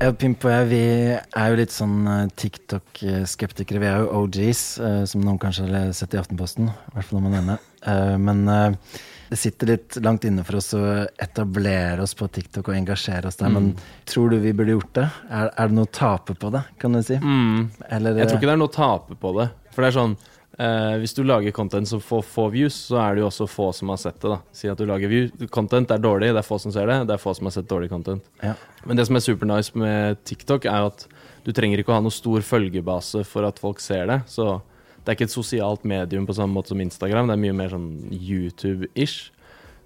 Ja, 0.00 0.14
Pimp 0.16 0.46
og 0.48 0.52
jeg 0.54 0.68
vi 0.70 0.84
er 1.12 1.50
jo 1.52 1.56
litt 1.58 1.74
sånn 1.74 2.06
eh, 2.08 2.28
TikTok-skeptikere. 2.40 3.82
Vi 3.82 3.88
er 3.90 3.98
jo 4.00 4.22
OGs, 4.22 4.62
eh, 4.80 5.02
som 5.10 5.20
noen 5.20 5.36
kanskje 5.42 5.66
har 5.68 5.90
sett 5.96 6.16
i 6.16 6.20
Aftenposten. 6.20 6.70
I 6.72 6.94
hvert 6.94 7.08
fall 7.10 7.20
når 7.20 7.26
man 7.28 7.52
er 7.56 7.66
Eh, 7.80 8.16
Men 8.20 8.44
det 8.44 9.38
sitter 9.40 9.70
litt 9.70 9.96
langt 10.04 10.24
inne 10.28 10.42
for 10.44 10.58
oss 10.58 10.74
å 10.76 10.80
etablere 11.16 12.02
oss 12.04 12.12
på 12.12 12.28
TikTok 12.28 12.68
og 12.68 12.76
engasjere 12.76 13.30
oss 13.30 13.38
der. 13.40 13.48
Men 13.48 13.70
tror 14.04 14.28
du 14.28 14.36
vi 14.38 14.52
burde 14.52 14.74
gjort 14.74 14.92
det? 14.98 15.06
Er, 15.30 15.48
er 15.56 15.70
det 15.70 15.76
noe 15.78 15.88
å 15.88 15.92
tape 15.96 16.34
på 16.36 16.50
det, 16.52 16.60
kan 16.78 16.92
du 16.92 17.00
si? 17.00 17.16
Mm. 17.16 17.70
Eller, 17.88 18.20
Jeg 18.20 18.28
tror 18.28 18.36
ikke 18.36 18.50
det 18.50 18.52
er 18.52 18.60
noe 18.60 18.68
å 18.68 18.74
tape 18.74 19.16
på 19.16 19.32
det. 19.38 19.48
For 19.72 19.80
det 19.80 19.88
er 19.88 19.96
sånn 19.96 20.16
eh, 20.58 20.96
Hvis 21.02 21.14
du 21.16 21.22
lager 21.24 21.52
content 21.52 21.88
som 21.88 22.00
får 22.00 22.22
få 22.26 22.48
views, 22.54 22.74
så 22.90 23.00
er 23.02 23.14
det 23.14 23.24
jo 23.24 23.28
også 23.30 23.48
få 23.50 23.70
som 23.76 23.92
har 23.92 24.00
sett 24.02 24.20
det. 24.20 24.30
da 24.30 24.40
Si 24.52 24.68
at 24.68 24.78
du 24.78 24.86
lager 24.88 25.08
view 25.08 25.48
content, 25.48 25.88
det 25.88 25.98
er 25.98 26.04
dårlig, 26.04 26.32
det 26.32 26.42
er 26.42 26.46
få 26.46 26.58
som 26.58 26.72
ser 26.72 26.86
det. 26.90 27.06
Det 27.08 27.16
er 27.16 27.22
få 27.22 27.34
som 27.36 27.48
har 27.50 27.56
sett 27.56 27.68
dårlig 27.70 27.90
content. 27.90 28.24
Ja. 28.42 28.54
Men 28.84 28.96
det 28.96 29.06
som 29.06 29.16
er 29.16 29.24
supernice 29.24 29.76
med 29.78 30.24
TikTok, 30.24 30.64
er 30.64 30.90
at 30.90 31.06
du 31.44 31.52
trenger 31.56 31.80
ikke 31.80 31.92
å 31.92 31.98
ha 31.98 32.04
noe 32.04 32.14
stor 32.14 32.44
følgebase 32.44 33.24
for 33.28 33.48
at 33.48 33.60
folk 33.62 33.80
ser 33.80 34.06
det. 34.10 34.22
Så 34.28 34.60
det 35.00 35.08
er 35.08 35.16
ikke 35.16 35.30
et 35.30 35.34
sosialt 35.34 35.84
medium 35.88 36.26
på 36.28 36.36
samme 36.36 36.52
måte 36.52 36.74
som 36.74 36.80
Instagram. 36.80 37.30
Det 37.30 37.36
er 37.36 37.44
mye 37.46 37.56
mer 37.56 37.72
sånn 37.72 37.90
YouTube-ish. 38.12 39.30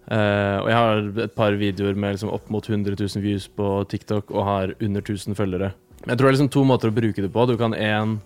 Eh, 0.04 0.56
og 0.60 0.68
jeg 0.68 0.76
har 0.76 1.22
et 1.24 1.34
par 1.36 1.54
videoer 1.56 1.96
med 1.96 2.16
liksom 2.16 2.32
opp 2.34 2.50
mot 2.52 2.66
100 2.66 2.98
000 2.98 3.24
views 3.24 3.46
på 3.48 3.68
TikTok 3.88 4.34
og 4.34 4.44
har 4.44 4.74
under 4.82 5.00
1000 5.00 5.38
følgere. 5.38 5.72
Jeg 6.04 6.18
tror 6.18 6.26
det 6.26 6.32
er 6.32 6.36
liksom 6.36 6.52
to 6.52 6.64
måter 6.68 6.90
å 6.90 6.96
bruke 6.96 7.22
det 7.24 7.30
på. 7.32 7.46
Du 7.48 7.56
kan 7.60 7.72
én 7.72 8.18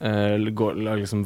lage 0.00 1.00
liksom 1.00 1.24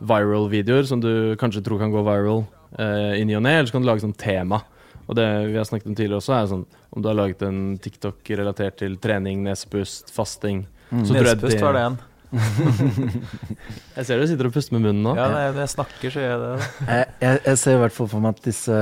viral-videoer 0.00 0.86
som 0.88 1.00
du 1.00 1.36
kanskje 1.40 1.62
tror 1.64 1.78
kan 1.82 1.92
gå 1.92 2.02
viral 2.06 2.44
eh, 2.78 3.20
i 3.20 3.24
ny 3.28 3.36
og 3.36 3.44
ne, 3.44 3.58
eller 3.58 3.68
så 3.68 3.76
kan 3.76 3.84
du 3.84 3.88
lage 3.90 4.04
sånn 4.04 4.16
tema. 4.16 4.62
Og 5.08 5.16
det 5.16 5.26
vi 5.48 5.56
har 5.56 5.64
snakket 5.64 5.88
om 5.88 5.96
tidligere 5.96 6.20
også, 6.20 6.34
er 6.36 6.50
sånn 6.50 6.66
om 6.90 7.02
du 7.04 7.08
har 7.08 7.16
laget 7.16 7.42
en 7.44 7.78
TikTok 7.80 8.30
relatert 8.40 8.78
til 8.80 8.96
trening, 9.00 9.42
nesepust, 9.44 10.12
fasting. 10.14 10.66
jeg 10.90 11.24
Nesepust 11.26 11.60
var 11.64 11.76
det 11.76 11.84
en. 11.90 11.98
Jeg 13.98 14.06
ser 14.06 14.20
du 14.20 14.26
sitter 14.28 14.48
og 14.48 14.54
puster 14.54 14.74
med 14.76 14.84
munnen 14.84 15.00
nå. 15.06 15.14
Ja, 15.16 15.28
nei, 15.32 15.44
når 15.54 15.62
jeg 15.64 15.72
snakker, 15.72 16.12
så 16.12 16.20
gjør 16.22 16.30
jeg 16.34 16.42
det. 16.42 16.68
jeg, 16.92 17.06
jeg, 17.22 17.40
jeg 17.46 17.60
ser 17.62 17.78
i 17.78 17.80
hvert 17.82 17.96
fall 17.96 18.10
for 18.12 18.24
meg 18.24 18.36
at 18.36 18.44
disse 18.48 18.76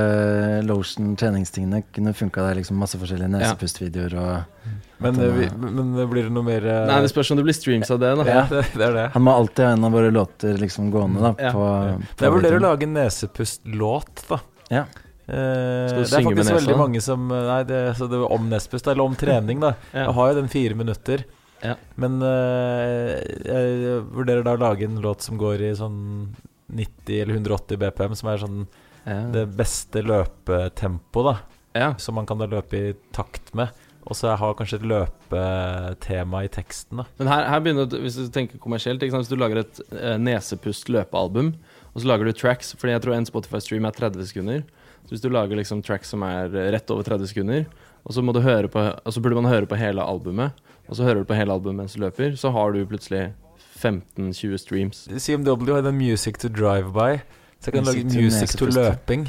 lotion 0.67 1.15
treningstingene 1.19 1.81
kunne 1.95 2.13
funka 2.17 2.43
der. 2.49 2.59
liksom 2.59 2.79
Masse 2.81 2.99
forskjellige 2.99 3.31
nesepustvideoer 3.33 4.17
og 4.19 4.67
Men, 5.03 5.17
det 5.17 5.29
eh, 5.29 5.39
vi, 5.39 5.49
men 5.63 5.95
blir 6.11 6.27
det 6.27 6.33
noe 6.33 6.45
mer 6.45 6.65
eh, 6.65 6.83
Nei, 6.89 6.99
Det 7.05 7.11
spørs 7.13 7.31
om 7.33 7.39
det 7.39 7.47
blir 7.47 7.57
streams 7.57 7.91
av 7.93 8.03
det. 8.03 8.13
da 8.19 8.27
Ja, 8.27 8.45
det, 8.51 8.63
det 8.75 8.85
er 8.89 8.95
det. 8.99 9.07
Han 9.15 9.27
må 9.27 9.39
alltid 9.39 9.65
ha 9.65 9.73
en 9.77 9.89
av 9.89 9.97
våre 9.97 10.13
låter 10.13 10.59
liksom 10.61 10.91
gående, 10.93 11.23
da. 11.29 11.33
Ja. 11.47 11.55
På, 11.55 11.65
på 12.19 12.27
Jeg 12.27 12.37
vurderer 12.37 12.59
å 12.61 12.65
lage 12.67 12.89
en 12.89 12.95
nesepustlåt, 12.99 14.25
da. 14.27 14.43
Ja. 14.73 14.85
Eh, 15.27 15.35
det 15.91 16.05
er 16.05 16.23
faktisk 16.23 16.37
nesa? 16.39 16.53
veldig 16.55 16.75
mange 16.79 17.01
som 17.03 17.25
eh, 17.35 17.47
Nei, 17.49 17.63
det, 17.67 17.81
så 17.99 18.07
det 18.07 18.19
om 18.23 18.45
nespust, 18.47 18.87
eller 18.87 19.03
om 19.03 19.15
trening, 19.19 19.59
da. 19.63 19.73
Ja. 19.91 20.05
Jeg 20.05 20.15
har 20.19 20.29
jo 20.31 20.37
den 20.39 20.51
fire 20.51 20.77
minutter. 20.79 21.25
Ja. 21.63 21.75
Men 21.95 22.19
uh, 22.21 23.15
jeg 23.47 24.03
vurderer 24.13 24.43
da 24.45 24.53
å 24.57 24.61
lage 24.61 24.85
en 24.85 24.99
låt 25.03 25.25
som 25.25 25.39
går 25.41 25.63
i 25.67 25.71
sånn 25.77 25.97
90 26.67 27.21
eller 27.23 27.39
180 27.39 27.79
BPM, 27.81 28.15
som 28.19 28.29
er 28.33 28.41
sånn 28.43 28.61
Ja. 29.07 29.21
det 29.31 29.45
beste 29.55 30.01
løpetempoet, 30.03 31.29
da. 31.31 31.35
ja. 31.79 31.89
Som 31.97 32.17
man 32.19 32.25
kan 32.27 32.41
da 32.41 32.47
løpe 32.51 32.75
i 32.75 32.93
takt 33.15 33.53
med. 33.55 33.71
Og 34.07 34.15
så 34.15 34.33
har 34.39 34.53
kanskje 34.55 34.77
et 34.81 34.87
løpetema 34.87 36.43
i 36.45 36.51
teksten, 36.51 37.01
da. 37.01 37.05
Men 37.19 37.27
her, 37.31 37.45
her 37.51 37.63
begynner 37.63 37.89
hvis 38.03 38.15
du 38.19 38.27
tenker 38.31 38.59
kommersielt? 38.63 39.03
Hvis 39.03 39.31
du 39.31 39.35
lager 39.39 39.63
et 39.63 39.81
uh, 39.91 40.15
nesepust 40.21 40.91
løpealbum, 40.93 41.53
og 41.97 42.03
så 42.03 42.11
lager 42.11 42.29
du 42.29 42.35
tracks 42.37 42.75
Fordi 42.77 42.93
jeg 42.93 43.01
tror 43.01 43.15
en 43.17 43.25
Spotify-stream 43.25 43.87
er 43.89 43.95
30 43.97 44.29
sekunder. 44.29 44.59
Så 45.07 45.15
hvis 45.15 45.23
du 45.23 45.31
lager 45.33 45.57
liksom 45.57 45.81
tracks 45.81 46.11
som 46.13 46.21
er 46.27 46.53
eh, 46.53 46.69
rett 46.75 46.91
over 46.93 47.07
30 47.07 47.31
sekunder, 47.31 47.65
og 48.05 48.13
så, 48.13 48.21
må 48.21 48.35
du 48.35 48.41
høre 48.43 48.69
på, 48.71 48.79
og 48.79 49.13
så 49.15 49.23
burde 49.23 49.39
man 49.39 49.49
høre 49.49 49.67
på 49.67 49.79
hele 49.79 50.03
albumet, 50.03 50.55
og 50.87 50.99
så 50.99 51.07
hører 51.07 51.23
du 51.23 51.27
på 51.27 51.35
hele 51.35 51.51
albumet 51.51 51.81
mens 51.81 51.95
du 51.97 52.03
løper, 52.03 52.37
så 52.39 52.51
har 52.55 52.75
du 52.75 52.85
plutselig 52.87 53.31
15-20 53.81 54.61
streams. 54.61 55.01
CMW 55.09 55.73
har 55.73 55.83
den 55.83 55.97
Music 55.97 56.37
to 56.43 56.51
Drive 56.53 56.93
By. 56.93 57.17
Så 57.57 57.71
jeg 57.71 57.77
kan 57.79 57.87
Music 57.87 58.03
lage 58.03 58.23
Music 58.27 58.53
to. 58.59 58.69
Løping. 58.69 59.25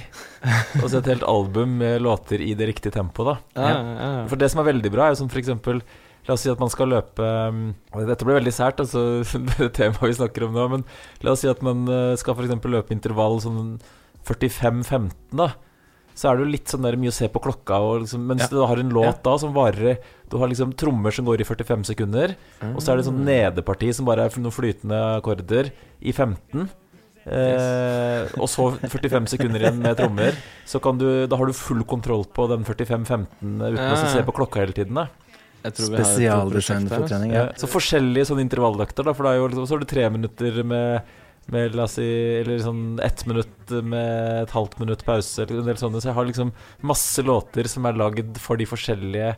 og 0.82 0.90
så 0.90 1.00
et 1.00 1.10
helt 1.14 1.24
album 1.24 1.78
med 1.80 2.02
låter 2.04 2.42
i 2.44 2.52
det 2.58 2.68
riktige 2.74 2.92
tempoet, 2.92 3.32
da. 3.32 3.62
Ja, 3.62 3.70
ja, 3.70 3.94
ja. 4.18 4.26
For 4.28 4.40
det 4.40 4.50
som 4.52 4.60
er 4.62 4.68
veldig 4.68 4.92
bra, 4.92 5.06
er 5.06 5.16
jo 5.16 5.22
som 5.22 5.30
for 5.32 5.40
eksempel 5.40 5.80
La 6.28 6.34
oss 6.36 6.42
si 6.44 6.50
at 6.52 6.60
man 6.60 6.68
skal 6.72 6.90
løpe 6.92 7.24
um, 7.24 7.62
og 7.96 8.02
Dette 8.08 8.26
blir 8.28 8.36
veldig 8.36 8.52
sært, 8.52 8.82
altså 8.84 9.22
det 9.48 9.70
temaet 9.78 10.10
vi 10.10 10.18
snakker 10.18 10.44
om 10.44 10.58
nå, 10.58 10.66
men 10.74 10.84
la 11.24 11.32
oss 11.32 11.44
si 11.44 11.48
at 11.48 11.62
man 11.64 11.86
uh, 11.88 12.12
skal 12.20 12.36
eksempel 12.44 12.76
løpe 12.76 12.92
intervall 12.92 13.40
sånn 13.40 13.78
45-15, 14.28 15.08
da. 15.40 15.54
Så 16.18 16.26
er 16.28 16.36
det 16.36 16.44
jo 16.44 16.50
litt 16.50 16.72
sånn 16.72 16.82
der 16.84 16.98
mye 16.98 17.12
å 17.12 17.14
se 17.14 17.28
på 17.30 17.40
klokka, 17.40 17.78
liksom, 18.02 18.24
mens 18.28 18.44
Ja. 18.44 18.50
du 18.50 18.58
har 18.66 18.80
en 18.82 18.90
låt 18.92 19.06
Ja. 19.06 19.22
da 19.22 19.36
som 19.38 19.54
varer 19.54 20.00
Du 20.28 20.36
har 20.36 20.50
liksom 20.50 20.74
trommer 20.76 21.14
som 21.14 21.24
går 21.24 21.40
i 21.40 21.46
45 21.48 21.84
sekunder, 21.88 22.34
og 22.60 22.82
så 22.82 22.92
er 22.92 22.96
det 22.98 23.06
sånn 23.06 23.24
nederparti 23.24 23.86
nedeparti 23.88 23.94
som 23.94 24.04
bare 24.04 24.26
er 24.26 24.34
noen 24.36 24.52
flytende 24.52 24.98
akkorder 25.22 25.70
i 26.02 26.12
15. 26.12 26.68
Eh, 27.28 28.28
og 28.40 28.48
så 28.48 28.70
45 28.80 29.26
sekunder 29.28 29.60
igjen 29.62 29.80
med 29.80 29.96
trommer. 29.96 30.36
Så 30.68 30.80
kan 30.80 30.98
du, 31.00 31.26
da 31.28 31.36
har 31.36 31.46
du 31.46 31.52
full 31.56 31.84
kontroll 31.84 32.24
på 32.24 32.48
den 32.50 32.64
45-15 32.64 33.24
uten 33.38 33.76
Ja, 33.76 33.94
å 33.94 34.12
se 34.12 34.22
på 34.24 34.36
klokka 34.36 34.60
hele 34.60 34.76
tiden. 34.76 34.94
Da. 34.94 35.08
Spesialdesign 35.76 36.88
for 36.88 37.06
trening. 37.08 37.32
Ja. 37.32 37.44
Ja. 37.48 37.52
Så 37.60 37.68
forskjellige 37.68 38.26
sånne 38.30 38.44
intervalldøkter, 38.46 39.04
da. 39.04 39.12
For 39.12 39.24
det 39.24 39.32
er 39.32 39.36
jo, 39.42 39.48
liksom- 39.48 39.66
så 39.68 39.76
har 39.76 39.78
du 39.80 39.86
tre 39.86 40.08
minutter 40.10 40.62
med, 40.64 41.02
med 41.50 41.74
la 41.74 41.82
oss 41.84 41.92
si, 41.98 42.08
eller 42.40 42.58
sånn 42.58 42.98
ett 43.04 43.26
minutt 43.26 43.70
med 43.82 44.42
et 44.44 44.50
halvt 44.50 44.78
minutt 44.80 45.04
pause, 45.04 45.42
eller 45.42 45.60
en 45.60 45.66
del 45.66 45.76
sånne. 45.76 46.00
Så 46.00 46.08
jeg 46.10 46.14
har 46.14 46.24
liksom 46.26 46.52
masse 46.82 47.22
låter 47.22 47.66
som 47.68 47.86
er 47.86 47.92
lagd 47.92 48.36
for 48.38 48.56
de 48.56 48.64
forskjellige 48.66 49.36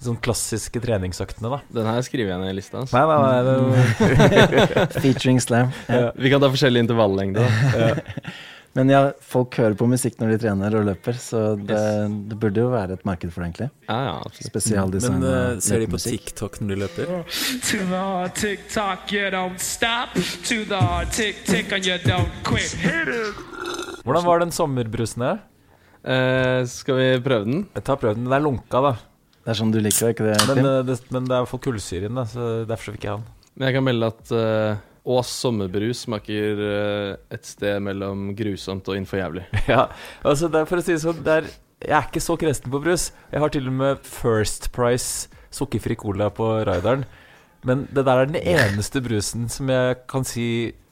sånn 0.00 0.20
klassiske 0.22 0.78
treningsøktene, 0.80 1.50
da. 1.50 1.60
Den 1.74 1.86
her 1.90 2.00
skriver 2.06 2.30
jeg 2.30 2.38
ned 2.38 2.52
i 2.52 2.58
lista. 2.60 2.78
Altså. 2.78 2.94
Nei, 2.94 3.06
nei, 3.10 3.42
nei. 3.42 4.86
Featuring 5.02 5.40
slam. 5.42 5.72
Ja. 5.88 6.12
Vi 6.14 6.30
kan 6.30 6.40
ta 6.40 6.48
forskjellig 6.54 6.84
intervallengde. 6.86 7.42
da. 7.42 7.90
Men 8.78 8.92
ja, 8.92 9.00
folk 9.26 9.56
hører 9.58 9.74
på 9.74 9.88
musikk 9.90 10.20
når 10.20 10.28
de 10.30 10.38
trener 10.44 10.74
og 10.78 10.84
løper, 10.86 11.16
så 11.18 11.40
det, 11.58 11.78
det 12.30 12.36
burde 12.38 12.62
jo 12.62 12.68
være 12.70 12.94
et 12.94 13.00
marked 13.08 13.32
for 13.34 13.42
det, 13.42 13.48
egentlig. 13.48 13.66
Ja, 13.88 13.96
ja, 14.06 14.12
absolutt. 14.22 14.52
Spesialdesign. 14.52 15.16
men 15.18 15.56
uh, 15.56 15.62
ser 15.64 15.82
de 15.82 15.88
på. 15.90 15.98
TikTok 15.98 16.60
når 16.62 16.70
de 16.70 16.78
løper? 16.84 17.10
To 17.72 17.80
the 17.90 18.04
TikTok, 18.38 19.10
you 19.10 19.32
don't 19.34 19.58
stop. 19.58 20.14
To 20.46 20.62
the 20.70 20.82
tick 21.10 21.42
tick, 21.48 21.74
you 21.82 21.98
don't 22.06 22.38
quit. 22.46 22.70
Hit 22.78 23.10
it. 23.10 23.42
Hvordan 24.06 24.24
var 24.24 24.46
den 24.46 24.54
sommerbrusen 24.54 25.26
her? 25.26 25.42
Uh, 26.06 26.62
skal 26.70 27.00
vi 27.00 27.08
prøve 27.26 27.50
den? 27.50 27.66
Jeg 27.74 27.86
tar 27.90 27.98
prøven. 27.98 28.22
Den 28.28 28.38
er 28.38 28.46
lunka, 28.46 28.84
da. 28.84 28.94
Det 29.42 29.54
er 29.56 29.58
sånn 29.58 29.74
du 29.74 29.80
liker 29.82 30.12
ikke 30.12 30.28
det? 30.28 30.38
Men, 30.52 30.58
eh, 30.60 30.82
det, 30.84 31.00
men 31.08 31.26
det 31.26 31.32
er 31.32 31.40
i 31.40 31.42
hvert 31.42 31.50
fall 31.54 31.62
kullsyre 31.64 32.04
i 32.04 32.10
den, 32.12 32.18
så 32.28 32.48
derfor 32.68 32.94
fikk 32.94 33.06
jeg 33.08 33.16
den. 33.16 33.28
Men 33.56 33.66
jeg 33.66 33.74
kan 33.78 33.86
melde 33.86 34.10
at 34.12 34.32
eh, 34.36 34.80
Ås 35.08 35.30
sommerbrus 35.40 36.04
smaker 36.04 36.60
eh, 36.68 37.14
et 37.32 37.48
sted 37.48 37.80
mellom 37.84 38.32
grusomt 38.36 38.88
og 38.90 38.98
innenfor 38.98 39.22
jævlig. 39.22 39.46
Ja, 39.72 39.86
altså 40.26 40.50
det 40.52 40.62
er 40.62 40.68
for 40.68 40.80
å 40.80 40.84
si 40.84 40.94
det 40.94 41.02
sånn 41.04 41.22
det 41.24 41.36
er, 41.40 41.48
Jeg 41.86 41.96
er 41.96 42.10
ikke 42.10 42.24
så 42.24 42.36
kresten 42.40 42.74
på 42.74 42.82
brus. 42.84 43.08
Jeg 43.32 43.40
har 43.40 43.54
til 43.54 43.70
og 43.70 43.78
med 43.80 44.04
First 44.04 44.68
Price 44.76 45.30
sukkerfri 45.54 45.96
cola 45.96 46.28
på 46.34 46.50
Raideren. 46.68 47.06
Men 47.66 47.86
det 47.90 48.04
der 48.06 48.22
er 48.22 48.28
den 48.30 48.42
eneste 48.42 49.00
brusen 49.02 49.48
som 49.50 49.70
jeg 49.72 50.02
kan 50.10 50.26
si 50.28 50.48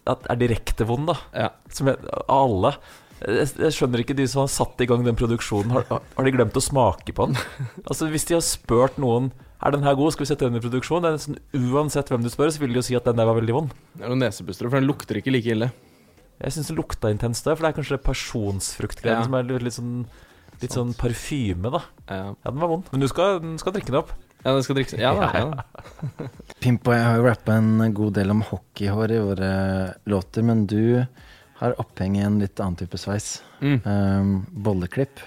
at 0.06 0.24
er 0.30 0.38
direkte 0.38 0.86
vond, 0.86 1.10
da. 1.10 1.16
Ja. 1.34 1.50
Som 1.74 1.90
jeg, 1.90 1.98
alle. 2.30 2.72
Jeg, 3.20 3.48
jeg 3.58 3.74
skjønner 3.74 4.02
ikke 4.02 4.16
de 4.18 4.26
som 4.30 4.44
har 4.44 4.52
satt 4.52 4.82
i 4.82 4.88
gang 4.88 5.04
den 5.06 5.18
produksjonen. 5.18 5.72
Har, 5.74 6.02
har 6.16 6.26
de 6.26 6.34
glemt 6.34 6.58
å 6.58 6.62
smake 6.62 7.14
på 7.16 7.28
den? 7.30 7.38
Altså 7.88 8.08
Hvis 8.12 8.28
de 8.28 8.38
har 8.38 8.44
spurt 8.44 9.00
noen 9.02 9.32
Er 9.62 9.72
den 9.72 9.82
her 9.86 9.94
god, 9.96 10.12
skal 10.12 10.26
vi 10.26 10.28
sette 10.28 10.44
den 10.50 10.58
i 10.58 10.60
produksjon? 10.60 11.00
Det 11.02 11.08
er 11.08 11.16
nesten 11.16 11.38
Uansett 11.72 12.10
hvem 12.12 12.22
du 12.22 12.28
spør, 12.28 12.50
så 12.52 12.60
vil 12.60 12.74
de 12.74 12.80
jo 12.82 12.84
si 12.84 12.96
at 12.98 13.04
den 13.08 13.16
der 13.16 13.24
var 13.28 13.38
veldig 13.38 13.54
vond. 13.56 13.70
Det 13.96 14.04
er 14.04 14.12
noen 14.12 14.20
nesepustere, 14.26 14.68
for 14.68 14.76
den 14.80 14.88
lukter 14.88 15.16
ikke 15.20 15.32
like 15.32 15.48
ille. 15.54 15.70
Jeg 16.42 16.52
syns 16.52 16.68
det 16.68 16.76
lukta 16.76 17.08
intenst 17.08 17.46
for 17.48 17.56
det 17.64 17.70
er 17.70 17.76
kanskje 17.78 17.96
pasjonsfruktgreiene 18.04 19.22
Ja. 19.22 19.24
som 19.24 19.34
er 19.38 19.46
litt, 19.48 19.62
litt 19.64 19.76
sånn 19.78 20.06
Litt 20.60 20.72
sånn 20.72 20.94
parfyme, 20.96 21.68
da. 21.68 21.82
Ja, 22.08 22.16
Ja, 22.32 22.50
den 22.50 22.60
var 22.62 22.68
vond. 22.70 22.84
Men 22.90 23.00
du 23.02 23.06
skal, 23.08 23.40
skal 23.60 23.74
drikke 23.74 23.92
den 23.92 23.98
opp. 24.00 24.12
ja 24.42 24.54
den 24.54 24.62
skal 24.64 24.76
drikkes. 24.78 24.94
Ja 24.98 25.10
da. 25.12 25.26
Ja, 25.36 25.50
da. 25.52 26.28
Pimp 26.64 26.88
og 26.88 26.94
jeg 26.94 27.04
har 27.04 27.16
jo 27.18 27.26
rappa 27.26 27.56
en 27.60 27.92
god 27.92 28.14
del 28.16 28.30
om 28.32 28.40
hockeyhår 28.40 29.12
i 29.12 29.18
våre 29.20 29.50
låter, 30.08 30.42
men 30.48 30.64
du 30.66 31.04
har 31.60 31.74
oppheng 31.80 32.16
i 32.16 32.22
en 32.24 32.38
litt 32.40 32.56
annen 32.60 32.76
type 32.80 32.96
sveis. 32.96 33.42
Mm. 33.60 33.80
Um, 33.84 34.46
bolleklipp. 34.64 35.20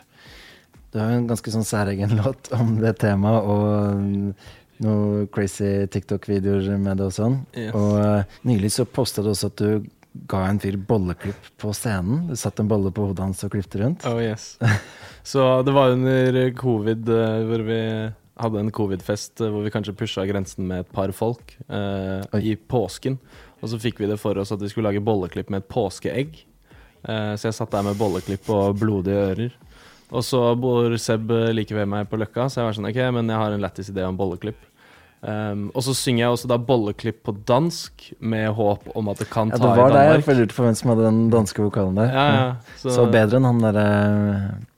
Du 0.89 0.99
har 1.01 1.11
jo 1.11 1.19
en 1.19 1.29
ganske 1.29 1.53
sånn 1.53 1.67
særegen 1.67 2.15
låt 2.21 2.51
om 2.55 2.77
det 2.81 2.95
temaet, 3.03 3.45
og 3.45 4.83
noen 4.83 5.29
crazy 5.35 5.85
TikTok-videoer 5.91 6.77
med 6.79 7.01
det 7.01 7.09
og 7.09 7.15
sånn. 7.15 7.39
Yes. 7.53 7.73
Og 7.75 7.95
uh, 7.99 8.37
nylig 8.47 8.71
så 8.77 8.87
posta 8.87 9.25
du 9.25 9.33
også 9.33 9.51
at 9.51 9.59
du 9.59 9.89
ga 10.29 10.45
en 10.47 10.59
fyr 10.61 10.77
bolleklipp 10.89 11.51
på 11.61 11.73
scenen. 11.75 12.25
Du 12.29 12.35
satte 12.39 12.63
en 12.63 12.71
bolle 12.71 12.91
på 12.95 13.09
hodet 13.09 13.27
hans 13.27 13.43
og 13.45 13.53
klipte 13.53 13.81
rundt. 13.81 14.07
Oh 14.09 14.17
yes. 14.21 14.55
Så 15.29 15.43
det 15.61 15.75
var 15.75 15.93
under 15.93 16.39
covid 16.57 17.11
eh, 17.13 17.43
hvor 17.45 17.63
vi 17.67 17.79
hadde 18.39 18.63
en 18.63 18.71
covid-fest 18.73 19.43
eh, 19.43 19.51
hvor 19.53 19.65
vi 19.65 19.73
kanskje 19.73 19.95
pusha 19.99 20.25
grensen 20.29 20.67
med 20.69 20.85
et 20.85 20.91
par 20.95 21.13
folk 21.15 21.53
eh, 21.67 22.39
i 22.41 22.55
påsken. 22.57 23.19
Og 23.59 23.71
så 23.71 23.79
fikk 23.81 23.99
vi 24.01 24.09
det 24.09 24.19
for 24.21 24.39
oss 24.39 24.53
at 24.55 24.61
vi 24.63 24.71
skulle 24.71 24.89
lage 24.89 25.03
bolleklipp 25.03 25.51
med 25.53 25.63
et 25.63 25.71
påskeegg. 25.71 26.39
Eh, 27.03 27.33
så 27.35 27.49
jeg 27.49 27.57
satt 27.59 27.75
der 27.75 27.85
med 27.85 27.99
bolleklipp 27.99 28.49
og 28.55 28.79
blodige 28.81 29.25
ører. 29.29 29.57
Og 30.11 30.23
så 30.25 30.39
bor 30.57 30.95
Seb 30.97 31.29
eh, 31.35 31.51
like 31.53 31.75
ved 31.75 31.85
meg 31.91 32.07
på 32.09 32.17
Løkka, 32.17 32.47
så 32.49 32.61
jeg 32.63 32.69
var 32.69 32.77
sånn 32.79 32.89
OK, 32.89 32.99
men 33.13 33.29
jeg 33.29 33.37
har 33.37 33.53
en 33.53 33.61
lættis 33.61 33.91
idé 33.93 34.05
om 34.07 34.17
bolleklipp. 34.17 34.57
Um, 35.19 35.65
og 35.75 35.83
så 35.83 35.91
synger 35.99 36.21
jeg 36.23 36.31
også 36.31 36.47
da 36.47 36.55
bolleklipp 36.63 37.17
på 37.27 37.33
dansk 37.43 38.05
med 38.23 38.53
håp 38.55 38.85
om 38.95 39.09
at 39.11 39.19
det 39.19 39.27
kan 39.29 39.49
ta 39.51 39.57
Ja, 39.57 39.59
ta 39.59 39.67
det 39.75 39.81
var 39.81 39.91
i. 39.91 39.99
Jeg 39.99 40.21
Danmark. 40.23 40.37
lurte 40.39 40.55
på 40.55 40.63
hvem 40.63 40.77
som 40.79 40.89
hadde 40.93 41.03
den 41.09 41.19
danske 41.33 41.61
vokalen 41.65 41.99
der. 41.99 42.13
Ja, 42.15 42.27
ja. 42.37 42.75
Så, 42.79 42.93
Så 42.95 43.05
bedre 43.11 43.41
enn 43.41 43.47
han 43.49 43.59
derre 43.65 43.87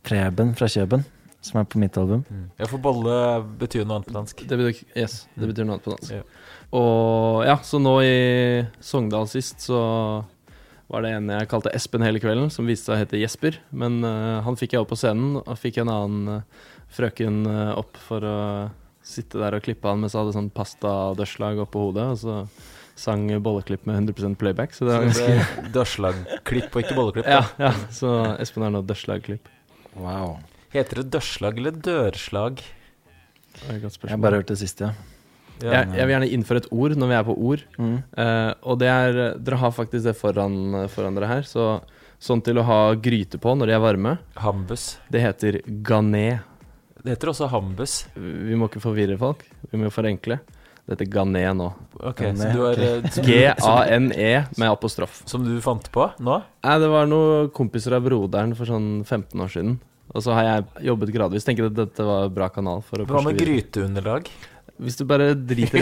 Preben 0.04 0.56
fra 0.58 0.66
Kjøben, 0.74 1.06
som 1.46 1.62
er 1.62 1.68
på 1.70 1.78
mitt 1.84 1.98
album. 2.02 2.26
Ja, 2.58 2.66
for 2.66 2.82
bolle 2.82 3.20
betyr 3.62 3.86
noe 3.86 4.00
annet 4.02 4.10
på 4.10 4.18
dansk. 4.18 4.42
Det 4.50 4.58
betyr, 4.58 4.82
yes, 4.98 5.20
det 5.38 5.52
betyr 5.54 5.68
noe 5.70 5.78
annet 5.78 5.86
på 5.86 5.94
dansk. 5.94 6.12
Ja. 6.18 6.26
Og 6.82 7.46
ja, 7.46 7.60
så 7.68 7.78
nå 7.84 7.94
i 8.02 8.18
Sogndal 8.82 9.30
sist 9.30 9.62
så 9.70 9.80
var 10.92 11.06
det 11.06 11.14
ene 11.16 11.40
jeg 11.40 11.50
kalte 11.52 11.72
Espen 11.76 12.04
hele 12.04 12.20
kvelden, 12.20 12.52
som 12.52 12.68
viste 12.68 12.90
seg 12.90 12.98
å 12.98 13.02
hete 13.02 13.22
Jesper. 13.22 13.58
Men 13.72 14.02
uh, 14.04 14.42
han 14.44 14.58
fikk 14.60 14.76
jeg 14.76 14.84
opp 14.84 14.92
på 14.92 15.00
scenen, 15.00 15.40
og 15.40 15.60
fikk 15.60 15.80
en 15.82 15.92
annen 15.94 16.42
uh, 16.42 16.68
frøken 16.92 17.46
uh, 17.48 17.72
opp 17.80 18.00
for 18.10 18.28
å 18.28 18.38
sitte 19.02 19.40
der 19.42 19.56
og 19.58 19.64
klippe 19.66 19.90
han 19.90 20.02
mens 20.04 20.14
jeg 20.14 20.22
hadde 20.22 20.36
sånn 20.36 20.52
pastadørslag 20.54 21.64
oppå 21.64 21.88
hodet, 21.88 22.10
og 22.14 22.20
så 22.22 22.36
sang 23.02 23.24
bolleklipp 23.42 23.88
med 23.90 24.12
100% 24.12 24.36
playback. 24.38 24.76
Så 24.76 24.86
det 24.86 24.94
var 24.98 25.08
ganske 25.08 25.48
dørslagklipp 25.78 26.76
og 26.76 26.84
ikke 26.84 26.98
bolleklipp. 27.00 27.32
ja, 27.32 27.46
ja, 27.62 27.72
så 27.96 28.14
Espen 28.44 28.68
har 28.68 28.76
nå 28.76 28.84
dørslagklipp. 28.86 29.50
Wow. 29.96 30.38
Heter 30.76 31.02
det 31.02 31.10
dørslag 31.16 31.58
eller 31.60 31.80
dørslag? 31.88 32.62
Det 33.56 33.66
er 33.68 33.80
et 33.80 33.84
godt 33.84 33.98
spørsmål. 33.98 34.14
Jeg 34.14 34.24
bare 34.28 34.40
hørte 34.40 34.56
det 34.56 34.62
siste, 34.62 34.92
ja. 34.92 35.21
Ja. 35.64 35.72
Jeg, 35.82 35.94
jeg 35.98 36.08
vil 36.08 36.14
gjerne 36.16 36.30
innføre 36.38 36.62
et 36.64 36.70
ord 36.74 36.96
når 36.98 37.12
vi 37.12 37.18
er 37.18 37.26
på 37.28 37.36
ord. 37.38 37.66
Mm. 37.78 37.98
Uh, 38.18 38.52
og 38.66 38.80
det 38.82 38.90
er 38.92 39.20
Dere 39.42 39.60
har 39.62 39.74
faktisk 39.76 40.06
det 40.10 40.16
foran, 40.20 40.56
foran 40.94 41.18
dere 41.18 41.30
her. 41.30 41.48
Så, 41.48 41.68
sånn 42.22 42.42
til 42.46 42.60
å 42.62 42.66
ha 42.68 42.80
gryte 43.02 43.40
på 43.42 43.54
når 43.58 43.72
de 43.72 43.76
er 43.78 43.84
varme, 43.84 44.16
Hambus. 44.42 44.96
det 45.14 45.22
heter 45.26 45.62
gané. 45.86 46.42
Det 47.02 47.16
heter 47.16 47.32
også 47.32 47.48
hambus. 47.50 48.04
Vi 48.14 48.54
må 48.54 48.68
ikke 48.70 48.82
forvirre 48.84 49.16
folk. 49.18 49.42
Vi 49.72 49.80
må 49.82 49.90
forenkle. 49.94 50.38
Det 50.86 50.96
heter 50.96 51.08
gané 51.14 51.42
nå. 51.58 51.72
Okay, 51.98 52.30
Gané, 52.30 52.42
så 52.42 52.52
du 52.54 52.62
har 52.66 52.82
ok. 52.82 53.18
eh, 53.18 53.26
G-a-n-e 53.26 54.32
med 54.58 54.68
apostrof. 54.70 55.22
Som 55.30 55.46
du 55.46 55.56
fant 55.64 55.88
på 55.94 56.08
nå? 56.22 56.36
Nei, 56.66 56.76
det 56.82 56.90
var 56.92 57.10
noen 57.10 57.50
kompiser 57.56 57.96
av 57.98 58.06
broderen 58.06 58.54
for 58.58 58.70
sånn 58.70 58.90
15 59.06 59.42
år 59.46 59.50
siden. 59.54 59.80
Og 60.12 60.26
så 60.26 60.34
har 60.36 60.44
jeg 60.50 60.88
jobbet 60.92 61.14
gradvis. 61.16 61.46
Tenker 61.48 61.70
at 61.70 61.78
dette 61.78 62.04
var 62.06 62.26
en 62.28 62.34
bra 62.36 62.50
kanal 62.52 62.82
for 62.84 63.02
å 63.02 63.06
Hva 63.08 63.22
med 63.24 63.38
gryteunderlag? 63.40 64.28
Hvis 64.82 64.98
du 64.98 65.04
bare 65.06 65.32
driter 65.38 65.78
i 65.78 65.82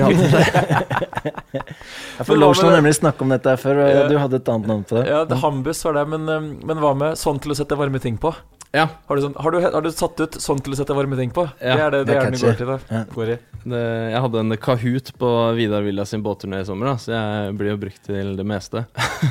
Ja, 2.20 2.24
for 2.28 2.36
Lars 2.36 2.60
har 2.62 2.74
nemlig 2.76 2.98
snakka 2.98 3.24
om 3.24 3.32
dette 3.32 3.54
før, 3.62 3.80
og 3.86 3.90
Ja. 3.96 4.08
du 4.12 4.18
hadde 4.20 4.36
et 4.42 4.50
annet 4.52 4.68
navn 4.68 4.84
på 4.84 4.98
det. 5.00 5.08
Ja, 5.08 5.24
det 5.26 5.38
hambus 5.40 5.84
var 5.86 5.94
det, 5.94 6.08
men, 6.12 6.28
eh, 6.30 6.40
men 6.68 6.78
hva 6.84 6.94
med 6.98 7.16
sånn 7.18 7.40
til 7.42 7.52
å 7.54 7.56
sette 7.56 7.78
varme 7.80 8.00
ting 8.02 8.18
på? 8.18 8.34
Ja. 8.74 8.88
Har 9.08 9.16
du, 9.16 9.22
sånn, 9.24 9.36
har 9.42 9.52
du, 9.52 9.60
har 9.62 9.82
du 9.82 9.90
satt 9.90 10.20
ut 10.22 10.32
sånn 10.38 10.60
til 10.62 10.74
å 10.74 10.78
sette 10.78 10.94
varme 10.94 11.16
ting 11.18 11.32
på? 11.34 11.48
Ja, 11.60 11.76
det 11.76 11.82
er 11.82 11.92
det, 11.92 12.02
det, 12.06 12.14
det 12.14 12.18
er 12.20 12.52
går 12.52 12.58
til, 12.60 12.68
da. 12.68 12.78
Ja. 12.92 13.04
Går 13.16 13.30
i. 13.34 13.38
Det, 13.66 13.80
jeg 14.14 14.22
hadde 14.22 14.40
en 14.44 14.58
Kahoot 14.58 15.10
på 15.18 15.56
Vidar 15.58 15.82
Villa 15.82 16.06
sin 16.06 16.22
båtturné 16.22 16.60
i 16.62 16.66
sommer, 16.68 16.92
da, 16.92 16.96
så 17.02 17.16
jeg 17.16 17.56
blir 17.58 17.72
jo 17.74 17.80
brukt 17.82 18.04
til 18.06 18.36
det 18.38 18.46
meste. 18.46 18.86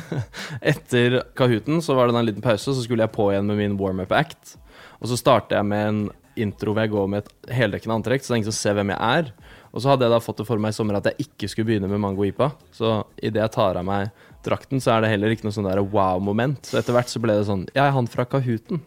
Etter 0.72 1.20
Kahooten 1.38 1.78
så 1.84 1.94
var 1.94 2.08
det 2.10 2.18
en 2.18 2.26
liten 2.26 2.42
pause, 2.44 2.74
så 2.74 2.82
skulle 2.82 3.06
jeg 3.06 3.14
på 3.14 3.28
igjen 3.30 3.46
med 3.46 3.60
min 3.60 3.76
warm-up 3.78 4.12
act. 4.16 4.56
Og 4.98 5.06
så 5.12 5.18
starter 5.20 5.60
jeg 5.60 5.68
med 5.70 5.86
en 5.92 6.00
intro 6.38 6.72
hvor 6.74 6.82
jeg 6.82 6.90
går 6.96 7.08
med 7.14 7.22
et 7.24 7.54
heldekkende 7.54 7.94
antrekk, 8.00 8.22
så 8.24 8.32
det 8.32 8.34
er 8.34 8.40
ingen 8.42 8.50
som 8.52 8.58
ser 8.58 8.74
hvem 8.78 8.90
jeg 8.94 8.98
er. 9.22 9.30
Og 9.78 9.84
så 9.84 9.92
hadde 9.92 10.08
jeg 10.08 10.10
da 10.10 10.18
fått 10.18 10.40
det 10.42 10.48
for 10.48 10.58
meg 10.58 10.74
i 10.74 10.74
sommer 10.74 10.98
at 10.98 11.06
jeg 11.06 11.28
ikke 11.28 11.48
skulle 11.52 11.68
begynne 11.68 11.86
med 11.86 12.00
Mango 12.02 12.24
Ipa. 12.26 12.50
Så 12.74 12.96
idet 13.22 13.44
jeg 13.44 13.54
tar 13.54 13.78
av 13.78 13.86
meg 13.86 14.10
drakten, 14.42 14.82
så 14.82 14.96
er 14.96 15.04
det 15.04 15.12
heller 15.12 15.30
ikke 15.30 15.46
noe 15.46 15.54
sånn 15.54 15.70
wow-moment. 15.94 16.66
Så 16.66 16.80
etter 16.80 16.96
hvert 16.96 17.12
så 17.12 17.22
ble 17.22 17.36
det 17.38 17.46
sånn 17.46 17.68
Jeg 17.70 17.84
er 17.84 17.94
han 17.94 18.10
fra 18.10 18.26
Kahooten. 18.26 18.82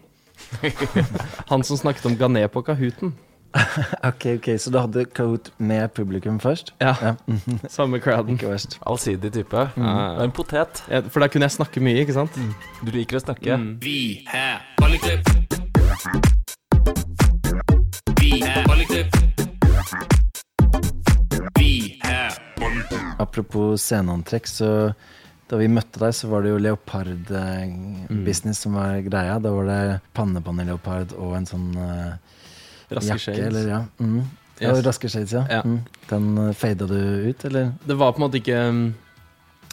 han 1.51 1.63
som 1.63 1.79
snakket 1.79 2.09
om 2.11 2.17
Gané 2.19 2.43
på 2.51 2.65
Kahooten. 2.67 3.15
Ok, 4.07 4.25
ok, 4.37 4.47
Så 4.59 4.71
du 4.71 4.79
hadde 4.79 5.05
Kahoot 5.11 5.51
med 5.59 5.91
publikum 5.95 6.39
først? 6.43 6.73
Ja, 6.79 6.95
Ja, 7.03 7.15
samme 7.69 7.99
crowden. 8.03 8.35
Ikke 8.35 8.51
verst. 8.51 8.79
Allsidig 8.87 9.31
type. 9.35 9.63
Ja, 9.75 9.87
ja. 9.87 10.09
Det 10.15 10.25
er 10.25 10.27
en 10.27 10.35
potet. 10.35 10.83
Ja, 10.91 11.01
For 11.07 11.23
da 11.23 11.31
kunne 11.31 11.47
jeg 11.47 11.55
snakke 11.59 11.83
mye, 11.83 12.03
ikke 12.03 12.15
sant? 12.19 12.35
Du 12.83 12.91
liker 12.95 13.19
å 13.19 13.23
snakke. 13.23 13.55
Mm. 13.55 13.73
Vi 13.83 14.25
har 14.31 14.59
bolleklipp. 14.79 16.39
Apropos 23.31 23.79
sceneantrekk, 23.79 24.49
så 24.51 24.67
da 25.47 25.57
vi 25.59 25.69
møtte 25.71 25.99
deg, 25.99 26.11
så 26.15 26.27
var 26.31 26.43
det 26.43 26.51
jo 26.51 26.59
leopard-business 26.59 28.65
som 28.65 28.75
var 28.75 28.99
greia. 29.03 29.37
Da 29.39 29.51
var 29.55 29.67
det 29.67 29.81
pannebåndleopard 30.15 31.15
og 31.15 31.37
en 31.39 31.47
sånn 31.47 31.71
uh, 31.75 32.15
Raske 32.91 33.13
jakke, 33.13 33.23
shades. 33.23 33.45
eller 33.47 33.69
ja. 33.71 33.79
Mm. 34.03 34.21
Ja, 34.61 34.73
raske 34.83 35.09
shades, 35.11 35.33
ja. 35.35 35.45
Ja. 35.49 35.61
Mm. 35.63 35.79
Den 36.09 36.27
uh, 36.37 36.51
fada 36.55 36.87
du 36.87 36.99
ut, 36.99 37.45
eller? 37.47 37.71
Det 37.87 37.97
var 37.99 38.11
på 38.11 38.21
en 38.21 38.27
måte 38.27 38.41
ikke 38.41 38.59
um, 38.67 38.83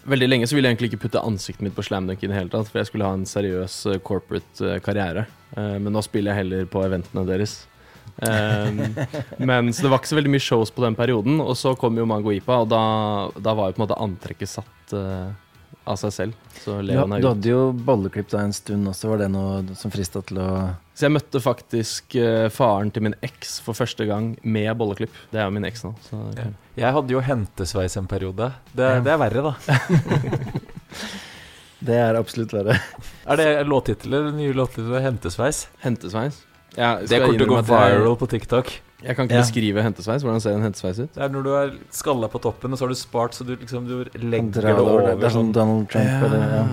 Veldig 0.08 0.28
lenge 0.30 0.46
så 0.48 0.56
ville 0.56 0.70
jeg 0.70 0.78
egentlig 0.78 0.92
ikke 0.92 1.02
putte 1.02 1.24
ansiktet 1.26 1.64
mitt 1.66 1.74
på 1.76 1.84
slamdunk 1.84 2.22
i 2.22 2.30
det 2.30 2.36
hele 2.38 2.52
tatt, 2.52 2.70
for 2.70 2.80
jeg 2.80 2.88
skulle 2.88 3.04
ha 3.04 3.16
en 3.18 3.26
seriøs 3.28 3.74
eh, 3.90 3.98
corporate 4.00 4.64
eh, 4.64 4.78
karriere. 4.80 5.26
Uh, 5.52 5.76
men 5.82 5.92
nå 5.92 6.00
spiller 6.06 6.32
jeg 6.32 6.44
heller 6.44 6.70
på 6.70 6.84
eventene 6.86 7.26
deres. 7.28 7.58
Um, 8.16 8.80
men 9.50 9.72
så 9.72 9.84
det 9.86 9.90
var 9.92 10.00
ikke 10.00 10.12
så 10.12 10.18
veldig 10.18 10.32
mye 10.36 10.44
shows 10.44 10.72
på 10.74 10.84
den 10.84 10.96
perioden, 10.98 11.40
og 11.44 11.54
så 11.58 11.74
kom 11.78 11.98
jo 12.00 12.06
Mango 12.08 12.32
Ipa, 12.34 12.62
og 12.64 12.70
da, 12.72 12.80
da 13.38 13.54
var 13.58 13.70
jo 13.70 13.76
på 13.76 13.82
en 13.82 13.86
måte 13.86 14.00
antrekket 14.02 14.50
satt 14.50 14.94
uh, 14.96 15.30
av 15.88 15.96
seg 16.00 16.12
selv. 16.12 16.40
Så 16.60 16.80
Leon 16.84 17.14
er 17.16 17.22
du 17.22 17.28
hadde 17.30 17.52
jo 17.52 17.60
bolleklipp 17.72 18.28
da 18.32 18.42
en 18.44 18.52
stund 18.56 18.90
også. 18.90 19.08
Var 19.12 19.22
det 19.22 19.28
noe 19.32 19.76
som 19.78 19.92
frista 19.94 20.20
til 20.26 20.40
å 20.42 20.48
Så 20.98 21.06
jeg 21.06 21.14
møtte 21.14 21.40
faktisk 21.44 22.18
uh, 22.20 22.48
faren 22.52 22.90
til 22.92 23.06
min 23.06 23.16
eks 23.24 23.58
for 23.64 23.78
første 23.78 24.04
gang 24.08 24.34
med 24.42 24.68
bolleklipp. 24.80 25.14
Det 25.32 25.40
er 25.40 25.48
jo 25.48 25.54
min 25.56 25.68
eks 25.68 25.86
nå. 25.86 25.94
Så, 26.08 26.18
okay. 26.32 26.52
Jeg 26.78 26.92
hadde 26.98 27.14
jo 27.16 27.24
hentesveis 27.24 27.96
en 28.00 28.10
periode. 28.10 28.52
Det, 28.72 28.90
Ja. 28.98 29.00
det 29.06 29.14
er 29.14 29.22
verre, 29.24 29.52
da. 29.52 29.54
Det 31.78 31.94
er 31.94 32.16
absolutt 32.18 32.50
verre. 32.50 32.74
Er 33.30 33.38
det 33.38 33.46
låttittel 33.68 34.10
eller 34.18 34.32
nye 34.34 34.54
låttitler? 34.56 34.98
Hentesveis? 35.04 35.68
Hentesveis. 35.84 36.40
Ja, 36.78 36.92
Det 37.02 37.18
kommer 37.20 37.38
til 37.38 37.48
å 37.48 37.56
gå 37.56 37.62
viral 37.66 38.14
på 38.20 38.28
TikTok. 38.30 38.70
Jeg 39.02 39.14
kan 39.14 39.28
ikke 39.28 39.34
Ja. 39.34 39.42
beskrive 39.42 39.82
hentesveis. 39.82 40.22
Hvordan 40.22 40.40
ser 40.40 40.54
en 40.54 40.62
hentesveis 40.62 40.98
ut? 40.98 41.12
Det 41.14 41.22
er 41.22 41.28
når 41.28 41.42
du 41.44 41.50
er 41.54 41.72
skalla 41.90 42.28
på 42.28 42.40
toppen, 42.42 42.72
og 42.72 42.78
så 42.78 42.86
har 42.86 42.88
du 42.88 42.94
spart 42.94 43.34
så 43.34 43.46
du 43.46 43.56
liksom 43.56 43.86
du 43.86 44.04
legger 44.18 44.62
det 44.62 44.78
over. 44.78 45.14
Det 45.16 45.24
er 45.24 45.30
sånn 45.30 45.52
Donald 45.52 45.88
Trump 45.88 46.24
eller 46.24 46.38
ja. 46.38 46.66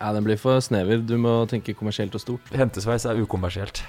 Ja, 0.00 0.12
den 0.12 0.24
blir 0.24 0.36
for 0.36 0.60
snever. 0.60 0.98
Du 1.06 1.16
må 1.16 1.48
tenke 1.48 1.74
kommersielt 1.74 2.14
og 2.14 2.20
stort. 2.20 2.40
Hentesveis 2.52 3.06
er 3.06 3.16
ukommersielt. 3.16 3.82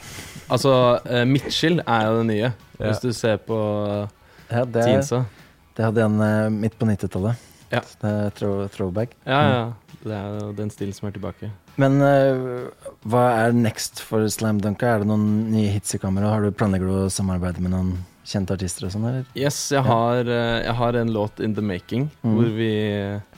Altså, 0.50 1.00
uh, 1.06 1.26
Mitchell 1.26 1.82
er 1.86 2.06
jo 2.06 2.18
det 2.22 2.26
nye. 2.30 2.54
Ja. 2.80 2.86
Hvis 2.86 3.02
du 3.02 3.12
ser 3.12 3.38
på 3.38 3.58
ja 4.52 4.64
det, 4.64 4.76
er, 4.76 5.02
teensa. 5.02 5.26
det 5.76 5.86
hadde 5.86 6.06
en 6.06 6.22
uh, 6.22 6.50
midt 6.50 6.78
på 6.80 6.86
90-tallet. 6.86 7.36
Ja. 7.72 7.82
Det 8.02 8.72
throwback. 8.72 9.10
Ja, 9.26 9.42
ja. 9.50 9.74
Det 10.04 10.14
er 10.14 10.40
jo 10.40 10.52
den 10.54 10.70
stilen 10.70 10.94
som 10.94 11.10
er 11.10 11.12
tilbake. 11.12 11.52
Men 11.82 11.98
uh, 12.00 12.70
hva 13.12 13.24
er 13.46 13.56
next 13.58 14.00
for 14.06 14.24
Slam 14.32 14.62
Dunka? 14.64 14.88
Er 14.96 15.04
det 15.04 15.10
noen 15.10 15.26
nye 15.52 15.74
hits 15.74 15.96
i 15.98 16.00
kamera? 16.00 16.30
Har 16.32 16.46
du 16.46 16.52
Planlegger 16.56 16.88
du 16.88 16.98
å 17.04 17.10
samarbeide 17.12 17.60
med 17.64 17.74
noen 17.76 17.90
kjente 18.26 18.56
artister 18.56 18.88
og 18.88 18.94
sånn, 18.96 19.04
eller? 19.10 19.26
Yes, 19.38 19.58
jeg 19.76 19.84
har, 19.86 20.22
eh, 20.26 20.64
jeg 20.66 20.74
har 20.80 20.96
en 20.98 21.12
låt 21.14 21.40
in 21.46 21.54
the 21.54 21.62
making 21.62 22.08
Mm. 22.24 22.32
hvor 22.40 22.48
vi 22.58 22.70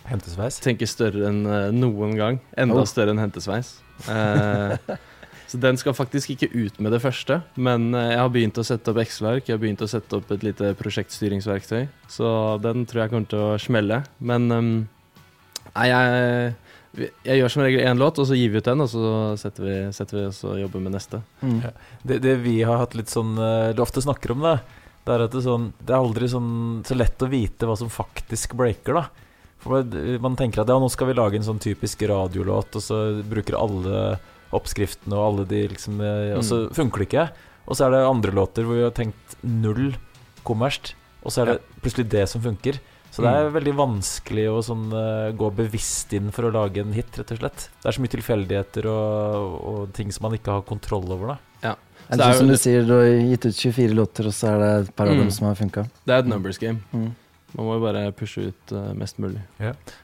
Hentesveis? 0.07 0.59
tenker 0.63 0.87
større 0.87 1.27
enn 1.27 1.41
eh, 1.45 1.71
noen 1.75 2.15
gang. 2.15 2.39
Enda 2.55 2.77
Oh. 2.79 2.85
større 2.87 3.11
enn 3.11 3.19
hentesveis. 3.19 3.73
Uh, 4.07 4.77
så 5.49 5.59
den 5.59 5.75
skal 5.81 5.91
faktisk 5.97 6.29
ikke 6.37 6.47
ut 6.55 6.79
med 6.79 6.93
det 6.95 7.01
første, 7.03 7.41
men 7.57 7.89
eh, 7.95 8.11
jeg 8.13 8.19
har 8.21 8.29
begynt 8.29 8.61
å 8.61 8.63
sette 8.69 8.93
opp 8.93 9.01
Excel-ark. 9.03 9.49
Jeg 9.49 9.57
har 9.57 9.63
begynt 9.65 9.81
å 9.83 9.89
sette 9.91 10.21
opp 10.21 10.31
et 10.31 10.43
lite 10.47 10.71
prosjektstyringsverktøy, 10.79 11.89
så 12.07 12.61
den 12.63 12.85
tror 12.85 13.01
jeg 13.03 13.09
kommer 13.11 13.27
til 13.33 13.39
å 13.39 13.57
smelle. 13.59 14.03
Men 14.21 14.47
um, 14.51 14.71
nei, 15.75 15.87
jeg, 15.91 16.55
jeg 16.95 17.39
gjør 17.41 17.51
som 17.51 17.61
regel 17.63 17.81
én 17.85 17.97
låt, 17.99 18.17
og 18.19 18.25
så 18.29 18.35
gir 18.37 18.49
vi 18.53 18.57
ut 18.57 18.65
den, 18.65 18.81
og 18.81 18.89
så 18.89 19.37
setter 19.37 19.63
vi, 19.67 19.75
setter 19.93 20.17
vi 20.17 20.25
oss 20.29 20.43
og 20.47 20.57
jobber 20.61 20.79
med 20.81 20.95
neste. 20.95 21.21
Mm. 21.43 21.59
Ja. 21.65 21.71
Det, 22.03 22.21
det 22.23 22.35
vi 22.41 22.61
har 22.63 22.77
hatt 22.81 22.95
litt 22.95 23.09
sånn 23.11 23.35
Du 23.35 23.41
Eller 23.43 23.81
ofte 23.83 24.01
snakker 24.01 24.31
om 24.33 24.41
det, 24.41 24.55
det 25.05 25.13
er 25.13 25.23
at 25.27 25.31
det, 25.31 25.43
sånn, 25.45 25.69
det 25.79 25.93
er 25.93 25.99
aldri 26.01 26.27
sånn, 26.31 26.83
så 26.87 26.95
lett 26.97 27.21
å 27.23 27.29
vite 27.31 27.65
hva 27.69 27.77
som 27.79 27.89
faktisk 27.89 28.55
breaker, 28.59 28.93
da. 29.01 29.05
For 29.59 29.81
man- 29.83 30.21
man 30.21 30.35
tenker 30.35 30.61
at 30.61 30.67
ja, 30.69 30.77
nå 30.79 30.89
skal 30.91 31.07
vi 31.07 31.13
lage 31.17 31.35
en 31.39 31.43
sånn 31.47 31.59
typisk 31.63 32.01
radiolåt, 32.07 32.75
og 32.75 32.81
så 32.83 32.97
bruker 33.23 33.55
alle 33.57 34.19
oppskriftene 34.53 35.13
og 35.17 35.23
alle 35.27 35.45
de 35.47 35.67
liksom 35.67 35.99
eh, 36.01 36.35
Og 36.37 36.43
så 36.43 36.59
funker 36.73 37.03
det 37.03 37.07
ikke. 37.09 37.29
Og 37.67 37.75
så 37.75 37.85
er 37.87 37.91
det 37.91 38.03
andre 38.07 38.31
låter 38.31 38.63
hvor 38.63 38.75
vi 38.79 38.83
har 38.85 38.91
tenkt 38.95 39.35
null 39.43 39.95
kommersielt, 40.47 40.93
og 41.23 41.31
så 41.33 41.41
er 41.43 41.45
det 41.51 41.57
plutselig 41.83 42.07
det 42.09 42.27
som 42.31 42.41
funker. 42.41 42.77
Så 43.17 43.25
det 43.25 43.33
er 43.33 43.49
veldig 43.55 43.73
vanskelig 43.79 44.45
å 44.53 44.61
sånn, 44.63 44.87
eh, 44.93 45.31
gå 45.33 45.49
bevisst 45.57 46.13
inn 46.13 46.29
for 46.35 46.45
å 46.45 46.53
lage 46.53 46.83
en 46.83 46.93
hit, 46.93 47.09
rett 47.17 47.31
og 47.33 47.39
slett. 47.41 47.67
Det 47.81 47.89
er 47.89 47.97
så 47.97 48.03
mye 48.05 48.13
tilfeldigheter 48.13 48.85
og, 48.93 49.55
og 49.71 49.93
ting 49.97 50.11
som 50.13 50.27
man 50.29 50.37
ikke 50.37 50.53
har 50.59 50.65
kontroll 50.69 51.09
over, 51.17 51.33
da. 51.33 51.37
Ja. 51.63 51.75
Så 52.07 52.19
det 52.21 52.23
er 52.27 52.37
sånn 52.37 52.43
som 52.45 52.51
du 52.53 52.57
sier, 52.61 52.85
du 52.87 52.93
har 52.93 53.07
gitt 53.09 53.47
ut 53.49 53.57
24 53.57 53.95
låter, 53.97 54.29
og 54.29 54.35
så 54.37 54.51
er 54.53 54.59
det 54.61 54.69
et 54.85 54.95
par 54.95 55.09
av 55.09 55.15
Mm. 55.17 55.23
dem 55.25 55.31
som 55.33 55.47
har 55.49 55.55
funka? 55.59 55.87
Det 56.05 56.13
er 56.13 56.19
et 56.23 56.29
numbers 56.29 56.59
game. 56.61 56.79
Mm. 56.93 57.09
Man 57.57 57.65
må 57.65 57.73
jo 57.79 57.81
bare 57.87 58.11
pushe 58.13 58.47
ut 58.51 58.71
uh, 58.75 58.93
mest 58.93 59.17
mulig. 59.23 59.41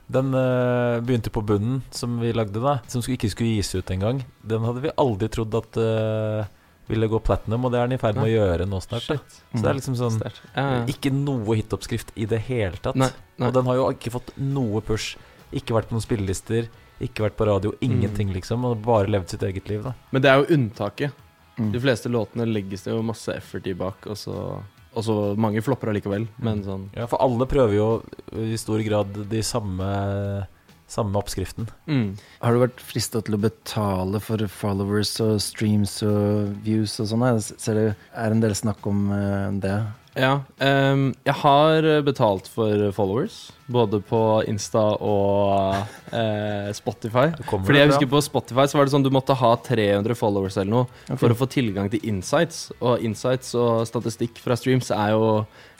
Den 0.09 0.33
uh, 0.33 0.99
begynte 1.03 1.29
på 1.29 1.43
bunnen, 1.45 1.81
som 1.91 2.17
vi 2.19 2.31
lagde, 2.33 2.59
da 2.63 2.79
som 2.87 3.01
ikke 3.03 3.29
skulle 3.29 3.55
gis 3.59 3.75
ut 3.75 3.91
engang. 3.93 4.23
Den 4.41 4.63
hadde 4.65 4.81
vi 4.81 4.93
aldri 4.97 5.27
trodd 5.29 5.53
at 5.59 5.77
eh, 5.77 6.45
ville 6.87 7.07
gå 7.07 7.19
platinum, 7.23 7.65
og 7.65 7.71
det 7.71 7.79
er 7.79 7.87
den 7.87 7.97
i 7.97 8.01
ferd 8.01 8.15
med 8.19 8.25
å 8.27 8.33
gjøre 8.33 8.65
nå 8.67 8.79
snart. 8.83 9.05
Da. 9.07 9.17
Så 9.53 9.61
det 9.63 9.69
er 9.71 9.77
liksom 9.79 9.95
sånn 9.95 10.17
Ja, 10.23 10.31
ja. 10.55 10.85
Ikke 10.91 11.11
noe 11.15 11.55
hitoppskrift 11.55 12.11
i 12.19 12.25
det 12.25 12.41
hele 12.49 12.75
tatt. 12.83 12.95
Nei, 12.99 13.09
nei. 13.39 13.47
Og 13.47 13.53
den 13.55 13.65
har 13.65 13.75
jo 13.79 13.89
ikke 13.95 14.11
fått 14.11 14.33
noe 14.37 14.81
push. 14.81 15.15
Ikke 15.53 15.73
vært 15.77 15.87
på 15.89 15.95
noen 15.95 16.03
spillelister, 16.05 16.67
ikke 17.03 17.23
vært 17.29 17.37
på 17.37 17.45
radio, 17.47 17.71
ingenting, 17.81 18.29
Mm. 18.29 18.33
liksom. 18.35 18.65
Og 18.65 18.81
bare 18.81 19.07
levd 19.07 19.29
sitt 19.29 19.41
eget 19.43 19.67
liv, 19.69 19.83
da. 19.83 19.93
Men 20.11 20.21
det 20.21 20.29
er 20.31 20.41
jo 20.43 20.55
unntaket. 20.57 21.11
Mm. 21.59 21.71
De 21.71 21.79
fleste 21.79 22.09
låtene 22.09 22.45
legges 22.51 22.83
det 22.83 22.91
jo 22.93 23.01
masse 23.03 23.29
effort 23.29 23.67
i 23.67 23.73
bak, 23.73 24.07
og 24.07 24.17
så, 24.17 24.63
og 24.95 25.03
så 25.03 25.37
mange 25.37 25.61
flopper 25.61 25.89
allikevel. 25.93 26.27
Men 26.41 26.63
sånn 26.63 26.89
Ja, 26.95 27.05
For 27.07 27.21
alle 27.21 27.45
prøver 27.45 27.73
jo 27.75 28.03
i 28.33 28.55
stor 28.57 28.81
grad 28.83 29.13
de 29.29 29.41
samme, 29.41 30.47
samme 30.93 31.19
oppskriften. 31.19 31.67
mm. 31.89 32.07
Har 32.43 32.53
du 32.53 32.63
vært 32.63 32.83
frista 32.83 33.23
til 33.25 33.37
å 33.37 33.41
betale 33.41 34.21
for 34.23 34.45
followers 34.51 35.15
og 35.23 35.39
streams 35.43 35.97
og 36.05 36.53
views 36.65 36.99
og 37.01 37.11
sånn? 37.11 37.27
Jeg 37.33 37.43
Ser 37.63 37.79
det 37.79 37.89
er 37.93 38.33
en 38.33 38.43
del 38.43 38.55
snakk 38.57 38.85
om 38.89 39.07
eh, 39.15 39.49
det. 39.63 39.77
Ja. 40.13 40.43
Um, 40.61 41.07
jeg 41.25 41.33
har 41.41 41.87
betalt 42.05 42.47
for 42.51 42.91
followers, 42.93 43.47
både 43.65 43.97
på 44.05 44.19
Insta 44.49 44.83
og 45.01 45.79
uh, 46.13 46.69
Spotify. 46.77 47.31
Fordi 47.49 47.79
jeg 47.79 47.89
husker 47.89 48.11
på 48.11 48.21
Spotify 48.21 48.67
så 48.69 48.77
var 48.77 48.85
det 48.85 48.93
sånn 48.93 49.05
du 49.05 49.09
måtte 49.13 49.37
ha 49.39 49.53
300 49.65 50.17
followers 50.19 50.59
eller 50.59 50.71
noe 50.75 51.17
for 51.17 51.33
å 51.33 51.37
få 51.37 51.49
tilgang 51.49 51.89
til 51.93 52.05
insights. 52.09 52.67
Og 52.79 53.01
insights 53.05 53.55
og 53.57 53.87
statistikk 53.89 54.37
fra 54.43 54.57
streams 54.59 54.93
er 54.93 55.15
jo 55.15 55.25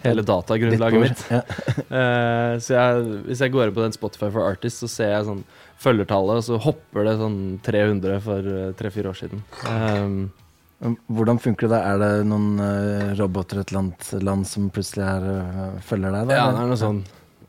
hele 0.03 0.23
datagrunnlaget 0.27 1.03
mitt. 1.03 1.25
Ja. 1.31 1.41
uh, 1.89 2.53
så 2.63 2.77
jeg, 2.77 3.09
hvis 3.29 3.43
jeg 3.43 3.53
går 3.53 3.69
inn 3.69 3.75
på 3.77 3.85
den 3.85 3.95
Spotify 3.95 4.29
for 4.29 4.45
Artists, 4.45 4.83
så 4.83 4.91
ser 4.91 5.13
jeg 5.15 5.27
sånn 5.29 5.43
følgertallet, 5.83 6.39
og 6.39 6.47
så 6.47 6.61
hopper 6.63 7.09
det 7.09 7.17
sånn 7.19 7.41
300 7.65 8.21
for 8.23 8.45
eh, 8.47 8.69
tre-fire 8.79 9.11
år 9.11 9.17
siden. 9.19 9.41
Um, 9.67 10.21
Hvordan 11.11 11.39
funker 11.43 11.67
det 11.67 11.73
da? 11.73 11.81
Er 11.91 11.99
det 11.99 12.27
noen 12.27 12.59
uh, 12.59 13.11
roboter 13.19 13.59
i 13.59 13.63
et 13.63 13.71
eller 13.71 13.81
annet 13.81 14.09
land 14.23 14.47
som 14.47 14.69
plutselig 14.71 15.03
er, 15.03 15.75
følger 15.83 16.15
deg? 16.15 16.31
Da, 16.31 16.39
ja, 16.39 16.47
det 16.51 16.63
er 16.63 16.71
noe 16.71 16.79
sånn 16.79 17.03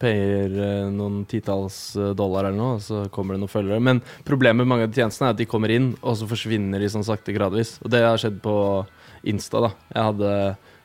Payer 0.05 0.57
noen 0.91 1.21
titalls 1.31 1.77
dollar 2.19 2.49
eller 2.49 2.59
noe, 2.59 2.77
og 2.77 2.83
så 2.83 3.05
kommer 3.15 3.37
det 3.37 3.45
noen 3.45 3.53
følgere. 3.53 3.79
Men 3.83 4.03
problemet 4.27 4.65
med 4.65 4.71
mange 4.71 4.89
av 4.89 4.93
de 4.93 4.99
tjenestene 4.99 5.31
er 5.31 5.37
at 5.37 5.41
de 5.41 5.47
kommer 5.49 5.71
inn, 5.73 5.93
og 6.03 6.19
så 6.19 6.27
forsvinner 6.31 6.83
de 6.83 6.91
sånn 6.91 7.07
sakte 7.07 7.35
gradvis. 7.35 7.77
Og 7.83 7.95
det 7.95 8.03
har 8.03 8.19
skjedd 8.21 8.43
på 8.45 8.57
Insta, 9.31 9.63
da. 9.65 9.71
Jeg 9.95 10.09
hadde 10.11 10.33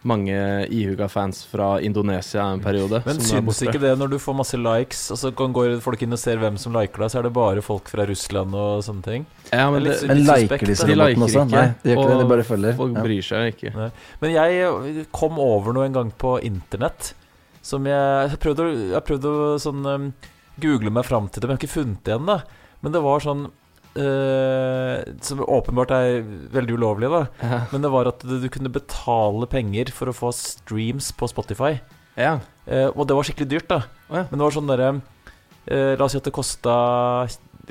mange 0.07 0.31
ihuga 0.71 1.09
fans 1.11 1.41
fra 1.51 1.73
Indonesia 1.83 2.45
en 2.53 2.61
periode. 2.63 3.01
Men 3.05 3.17
syns 3.19 3.59
ikke 3.65 3.81
det 3.83 3.97
når 3.99 4.13
du 4.13 4.17
får 4.21 4.35
masse 4.37 4.55
likes, 4.57 5.01
og 5.11 5.17
så 5.19 5.31
kan 5.35 5.51
går 5.51 5.81
folk 5.83 6.01
inn 6.05 6.15
og 6.15 6.19
ser 6.21 6.37
hvem 6.39 6.57
som 6.57 6.71
liker 6.73 7.03
deg, 7.03 7.11
så 7.11 7.19
er 7.19 7.23
det 7.27 7.33
bare 7.35 7.61
folk 7.65 7.89
fra 7.91 8.05
Russland 8.07 8.55
og 8.55 8.79
sånne 8.85 9.03
ting? 9.03 9.25
Ja, 9.51 9.69
men 9.71 9.83
litt- 9.83 10.07
Men 10.07 10.17
litt 10.23 10.27
liker 10.27 10.57
suspekt, 10.63 10.87
de 10.87 10.95
robotene 10.95 11.07
liker 11.09 11.21
også? 11.27 11.43
ikke. 11.43 11.51
Nei, 11.51 11.75
de 11.83 11.89
gjør 11.89 11.99
ikke 11.99 12.09
det, 12.13 12.19
de 12.23 12.29
bare 12.31 12.43
følger. 12.47 12.75
Folk 12.79 12.95
Ja. 12.95 13.03
bryr 13.03 13.21
seg 13.21 13.53
ikke. 13.53 13.91
Men 14.21 14.31
jeg 14.31 15.07
kom 15.11 15.39
over 15.39 15.73
noe 15.73 15.85
en 15.85 15.93
gang 15.93 16.11
på 16.17 16.39
internett 16.41 17.13
som 17.61 17.83
jeg 17.85 18.29
Jeg 18.29 18.39
prøvde, 18.39 18.59
å- 18.63 18.91
jeg 18.93 19.03
prøvde 19.03 19.25
å 19.25 19.59
sånn 19.59 19.85
um, 19.85 20.13
google 20.61 20.89
meg 20.91 21.03
fram 21.05 21.27
til 21.27 21.41
det, 21.41 21.47
men 21.49 21.57
jeg 21.57 21.59
har 21.59 21.67
ikke 21.67 21.83
funnet 21.83 22.03
det 22.03 22.13
igjen, 22.15 22.25
da. 22.25 22.41
Men 22.81 22.91
det 22.93 23.01
var 23.03 23.19
sånn 23.19 23.51
eh, 23.95 25.03
Som 25.25 25.41
åpenbart 25.45 25.91
er 25.95 26.21
veldig 26.53 26.75
ulovlig, 26.77 27.09
da. 27.11 27.21
Ja. 27.41 27.59
Men 27.71 27.81
det 27.85 27.91
var 27.93 28.09
at 28.11 28.21
du, 28.25 28.37
du 28.43 28.49
kunne 28.53 28.69
betale 28.73 29.47
penger 29.49 29.91
for 29.95 30.11
å 30.11 30.15
få 30.15 30.31
streams 30.35 31.11
på 31.17 31.29
Spotify. 31.31 31.77
ja. 32.19 32.39
Uh, 32.69 32.91
og 32.93 33.07
det 33.09 33.15
var 33.17 33.25
skikkelig 33.25 33.49
dyrt, 33.49 33.65
da. 33.71 33.79
Ja. 34.13 34.27
Men 34.29 34.37
det 34.37 34.43
var 34.45 34.53
sånn 34.53 34.67
derre 34.69 34.89
uh, 34.93 35.93
La 35.97 36.05
oss 36.05 36.13
si 36.13 36.19
at 36.19 36.27
det 36.27 36.33
kosta 36.35 36.73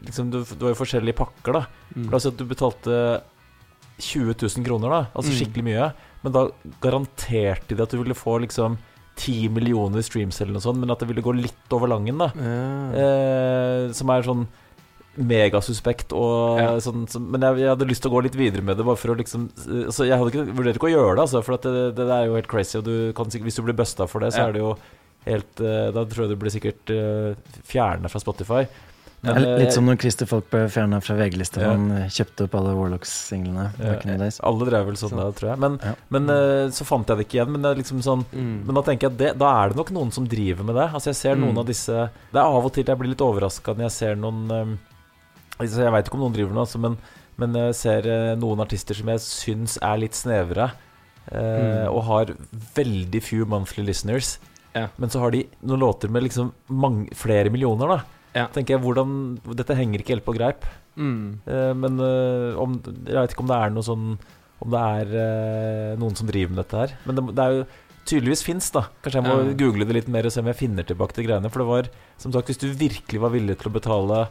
liksom, 0.02 0.32
det, 0.34 0.40
var 0.58 0.72
jo 0.72 0.78
forskjellige 0.80 1.14
pakker, 1.20 1.54
da. 1.54 1.60
Mm. 1.94 2.08
La 2.10 2.18
oss 2.18 2.26
si 2.26 2.32
at 2.32 2.40
du 2.40 2.42
betalte 2.50 2.96
20 4.02 4.34
000 4.42 4.66
kroner, 4.66 4.90
da. 4.90 5.00
Altså 5.14 5.30
Mm. 5.30 5.36
skikkelig 5.38 5.64
mye. 5.68 5.86
Men 6.24 6.34
da 6.34 6.42
garanterte 6.82 7.76
de 7.78 7.82
at 7.86 7.94
du 7.94 8.00
ville 8.02 8.14
få 8.18 8.40
liksom 8.42 8.74
10 9.22 9.48
millioner 9.54 10.02
streams 10.02 10.40
eller 10.42 10.56
noe 10.58 10.62
sånt, 10.66 10.78
men 10.82 10.90
at 10.90 10.98
det 10.98 11.08
ville 11.12 11.22
gå 11.22 11.32
litt 11.38 11.74
over 11.78 11.90
langen, 11.94 12.18
da. 12.18 12.28
Som 13.94 14.10
er 14.14 14.26
sånn 14.26 14.44
megasuspekt 15.18 16.12
og 16.16 16.58
Ja. 16.60 16.70
sånn 16.82 17.06
så, 17.10 17.20
Men 17.20 17.40
jeg, 17.40 17.58
jeg 17.64 17.68
hadde 17.72 17.88
lyst 17.88 18.02
til 18.02 18.10
å 18.10 18.14
gå 18.16 18.22
litt 18.22 18.36
videre 18.38 18.62
med 18.62 18.76
det, 18.78 18.84
bare 18.86 18.96
for 18.96 19.14
å 19.14 19.18
liksom 19.18 19.48
Så 19.92 20.06
jeg 20.06 20.18
hadde 20.18 20.30
ikke, 20.32 20.54
vurderte 20.54 20.78
ikke 20.78 20.90
å 20.90 20.94
gjøre 20.96 21.16
det, 21.16 21.24
altså, 21.26 21.42
for 21.44 21.54
at 21.58 21.62
det, 21.62 21.94
det, 21.96 22.08
er 22.08 22.26
jo 22.26 22.34
helt 22.38 22.48
crazy, 22.48 22.78
og 22.78 22.84
du 22.84 23.12
kan 23.12 23.26
Hvis 23.26 23.56
du 23.56 23.62
blir 23.62 23.74
busta 23.78 24.06
for 24.08 24.20
det, 24.20 24.32
så 24.32 24.38
Ja. 24.44 24.48
er 24.48 24.52
det 24.52 24.60
jo 24.62 24.76
helt 25.26 25.60
eh, 25.60 25.90
Da 25.92 26.04
tror 26.04 26.26
jeg 26.28 26.30
du 26.30 26.36
blir 26.36 26.50
sikkert 26.54 26.90
uh, 26.94 27.34
fjerna 27.66 28.08
fra 28.08 28.20
Spotify. 28.20 28.66
Men, 29.20 29.34
Det 29.34 29.42
er 29.42 29.54
eh, 29.56 29.58
Litt 29.64 29.72
som 29.74 29.84
når 29.84 29.96
Christer 29.98 30.26
Folk 30.30 30.46
ble 30.48 30.68
fjerna 30.70 31.00
fra 31.02 31.16
VG-lista. 31.18 31.60
Ja. 31.60 31.72
Han 31.74 31.88
kjøpte 32.06 32.44
opp 32.46 32.54
alle 32.54 32.70
Warlocks-singlene. 32.78 33.72
days. 34.20 34.38
Alle 34.46 34.64
drev 34.68 34.86
vel 34.86 34.94
sånn 34.94 35.16
da, 35.18 35.26
tror 35.34 35.50
jeg. 35.50 35.58
Men, 35.58 35.78
Ja. 35.82 35.94
men 36.08 36.30
uh, 36.30 36.68
så 36.70 36.86
fant 36.86 37.04
jeg 37.08 37.16
det 37.18 37.26
ikke 37.26 37.38
igjen. 37.42 37.50
Men 37.50 37.62
det 37.62 37.70
er 37.72 37.82
liksom 37.82 37.98
sånn 38.00 38.24
Mm. 38.32 38.64
Men 38.64 38.74
da 38.78 38.82
tenker 38.82 39.08
jeg 39.08 39.12
at 39.12 39.18
det, 39.18 39.38
da 39.38 39.64
er 39.64 39.68
det 39.70 39.76
nok 39.76 39.90
noen 39.90 40.12
som 40.12 40.24
driver 40.26 40.62
med 40.64 40.76
det. 40.76 40.86
Altså 40.94 41.06
Jeg 41.10 41.16
ser 41.16 41.34
noen 41.34 41.54
Mm. 41.54 41.58
av 41.58 41.66
disse 41.66 42.10
Det 42.32 42.38
er 42.38 42.46
av 42.46 42.64
og 42.64 42.72
til 42.72 42.84
jeg 42.84 42.96
blir 42.98 43.08
litt 43.10 43.18
overraska 43.26 43.74
når 43.74 43.90
jeg 43.90 43.90
ser 43.90 44.14
noen 44.14 44.50
um, 44.52 44.78
altså 45.58 45.82
Jeg 45.84 45.92
veit 45.92 46.06
ikke 46.08 46.14
om 46.18 46.24
noen 46.26 46.34
driver 46.36 46.52
med 46.52 46.60
det, 46.60 46.66
altså, 46.66 46.78
men, 46.84 46.98
men 47.38 47.52
jeg 47.60 47.74
ser 47.74 48.06
eh, 48.06 48.34
noen 48.40 48.60
artister 48.64 48.94
som 48.98 49.08
jeg 49.12 49.20
syns 49.24 49.78
er 49.82 49.98
litt 50.04 50.14
snevre, 50.18 50.70
eh, 51.30 51.34
Mm. 51.38 51.92
og 51.92 52.02
har 52.08 52.30
veldig 52.74 53.20
few 53.22 53.44
monthly 53.46 53.84
listeners. 53.84 54.38
Ja. 54.74 54.88
Men 54.98 55.10
så 55.10 55.20
har 55.20 55.30
de 55.34 55.42
noen 55.66 55.80
låter 55.82 56.08
med 56.10 56.22
liksom 56.24 56.52
mange, 56.68 57.08
flere 57.16 57.50
millioner, 57.50 57.88
da. 57.88 57.98
Ja. 58.34 58.46
Tenker 58.52 58.76
jeg, 58.76 58.82
hvordan 58.84 59.38
Dette 59.56 59.74
henger 59.74 60.00
ikke 60.00 60.14
helt 60.16 60.24
på 60.26 60.34
greip. 60.36 60.64
Mm. 60.96 61.40
Eh, 61.46 61.72
men 61.74 61.98
eh, 62.00 62.56
om, 62.60 62.78
jeg 62.84 63.14
vet 63.16 63.32
ikke 63.34 63.44
om 63.44 63.50
det 63.50 63.56
er 63.58 63.70
noe 63.70 63.86
sånn 63.86 64.06
Om 64.58 64.72
det 64.74 64.80
er 64.82 65.12
eh, 65.22 65.92
noen 66.00 66.16
som 66.18 66.26
driver 66.26 66.50
med 66.50 66.58
dette 66.64 66.80
her. 66.80 66.94
Men 67.06 67.14
det, 67.14 67.24
det 67.38 67.44
er 67.44 67.52
jo 67.60 67.66
tydeligvis 68.08 68.42
fins, 68.42 68.70
da. 68.74 68.86
Kanskje 69.04 69.20
jeg 69.20 69.26
må 69.28 69.36
Ja. 69.46 69.52
google 69.60 69.84
det 69.86 69.94
litt 69.94 70.08
mer 70.10 70.26
og 70.26 70.32
se 70.34 70.40
om 70.40 70.48
jeg 70.50 70.56
finner 70.58 70.82
tilbake 70.88 71.14
til 71.14 71.26
greiene. 71.28 71.50
For 71.52 71.62
det 71.62 71.68
var, 71.68 71.90
som 72.18 72.32
sagt, 72.34 72.48
hvis 72.50 72.58
du 72.58 72.66
virkelig 72.72 73.20
var 73.22 73.30
villig 73.30 73.58
til 73.60 73.70
å 73.70 73.74
betale 73.76 74.22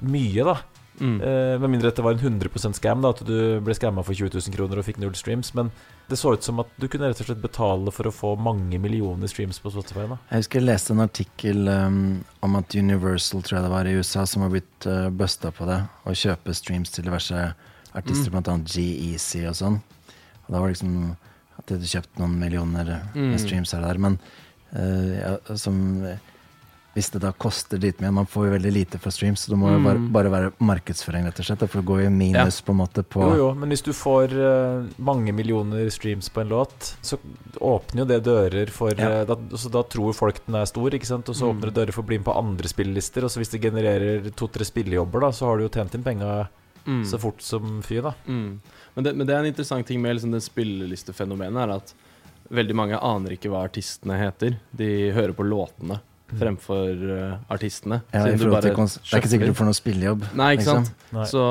mye, 0.00 0.44
da 0.44 0.56
Mm. 1.00 1.20
eh, 1.22 1.58
Med 1.58 1.70
mindre 1.70 1.88
dette 1.90 2.02
var 2.04 2.12
en 2.12 2.18
100% 2.18 2.74
scam, 2.76 3.00
da 3.00 3.08
at 3.10 3.24
du 3.24 3.58
ble 3.64 3.72
skamma 3.74 4.04
for 4.04 4.12
20 4.14 4.28
000 4.34 4.52
kroner 4.54 4.78
og 4.78 4.84
fikk 4.84 4.98
null 4.98 5.14
streams. 5.14 5.54
Men 5.54 5.70
det 6.08 6.18
så 6.18 6.34
ut 6.34 6.42
som 6.44 6.60
at 6.60 6.68
du 6.78 6.86
kunne 6.86 7.08
rett 7.08 7.18
og 7.18 7.26
slett 7.26 7.40
betale 7.42 7.90
for 7.90 8.04
å 8.04 8.12
få 8.12 8.38
mange 8.38 8.78
millioner 8.78 9.26
streams 9.26 9.58
på 9.58 9.72
Spotify. 9.72 10.06
da 10.06 10.18
Jeg 10.30 10.42
husker 10.44 10.60
jeg 10.60 10.68
leste 10.68 10.90
en 10.92 11.00
artikkel 11.00 11.66
um, 11.68 12.24
om 12.42 12.56
at 12.56 12.74
Universal 12.76 13.40
tror 13.42 13.56
jeg 13.58 13.62
det 13.64 13.70
var 13.72 13.84
i 13.86 13.94
USA 13.96 14.24
som 14.26 14.42
har 14.42 14.50
blitt 14.50 14.86
uh, 14.86 15.08
busta 15.10 15.50
på 15.50 15.66
det, 15.66 15.80
å 16.06 16.10
kjøpe 16.12 16.54
streams 16.54 16.90
til 16.92 17.04
diverse 17.04 17.54
artister, 17.94 18.30
Mm. 18.30 18.44
annet 18.46 18.68
G-Easy 18.68 19.46
og 19.48 19.54
sånn. 19.56 19.80
Og 20.46 20.50
da 20.52 20.60
var 20.60 20.68
det 20.68 20.76
liksom 20.76 21.16
at 21.58 21.66
de 21.66 21.74
hadde 21.78 21.88
kjøpt 21.88 22.18
noen 22.20 22.38
millioner 22.38 23.00
Mm. 23.16 23.38
streams 23.38 23.72
her 23.72 23.80
og 23.80 23.88
der. 23.88 23.98
Men 23.98 24.18
uh, 24.76 25.38
ja, 25.48 25.56
som 25.56 26.04
hvis 26.94 27.10
det 27.10 27.20
da 27.22 27.30
koster 27.32 27.78
dritmye 27.80 28.12
Man 28.12 28.26
får 28.26 28.44
jo 28.46 28.50
veldig 28.58 28.72
lite 28.72 28.98
for 29.00 29.10
streams, 29.10 29.40
så 29.46 29.50
det 29.54 29.58
må 29.58 29.70
jo 29.72 29.78
bare, 29.80 29.96
Mm. 29.98 30.12
bare 30.12 30.30
være 30.30 30.52
markedsføring, 30.60 31.24
rett 31.24 31.38
og 31.40 31.44
slett. 31.46 31.58
For 31.70 31.80
det 31.80 31.86
går 31.88 32.02
jo 32.04 32.10
minus 32.10 32.32
minus 32.42 32.60
på 32.60 32.70
en 32.72 32.76
måte 32.82 33.02
på 33.02 33.20
Jo, 33.22 33.36
jo, 33.36 33.54
men 33.54 33.68
hvis 33.70 33.82
du 33.82 33.92
får 33.92 34.32
uh, 34.36 34.86
mange 34.98 35.32
millioner 35.32 35.88
streams 35.90 36.28
på 36.28 36.42
en 36.42 36.48
låt, 36.50 36.94
så 37.02 37.16
åpner 37.60 38.02
jo 38.02 38.04
det 38.04 38.22
dører 38.24 38.68
for 38.70 38.90
Ja. 38.98 39.08
eh, 39.22 39.24
da, 39.24 39.36
Så 39.56 39.70
da 39.70 39.82
tror 39.82 40.12
folk 40.14 40.44
den 40.46 40.54
er 40.54 40.66
stor, 40.66 40.90
ikke 40.90 41.06
sant? 41.06 41.28
Og 41.28 41.34
så 41.34 41.44
Mm. 41.48 41.56
åpner 41.60 41.72
det 41.72 41.74
dører 41.74 41.92
for 41.92 42.02
å 42.02 42.06
bli 42.06 42.18
med 42.18 42.26
på 42.26 42.36
andre 42.36 42.68
spillelister. 42.68 43.24
Og 43.24 43.30
så 43.30 43.38
hvis 43.40 43.50
det 43.50 43.62
genererer 43.62 44.30
to-tre 44.36 44.64
spillejobber, 44.64 45.20
da, 45.20 45.28
så 45.32 45.46
har 45.46 45.56
du 45.56 45.62
jo 45.64 45.68
tjent 45.70 45.94
inn 45.94 46.02
penga 46.04 46.48
Mm. 46.86 47.04
så 47.06 47.18
fort 47.18 47.40
som 47.40 47.80
fy, 47.80 48.00
da. 48.02 48.12
Mm. 48.28 48.58
Men, 48.96 49.04
det, 49.04 49.16
men 49.16 49.26
det 49.26 49.34
er 49.34 49.38
en 49.38 49.46
interessant 49.54 49.86
ting 49.86 50.02
med 50.02 50.16
liksom 50.16 50.32
det 50.32 50.42
spillelistefenomenet, 50.42 51.56
er 51.62 51.74
at 51.76 51.94
veldig 52.52 52.74
mange 52.74 52.98
aner 53.00 53.30
ikke 53.30 53.48
hva 53.50 53.64
artistene 53.68 54.18
heter. 54.18 54.58
De 54.76 55.10
hører 55.12 55.32
på 55.32 55.46
låtene 55.48 56.00
fremfor 56.40 57.04
uh, 57.10 57.52
artistene. 57.52 58.00
ja, 58.12 58.24
Siden 58.24 58.38
du 58.38 58.44
forhold 58.46 58.68
til 58.68 58.78
kons 58.78 58.94
Det 59.02 59.12
er 59.12 59.22
ikke 59.22 59.32
sikkert 59.34 59.52
du 59.52 59.58
får 59.58 59.68
noe 59.68 59.78
spillejobb. 59.78 60.20
Nei, 60.38 60.50
ikke 60.56 60.64
liksom. 60.64 60.88
sant? 60.88 61.12
Nei. 61.12 61.26
Så 61.28 61.42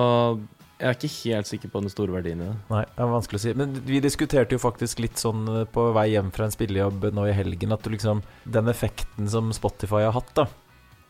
jeg 0.81 0.89
er 0.89 0.95
ikke 0.97 1.13
helt 1.13 1.45
sikker 1.45 1.69
på 1.69 1.77
den 1.83 1.91
store 1.93 2.09
verdien 2.15 2.39
i 2.41 2.47
det. 2.47 2.55
Nei, 2.71 2.79
det 2.89 3.01
er 3.03 3.09
vanskelig 3.11 3.37
å 3.37 3.41
si. 3.43 3.51
Men 3.57 3.73
vi 3.85 3.99
diskuterte 4.01 4.55
jo 4.55 4.59
faktisk 4.61 4.99
litt 5.03 5.17
sånn 5.21 5.41
eh, 5.51 5.67
på 5.69 5.81
vei 5.93 6.07
hjem 6.15 6.31
fra 6.33 6.45
en 6.47 6.55
spillejobb 6.55 6.99
nå 7.13 7.21
i 7.29 7.37
helgen, 7.37 7.73
at 7.75 7.83
du 7.85 7.89
liksom 7.93 8.17
Den 8.49 8.65
effekten 8.71 9.25
som 9.29 9.53
Spotify 9.53 10.01
har 10.07 10.15
hatt, 10.17 10.31
da. 10.39 10.45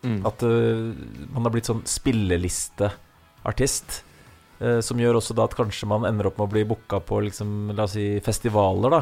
Mm. 0.04 0.22
At 0.28 0.44
uh, 0.44 0.92
man 1.32 1.44
har 1.46 1.52
blitt 1.54 1.70
sånn 1.70 1.86
spillelisteartist. 1.88 4.04
Uh, 4.60 4.82
som 4.84 5.00
gjør 5.00 5.16
også 5.22 5.34
da 5.38 5.44
at 5.48 5.58
kanskje 5.58 5.88
man 5.90 6.06
ender 6.10 6.28
opp 6.28 6.38
med 6.42 6.48
å 6.50 6.54
bli 6.58 6.64
booka 6.68 6.98
på 7.06 7.16
liksom, 7.30 7.50
la 7.78 7.84
oss 7.88 7.96
si 7.96 8.06
festivaler. 8.26 8.90
da 8.98 9.02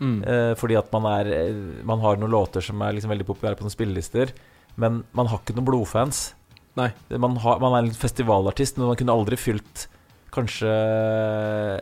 Mm. 0.00 0.18
Eh, 0.24 0.54
Fordi 0.60 0.76
at 0.78 0.92
man, 0.94 1.06
er, 1.10 1.52
man 1.84 2.00
har 2.04 2.16
noen 2.20 2.30
låter 2.30 2.62
som 2.62 2.80
er 2.86 2.92
liksom 2.94 3.10
veldig 3.10 3.26
populære 3.26 3.58
på 3.58 3.66
noen 3.66 3.74
spillelister. 3.74 4.32
Men 4.78 5.02
man 5.12 5.26
har 5.26 5.40
ikke 5.42 5.56
noen 5.56 5.66
blodfans. 5.66 6.34
Nei. 6.78 6.92
Man, 7.18 7.34
har, 7.42 7.58
man 7.58 7.74
er 7.74 7.88
en 7.88 7.96
festivalartist, 7.98 8.76
men 8.78 8.86
man 8.92 8.96
kunne 9.00 9.14
aldri 9.16 9.36
fylt 9.40 9.88
kanskje 10.30 10.70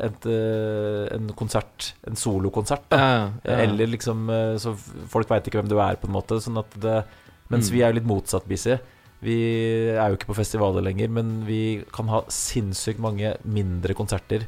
et, 0.07 0.27
eh, 0.31 1.15
en 1.17 1.29
konsert, 1.37 1.93
en 2.09 2.17
solokonsert. 2.17 2.87
da 2.91 2.97
Ja, 2.97 3.31
ja. 3.45 3.57
eller 3.67 3.87
liksom 3.91 4.29
eh, 4.31 4.57
Så 4.63 4.73
folk 5.11 5.29
veit 5.29 5.45
ikke 5.49 5.61
hvem 5.61 5.69
du 5.71 5.79
er, 5.83 5.97
på 6.01 6.09
en 6.09 6.15
måte. 6.17 6.39
Sånn 6.41 6.59
at 6.59 6.71
det, 6.81 7.05
mens 7.51 7.69
Mm. 7.71 7.73
vi 7.75 7.83
er 7.83 7.93
jo 7.93 7.99
litt 8.01 8.09
motsatt 8.09 8.47
busy. 8.49 8.79
Vi 9.23 9.37
er 9.97 10.09
jo 10.11 10.17
ikke 10.17 10.29
på 10.33 10.37
festivaler 10.37 10.83
lenger, 10.85 11.09
men 11.11 11.45
vi 11.47 11.85
kan 11.93 12.07
ha 12.09 12.23
sinnssykt 12.29 12.99
mange 13.01 13.37
mindre 13.45 13.95
konserter 13.95 14.47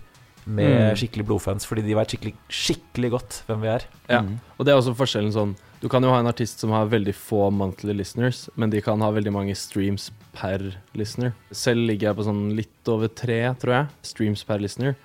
med 0.49 0.73
Mm. 0.73 0.97
skikkelig 0.97 1.27
blodfans, 1.29 1.67
fordi 1.69 1.83
de 1.85 1.95
veit 1.99 2.09
skikkelig, 2.15 2.35
skikkelig 2.49 3.11
godt 3.13 3.43
hvem 3.47 3.61
vi 3.61 3.69
er. 3.69 3.83
Ja. 4.09 4.21
Mm. 4.25 4.39
Og 4.59 4.65
det 4.67 4.73
er 4.73 4.79
også 4.81 4.95
forskjellen 4.97 5.33
sånn 5.35 5.57
Du 5.81 5.87
kan 5.89 6.03
jo 6.03 6.11
ha 6.11 6.19
en 6.19 6.27
artist 6.27 6.59
som 6.59 6.71
har 6.75 6.89
veldig 6.91 7.13
få 7.15 7.53
monthly 7.55 7.93
listeners, 7.95 8.49
men 8.57 8.69
de 8.73 8.81
kan 8.83 8.99
ha 9.01 9.13
veldig 9.15 9.31
mange 9.31 9.55
streams 9.55 10.09
per 10.35 10.75
listener. 10.99 11.35
Selv 11.55 11.87
ligger 11.87 12.09
jeg 12.09 12.17
på 12.19 12.25
sånn 12.27 12.57
litt 12.57 12.89
over 12.91 13.07
tre, 13.07 13.37
tror 13.55 13.75
jeg, 13.77 13.87
streams 14.03 14.43
per 14.43 14.59
listener. 14.59 14.97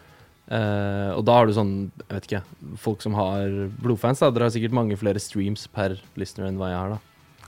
Eh, 0.50 1.12
og 1.14 1.24
da 1.26 1.36
har 1.38 1.46
du 1.46 1.54
sånn, 1.54 1.92
jeg 2.10 2.10
vet 2.10 2.26
ikke, 2.28 2.42
folk 2.82 3.02
som 3.06 3.14
har 3.14 3.46
blodfans, 3.86 4.18
da. 4.20 4.32
Dere 4.32 4.50
har 4.50 4.56
sikkert 4.56 4.74
mange 4.74 4.98
flere 4.98 5.22
streams 5.22 5.68
per 5.68 6.00
listener 6.18 6.48
enn 6.50 6.58
hva 6.58 6.72
jeg 6.72 6.80
har, 6.80 6.90
da. 6.90 7.00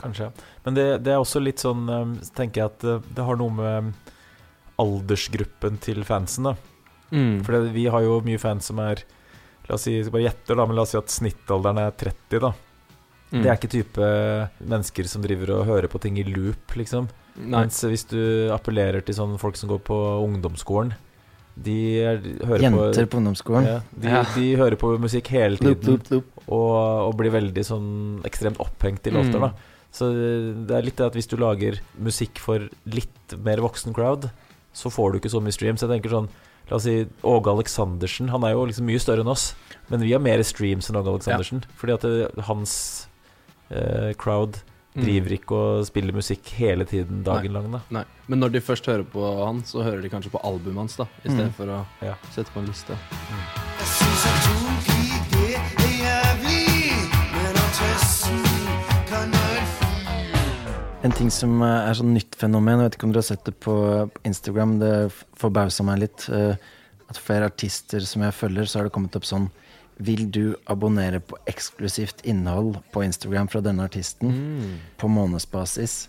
Kanskje. 0.03 0.29
Men 0.63 0.73
det, 0.77 0.85
det 1.03 1.13
er 1.15 1.17
også 1.23 1.41
litt 1.41 1.57
sånn 1.65 1.89
eh, 1.89 2.29
tenker 2.37 2.61
jeg 2.61 2.65
at 2.75 2.83
eh, 2.83 3.01
det 3.15 3.25
har 3.25 3.41
noe 3.41 3.49
med 3.57 3.93
aldersgruppen 4.77 5.77
til 5.81 6.03
fansen, 6.07 6.49
da. 6.51 6.55
Mm. 7.11 7.43
For 7.45 7.67
vi 7.71 7.85
har 7.91 8.01
jo 8.01 8.21
mye 8.25 8.39
fans 8.41 8.65
som 8.71 8.79
er 8.79 9.03
La 9.67 9.73
oss 9.79 9.81
si, 9.87 9.95
bare 10.13 10.21
gjette, 10.27 10.53
da, 10.55 10.65
men 10.69 10.75
la 10.77 10.83
oss 10.83 10.91
si 10.93 10.97
at 10.99 11.09
snittalderen 11.09 11.79
er 11.81 11.89
30, 11.97 12.37
da. 12.43 12.51
Mm. 13.31 13.39
Det 13.41 13.49
er 13.49 13.55
ikke 13.57 13.69
type 13.73 14.09
mennesker 14.61 15.07
som 15.09 15.23
driver 15.23 15.55
og 15.55 15.65
hører 15.65 15.87
på 15.89 15.97
ting 16.03 16.19
i 16.21 16.23
loop, 16.27 16.75
liksom. 16.77 17.07
Nei. 17.39 17.63
Mens 17.63 17.79
hvis 17.83 18.05
du 18.11 18.19
appellerer 18.53 19.01
til 19.03 19.15
sånne 19.17 19.39
folk 19.41 19.57
som 19.57 19.67
går 19.73 19.81
på 19.83 19.97
ungdomsskolen 20.23 20.93
De 21.57 21.73
er, 22.03 22.21
hører 22.45 22.61
Jenter 22.67 23.05
på 23.07 23.15
på 23.15 23.17
ungdomsskolen. 23.23 23.65
ja, 23.65 23.79
de, 23.97 24.07
Ja. 24.07 24.21
de 24.35 24.55
hører 24.55 24.75
på 24.77 24.93
musikk 25.01 25.27
hele 25.33 25.57
Loop, 25.57 25.81
tiden 25.81 25.93
loop, 25.97 26.11
loop. 26.11 26.25
og, 26.47 27.07
og 27.09 27.17
blir 27.17 27.31
veldig 27.31 27.63
sånn 27.65 28.21
ekstremt 28.23 28.57
opphengt 28.59 29.07
i 29.07 29.11
låter, 29.11 29.39
Mm. 29.39 29.49
da. 29.49 29.51
Så 29.91 30.11
det 30.67 30.75
er 30.77 30.81
litt 30.83 30.95
det 30.97 31.05
at 31.07 31.13
hvis 31.15 31.27
du 31.27 31.37
lager 31.37 31.79
musikk 31.97 32.37
for 32.37 32.59
litt 32.85 33.33
mer 33.41 33.57
voksen 33.57 33.93
crowd, 33.95 34.29
så 34.73 34.91
får 34.91 35.13
du 35.13 35.19
ikke 35.19 35.31
så 35.31 35.41
mye 35.41 35.55
streams. 35.55 35.81
Jeg 35.81 35.89
tenker 35.89 36.09
sånn 36.11 36.29
La 36.69 36.75
oss 36.77 36.83
si 36.87 37.05
Åge 37.23 37.51
Aleksandersen. 37.51 38.29
Han 38.33 38.43
er 38.43 38.51
jo 38.55 38.65
liksom 38.65 38.85
mye 38.89 38.99
større 38.99 39.21
enn 39.21 39.29
oss, 39.29 39.53
men 39.89 40.01
vi 40.01 40.13
har 40.13 40.19
mer 40.23 40.41
streams 40.43 40.89
enn 40.89 40.97
Åge 40.97 41.11
Aleksandersen. 41.13 41.63
Fordi 41.77 41.93
at 41.93 42.01
det, 42.01 42.45
hans 42.49 43.07
eh, 43.69 44.13
crowd 44.17 44.61
Mm. 44.95 45.03
driver 45.03 45.33
ikke 45.35 45.51
og 45.59 45.85
spiller 45.89 46.13
musikk 46.15 46.47
hele 46.55 46.85
tiden 46.87 47.21
dagen 47.21 47.51
lang, 47.51 47.65
da. 47.69 47.81
Nei. 47.91 48.05
Men 48.29 48.39
når 48.39 48.53
de 48.53 48.61
først 48.61 48.85
hører 48.87 49.03
på 49.03 49.19
han, 49.45 49.59
så 49.67 49.83
hører 49.83 50.01
de 50.01 50.07
kanskje 50.07 50.31
på 50.31 50.39
albumet 50.41 50.77
hans, 50.85 50.95
da, 50.95 51.03
i 51.25 51.27
stedet 51.27 51.49
Mm. 51.51 51.53
for 51.57 51.65
å 51.67 51.85
Ja. 52.01 52.13
sette 52.31 52.47
på 52.53 52.59
en 52.61 52.67
liste. 52.67 52.95
Jeg 52.95 54.64
En 61.05 61.13
ting 61.13 61.29
som 61.33 61.59
eh, 61.61 61.89
er 61.89 61.97
sånn 61.99 62.15
nytt 62.15 62.33
fenomen, 62.39 62.79
jeg 62.81 62.89
vet 62.89 62.95
ikke 62.97 63.07
om 63.07 63.11
dere 63.13 63.21
har 63.21 63.27
sett 63.27 63.43
det 63.45 63.53
på 63.61 63.73
Instagram, 64.25 64.77
det 64.81 64.93
forbausa 65.37 65.85
meg 65.85 66.01
litt. 66.05 66.25
eh, 66.33 66.55
At 67.11 67.19
flere 67.21 67.45
artister 67.51 68.01
som 68.01 68.23
jeg 68.25 68.33
følger, 68.33 68.65
så 68.65 68.79
har 68.79 68.87
det 68.87 68.93
kommet 68.95 69.15
opp 69.15 69.27
sånn 69.29 69.51
Vil 70.01 70.25
du 70.33 70.55
abonnere 70.67 71.21
på 71.23 71.37
eksklusivt 71.47 72.23
innhold 72.27 72.81
på 72.91 73.03
Instagram 73.05 73.47
fra 73.47 73.61
denne 73.61 73.85
artisten 73.85 74.27
Mm. 74.33 74.73
på 74.99 75.07
månedsbasis? 75.07 76.07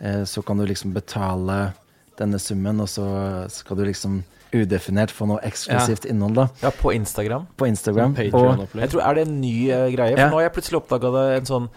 Eh, 0.00 0.22
Så 0.24 0.44
kan 0.44 0.56
du 0.58 0.66
liksom 0.66 0.92
betale 0.92 1.72
denne 2.18 2.38
summen, 2.38 2.80
og 2.80 2.86
så 2.86 3.50
skal 3.50 3.76
du 3.76 3.84
liksom 3.86 4.22
udefinert 4.52 5.10
få 5.10 5.26
noe 5.26 5.40
eksklusivt 5.42 6.04
innhold 6.06 6.34
da 6.36 6.48
Ja, 6.62 6.70
på 6.70 6.92
Instagram. 6.94 7.46
på 7.56 7.66
Instagram. 7.66 8.12
Og 8.14 8.68
Jeg 8.76 8.90
tror, 8.90 9.00
Er 9.02 9.14
det 9.14 9.26
en 9.26 9.40
ny 9.40 9.70
uh, 9.72 9.88
greie? 9.90 10.12
For 10.14 10.20
Ja. 10.20 10.28
nå 10.30 10.34
har 10.34 10.42
jeg 10.42 10.52
plutselig 10.52 10.82
oppdaga 10.86 11.10
det. 11.12 11.36
En 11.38 11.44
sånn 11.46 11.68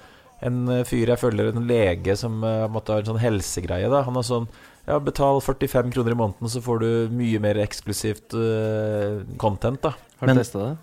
En 0.46 0.66
eh, 0.70 0.84
fyr 0.86 1.10
jeg 1.14 1.22
følger, 1.22 1.50
en 1.50 1.70
lege 1.70 2.14
som 2.20 2.42
uh, 2.46 2.68
måtte 2.70 2.94
ha 2.94 3.02
en 3.02 3.10
sånn 3.10 3.22
helsegreie. 3.22 3.90
da 3.90 4.04
Han 4.06 4.20
har 4.20 4.26
sånn 4.28 4.50
Ja, 4.88 5.00
betal 5.04 5.42
45 5.42 5.90
kroner 5.96 6.14
i 6.14 6.20
måneden, 6.20 6.52
så 6.52 6.62
får 6.64 6.84
du 6.84 6.90
mye 7.18 7.42
mer 7.44 7.58
eksklusivt 7.64 8.38
uh, 8.38 9.24
content, 9.42 9.82
da. 9.84 9.96
Har 10.22 10.32
du 10.32 10.40
testa 10.40 10.62
det? 10.62 10.76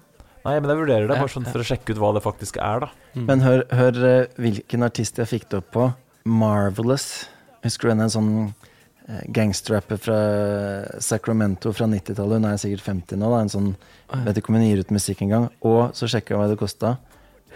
Nei, 0.45 0.59
men 0.61 0.69
jeg 0.69 0.81
vurderer 0.83 1.09
det, 1.09 1.17
bare 1.17 1.33
sånn 1.33 1.47
for 1.49 1.63
å 1.63 1.65
sjekke 1.65 1.95
ut 1.95 2.01
hva 2.03 2.11
det 2.13 2.21
faktisk 2.25 2.59
er, 2.61 2.85
da. 2.85 2.91
Mm. 3.15 3.25
Men 3.31 3.45
hør, 3.47 3.63
hør 3.73 4.01
eh, 4.05 4.35
hvilken 4.45 4.85
artist 4.85 5.17
jeg 5.21 5.31
fikk 5.31 5.47
det 5.49 5.63
opp 5.63 5.71
på. 5.73 5.87
Marvelous. 6.29 7.07
Husker 7.65 7.89
du 7.89 7.93
henne? 7.95 8.11
En 8.11 8.13
sånn 8.13 8.35
eh, 9.09 9.23
gangsterrapper 9.33 10.03
fra 10.05 10.19
Sacramento 11.01 11.73
fra 11.73 11.89
90-tallet. 11.89 12.43
Hun 12.43 12.49
er 12.51 12.61
sikkert 12.61 12.85
50 12.91 13.23
nå. 13.23 13.33
Da. 13.33 13.41
En 13.41 13.55
sånn, 13.55 13.71
vet 14.27 14.43
ikke 14.43 14.53
om 14.53 14.61
hun 14.61 14.67
gir 14.67 14.85
ut 14.85 14.93
musikk 14.93 15.25
engang. 15.25 15.49
Og 15.65 15.97
så 15.97 16.11
sjekka 16.13 16.37
jeg 16.37 16.43
hva 16.43 16.51
det 16.53 16.61
kosta. 16.61 16.93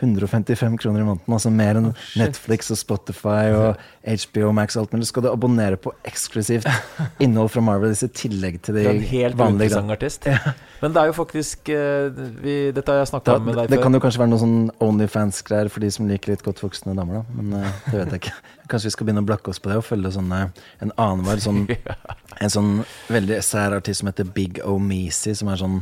155 0.00 0.78
kroner 0.80 1.02
i 1.02 1.06
måneden. 1.06 1.34
Altså 1.34 1.50
mer 1.54 1.78
enn 1.80 1.90
Netflix 2.18 2.70
og 2.74 2.78
Spotify 2.80 3.50
og 3.54 3.80
HBO 4.08 4.52
Max 4.56 4.76
og 4.76 4.84
alt 4.84 4.94
mulig. 4.96 5.08
Skal 5.10 5.24
du 5.26 5.30
abonnere 5.30 5.78
på 5.80 5.92
eksklusivt 6.08 6.68
innhold 7.24 7.52
fra 7.54 7.62
Marvel 7.64 7.94
i 7.94 8.10
tillegg 8.12 8.60
til 8.62 8.78
de 8.78 8.84
vanlige? 8.86 9.00
Det 9.00 9.12
er 9.12 9.28
en 9.28 9.36
helt 9.36 9.42
uinteressant 9.42 9.94
artist. 9.96 10.28
Men 10.82 10.94
det 10.94 11.02
er 11.02 11.10
jo 11.10 11.16
faktisk 11.16 11.72
eh, 11.74 12.20
vi, 12.42 12.56
Dette 12.74 12.94
har 12.94 13.02
jeg 13.02 13.10
snakka 13.12 13.38
med 13.42 13.54
deg 13.54 13.64
før. 13.64 13.72
det 13.74 13.80
kan 13.82 13.98
jo 13.98 14.02
kanskje 14.04 14.22
være 14.22 14.32
noe 14.32 14.42
sånn 14.42 14.58
Onlyfans-greier 14.84 15.72
for 15.72 15.84
de 15.84 15.90
som 15.94 16.10
liker 16.10 16.34
litt 16.34 16.44
godt 16.46 16.62
voksne 16.62 16.94
damer, 16.98 17.22
da. 17.22 17.38
Men 17.40 17.58
eh, 17.60 17.80
det 17.88 17.96
vet 18.02 18.14
jeg 18.14 18.22
ikke. 18.24 18.36
Kanskje 18.70 18.90
vi 18.90 18.94
skal 18.98 19.08
begynne 19.08 19.24
å 19.24 19.28
blakke 19.30 19.50
oss 19.50 19.62
på 19.64 19.72
det 19.72 19.78
og 19.80 19.86
følge 19.86 20.12
sånne 20.12 20.42
en 20.84 20.90
annenhver 21.00 21.40
sånn 21.40 21.64
En 22.44 22.52
sånn 22.52 22.74
veldig 23.10 23.40
sær 23.42 23.74
artist 23.74 24.02
som 24.02 24.10
heter 24.12 24.28
Big 24.30 24.60
O'Measy, 24.62 25.32
som 25.34 25.48
er 25.50 25.58
sånn 25.58 25.80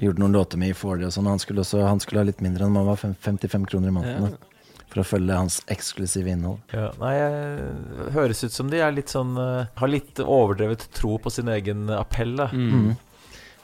Gjorde 0.00 0.22
noen 0.22 0.32
låter 0.32 0.58
med 0.58 0.72
i 0.72 0.76
Fordi 0.76 1.04
og 1.08 1.12
sånn. 1.12 1.28
Han 1.28 1.42
skulle 1.42 1.64
også 1.64 1.84
Han 1.84 2.00
skulle 2.00 2.22
ha 2.22 2.28
litt 2.28 2.40
mindre 2.44 2.66
enn 2.66 2.80
var 2.86 2.96
55 2.96 3.68
kroner 3.68 3.92
i 3.92 3.94
måneden. 3.98 4.32
Ja. 4.32 4.48
For 4.92 5.00
å 5.00 5.06
følge 5.08 5.36
hans 5.36 5.62
eksklusive 5.72 6.34
innhold. 6.34 6.60
Ja, 6.72 6.90
nei, 7.00 7.12
jeg, 7.16 8.10
høres 8.12 8.42
ut 8.44 8.52
som 8.52 8.68
de 8.68 8.82
er 8.84 8.92
litt 8.92 9.08
sånn 9.08 9.30
uh, 9.40 9.64
har 9.78 9.88
litt 9.88 10.20
overdrevet 10.20 10.84
tro 10.92 11.16
på 11.16 11.32
sin 11.32 11.48
egen 11.48 11.86
appell. 11.96 12.34
Da. 12.36 12.50
Mm. 12.52 12.90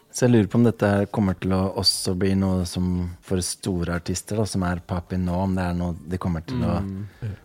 Så 0.09 0.25
jeg 0.25 0.33
lurer 0.33 0.49
på 0.49 0.57
om 0.57 0.65
dette 0.65 0.89
her 0.89 1.11
kommer 1.13 1.37
til 1.37 1.53
å 1.53 1.61
også 1.83 2.15
bli 2.17 2.33
noe 2.41 2.65
som 2.69 3.11
for 3.21 3.45
store 3.45 3.99
artister, 4.01 4.41
da, 4.41 4.47
som 4.49 4.65
er 4.65 4.81
papi 4.81 5.21
nå, 5.21 5.35
om 5.37 5.53
det 5.59 5.67
er 5.69 5.77
noe 5.77 5.99
de 6.01 6.21
kommer 6.23 6.47
til 6.49 6.65
å 6.65 6.79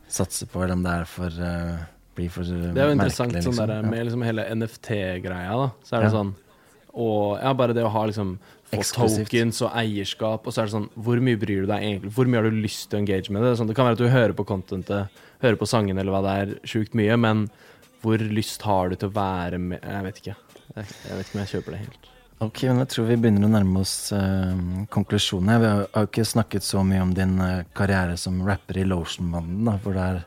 satse 0.08 0.48
på, 0.48 0.64
eller 0.64 0.80
om 0.80 0.88
det 0.88 0.96
er 1.02 1.12
for 1.18 1.44
uh, 1.44 1.84
blir 2.16 2.30
for 2.30 2.46
merkelig. 2.46 2.74
Det 2.74 2.82
er 2.82 2.90
jo 2.90 2.96
interessant 2.98 3.32
merkelig, 3.32 3.44
sånn 3.46 3.58
liksom. 3.58 3.72
der, 3.74 3.92
med 3.92 4.08
liksom 4.08 4.26
hele 4.28 4.48
NFT-greia. 4.56 5.54
da 5.60 5.70
Så 5.84 5.96
er 5.96 6.00
det 6.00 6.10
Ja. 6.10 6.16
sånn 6.18 6.34
Og 6.94 7.40
ja, 7.42 7.54
bare 7.54 7.74
det 7.74 7.84
å 7.84 7.90
ha 7.90 8.06
liksom 8.06 8.38
tokens 8.82 9.62
og 9.66 9.72
eierskap, 9.78 10.48
og 10.48 10.54
så 10.54 10.62
er 10.64 10.70
det 10.70 10.74
sånn 10.74 10.90
Hvor 10.96 11.20
mye 11.24 11.40
bryr 11.40 11.64
du 11.64 11.70
deg 11.70 11.84
egentlig? 11.84 12.14
Hvor 12.16 12.30
mye 12.30 12.42
har 12.42 12.50
du 12.50 12.58
lyst 12.64 12.90
til 12.90 13.00
å 13.00 13.02
engage 13.04 13.34
med 13.34 13.46
det? 13.46 13.54
Sånn, 13.60 13.70
det 13.70 13.76
kan 13.78 13.86
være 13.86 14.00
at 14.00 14.04
du 14.04 14.10
hører 14.10 14.34
på 14.38 14.46
contentet, 14.50 15.22
hører 15.44 15.60
på 15.60 15.70
sangene 15.70 16.02
eller 16.02 16.16
hva 16.16 16.24
det 16.26 16.34
er, 16.42 16.56
sjukt 16.68 16.98
mye, 16.98 17.18
men 17.20 17.46
hvor 18.04 18.18
lyst 18.20 18.66
har 18.68 18.90
du 18.90 18.98
til 19.00 19.12
å 19.12 19.16
være 19.16 19.60
med 19.62 19.80
Jeg 19.84 20.04
vet 20.08 20.18
ikke. 20.24 20.36
Jeg, 20.74 20.86
jeg 21.08 21.20
vet 21.20 21.28
ikke 21.30 21.38
om 21.38 21.44
jeg 21.44 21.52
kjøper 21.54 21.72
det 21.76 21.84
helt. 21.86 22.10
Ok, 22.44 22.64
men 22.68 22.82
jeg 22.82 22.90
tror 22.92 23.06
vi 23.08 23.16
begynner 23.24 23.48
å 23.48 23.54
nærme 23.54 23.80
oss 23.86 23.96
uh, 24.12 24.52
konklusjonen. 24.92 25.54
Vi 25.62 25.70
har 25.70 25.86
har 25.94 26.04
jo 26.04 26.10
ikke 26.10 26.26
snakket 26.28 26.66
så 26.66 26.82
mye 26.84 27.00
om 27.06 27.14
din 27.16 27.38
uh, 27.40 27.62
karriere 27.78 28.18
som 28.20 28.42
rapper 28.44 28.82
i 28.82 28.88
Lotion-banden, 28.90 29.64
da, 29.70 29.78
hvor 29.84 29.96
det 29.96 30.08
er, 30.12 30.24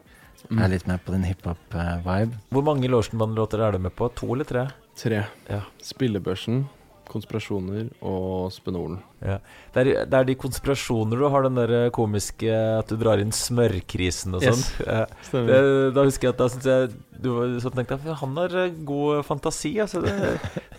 Mm. 0.47 0.61
er 0.62 0.68
litt 0.70 0.86
mer 0.86 0.99
på 1.03 1.11
din 1.11 1.24
hiphop-vibe. 1.26 2.36
Hvor 2.55 2.62
mange 2.62 2.86
Lotionband-låter 2.86 3.59
er 3.66 3.72
du 3.72 3.80
med 3.82 3.90
på? 3.99 4.07
To 4.14 4.28
eller 4.32 4.47
tre? 4.47 4.68
Tre. 4.94 5.24
Ja. 5.51 5.61
Spillebørsen, 5.82 6.68
konspirasjoner 7.11 7.90
og 8.04 8.52
Spenolen. 8.54 9.00
Ja. 9.26 9.38
Det, 9.74 9.82
er, 9.82 10.04
det 10.06 10.20
er 10.20 10.28
de 10.28 10.38
konspirasjoner 10.38 11.20
du 11.20 11.26
har, 11.32 11.46
den 11.48 11.58
der 11.58 11.90
komiske 11.94 12.52
at 12.52 12.90
du 12.90 12.96
drar 13.00 13.22
inn 13.22 13.34
smørkrisen 13.34 14.38
og 14.38 14.46
sånn. 14.46 14.62
Yes. 14.62 14.86
Ja. 14.86 15.04
Det, 15.50 15.60
da 15.96 16.06
husker 16.06 16.30
jeg 16.30 16.36
at 16.36 16.42
da 16.44 16.50
syns 16.52 16.70
jeg 16.70 16.94
du 17.22 17.30
var 17.32 17.54
sånn 17.64 17.76
tenkte 17.78 17.96
jeg, 17.96 18.18
Han 18.20 18.36
har 18.40 18.58
eh, 18.60 18.74
god 18.88 19.24
fantasi. 19.26 19.76
Altså 19.82 20.02
det, 20.04 20.12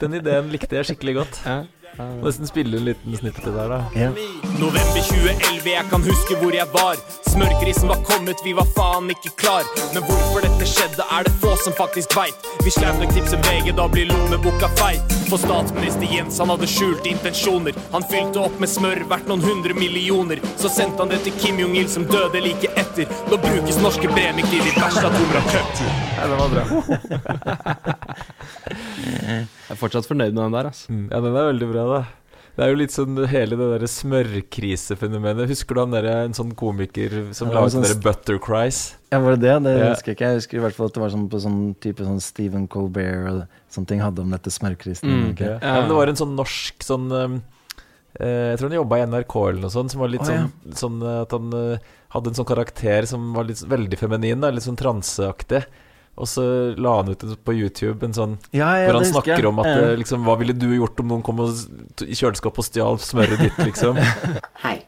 den 0.01 0.19
ideen 0.19 0.53
likte 0.53 0.79
jeg 0.79 0.91
skikkelig 0.91 1.19
godt. 1.21 1.41
Ja. 1.45 1.63
Må 1.97 2.27
Nesten 2.27 2.45
spille 2.45 2.77
en 2.77 2.85
liten 2.85 3.15
snitt 3.17 3.39
til 3.41 3.55
der, 3.55 3.71
da. 3.71 3.77
Yeah. 3.97 4.13
November 4.59 5.01
2011, 5.01 5.69
jeg 5.71 5.85
kan 5.89 6.03
huske 6.05 6.35
hvor 6.37 6.53
jeg 6.53 6.69
var. 6.73 6.99
Smørkrisen 7.31 7.89
var 7.89 8.03
kommet, 8.05 8.43
vi 8.45 8.53
var 8.57 8.67
faen 8.75 9.09
ikke 9.09 9.31
klar. 9.41 9.65
Men 9.95 10.05
hvorfor 10.05 10.45
dette 10.45 10.67
skjedde, 10.69 11.07
er 11.17 11.25
det 11.25 11.33
få 11.41 11.55
som 11.63 11.73
faktisk 11.77 12.13
veit. 12.17 12.49
Hvis 12.61 12.77
sleit 12.77 13.01
tipser 13.15 13.41
VG, 13.47 13.71
da 13.79 13.87
blir 13.89 14.11
lommeboka 14.11 14.69
feit. 14.77 15.15
For 15.31 15.41
statsminister 15.41 16.05
Jens, 16.13 16.37
han 16.43 16.53
hadde 16.53 16.69
skjulte 16.69 17.09
intensjoner. 17.09 17.77
Han 17.95 18.05
fylte 18.11 18.36
opp 18.45 18.59
med 18.59 18.69
smør 18.69 19.03
verdt 19.09 19.27
noen 19.29 19.41
hundre 19.45 19.73
millioner. 19.77 20.41
Så 20.59 20.69
sendte 20.69 21.01
han 21.03 21.09
det 21.13 21.21
til 21.25 21.33
Kim 21.41 21.57
Jong-il, 21.61 21.87
som 21.89 22.05
døde 22.09 22.41
like 22.43 22.69
etter. 22.79 23.05
Nå 23.31 23.39
brukes 23.43 23.79
norske 23.83 24.07
bremikil 24.11 24.61
i 24.61 24.75
verste 24.77 25.05
atomraketter. 25.09 25.89
Ja, 26.17 26.27
det 26.27 26.37
var 26.37 26.49
bra. 26.53 26.63
jeg 29.27 29.41
er 29.73 29.79
fortsatt 29.79 30.07
fornøyd 30.09 30.33
med 30.35 30.43
den 30.47 30.55
der, 30.57 30.71
altså. 30.71 30.91
Mm, 30.93 31.09
Ja, 31.11 31.19
den 31.23 31.35
er 31.35 31.51
veldig 31.51 31.69
bra, 31.73 31.83
da. 31.95 32.05
Det 32.57 32.65
er 32.65 32.71
jo 32.71 32.77
litt 32.79 32.89
sånn 32.93 33.17
hele 33.29 33.53
det 33.53 33.65
derre 33.69 33.87
smørkrisefenomenet. 33.93 35.45
Husker 35.51 35.77
du 35.77 35.81
han 35.83 35.91
derre 35.93 36.13
en 36.25 36.33
sånn 36.33 36.55
komiker 36.57 37.11
som 37.37 37.51
Ja, 37.51 37.59
laget 37.59 37.75
sånn 37.75 37.83
derre 37.85 37.99
Buttercries? 38.01 38.79
Ja, 39.13 39.19
var 39.21 39.35
det 39.37 39.43
det? 39.45 39.51
Det 39.67 39.73
Ja. 39.77 39.91
husker 39.93 40.09
jeg 40.09 40.17
ikke. 40.17 40.25
Jeg 40.31 40.39
husker 40.39 40.57
i 40.57 40.61
hvert 40.63 40.73
fall 40.73 40.87
at 40.89 40.93
det 40.97 41.01
var 41.03 41.09
sånn 41.13 41.27
på 41.29 41.37
sånn 41.43 41.59
type 41.79 42.01
sånn 42.07 42.19
Stephen 42.19 42.65
Colbert 42.67 43.29
og 43.29 43.43
sånne 43.69 43.87
ting 43.87 43.99
hadde 44.01 44.21
om 44.25 44.31
dette 44.33 44.49
smørkrisen. 44.49 45.05
Mm. 45.05 45.29
okay. 45.35 45.45
Ja. 45.53 45.59
Ja, 45.61 45.73
men 45.81 45.89
det 45.89 45.95
var 45.99 46.07
en 46.07 46.15
sånn 46.15 46.33
norsk 46.35 46.81
sånn 46.81 47.11
um, 47.11 47.37
Jeg 48.19 48.57
tror 48.57 48.71
han 48.71 48.79
jobba 48.79 48.97
i 48.97 49.05
NRK 49.05 49.33
eller 49.49 49.61
noe 49.61 49.73
sånt, 49.73 49.93
som 49.93 50.01
var 50.01 50.09
litt 50.09 50.23
oh, 50.25 50.29
sånn, 50.29 50.47
sånn 50.73 51.01
eh, 51.05 51.19
at 51.21 51.33
han 51.35 51.51
eh, 51.53 51.89
hadde 52.15 52.31
en 52.31 52.37
sånn 52.39 52.49
karakter 52.49 53.05
som 53.09 53.27
var 53.35 53.45
litt 53.45 53.61
veldig 53.61 53.99
feminin, 53.99 54.41
da, 54.41 54.49
litt 54.53 54.65
sånn 54.65 54.79
transeaktig. 54.79 55.61
Og 56.17 56.25
så 56.25 56.43
la 56.81 56.95
han 56.97 57.11
ut 57.13 57.25
på 57.45 57.53
YouTube 57.53 58.01
en 58.07 58.15
sånn 58.17 58.31
Ja, 58.49 58.71
ja, 58.79 58.87
hvor 58.87 58.97
han 58.97 59.05
snakker 59.05 59.45
om 59.51 59.59
at 59.61 59.69
Ja. 59.69 59.75
eh, 59.91 59.97
liksom, 60.01 60.23
Hva 60.25 60.33
ville 60.39 60.55
du 60.57 60.65
gjort 60.73 60.99
om 61.03 61.11
noen 61.11 61.21
kom 61.21 61.43
i 61.45 62.17
kjøleskapet 62.17 62.57
og 62.57 62.65
stjal 62.65 62.97
smøret 62.97 63.43
ditt, 63.43 63.59
liksom? 63.61 63.99
Hi, 64.65 64.81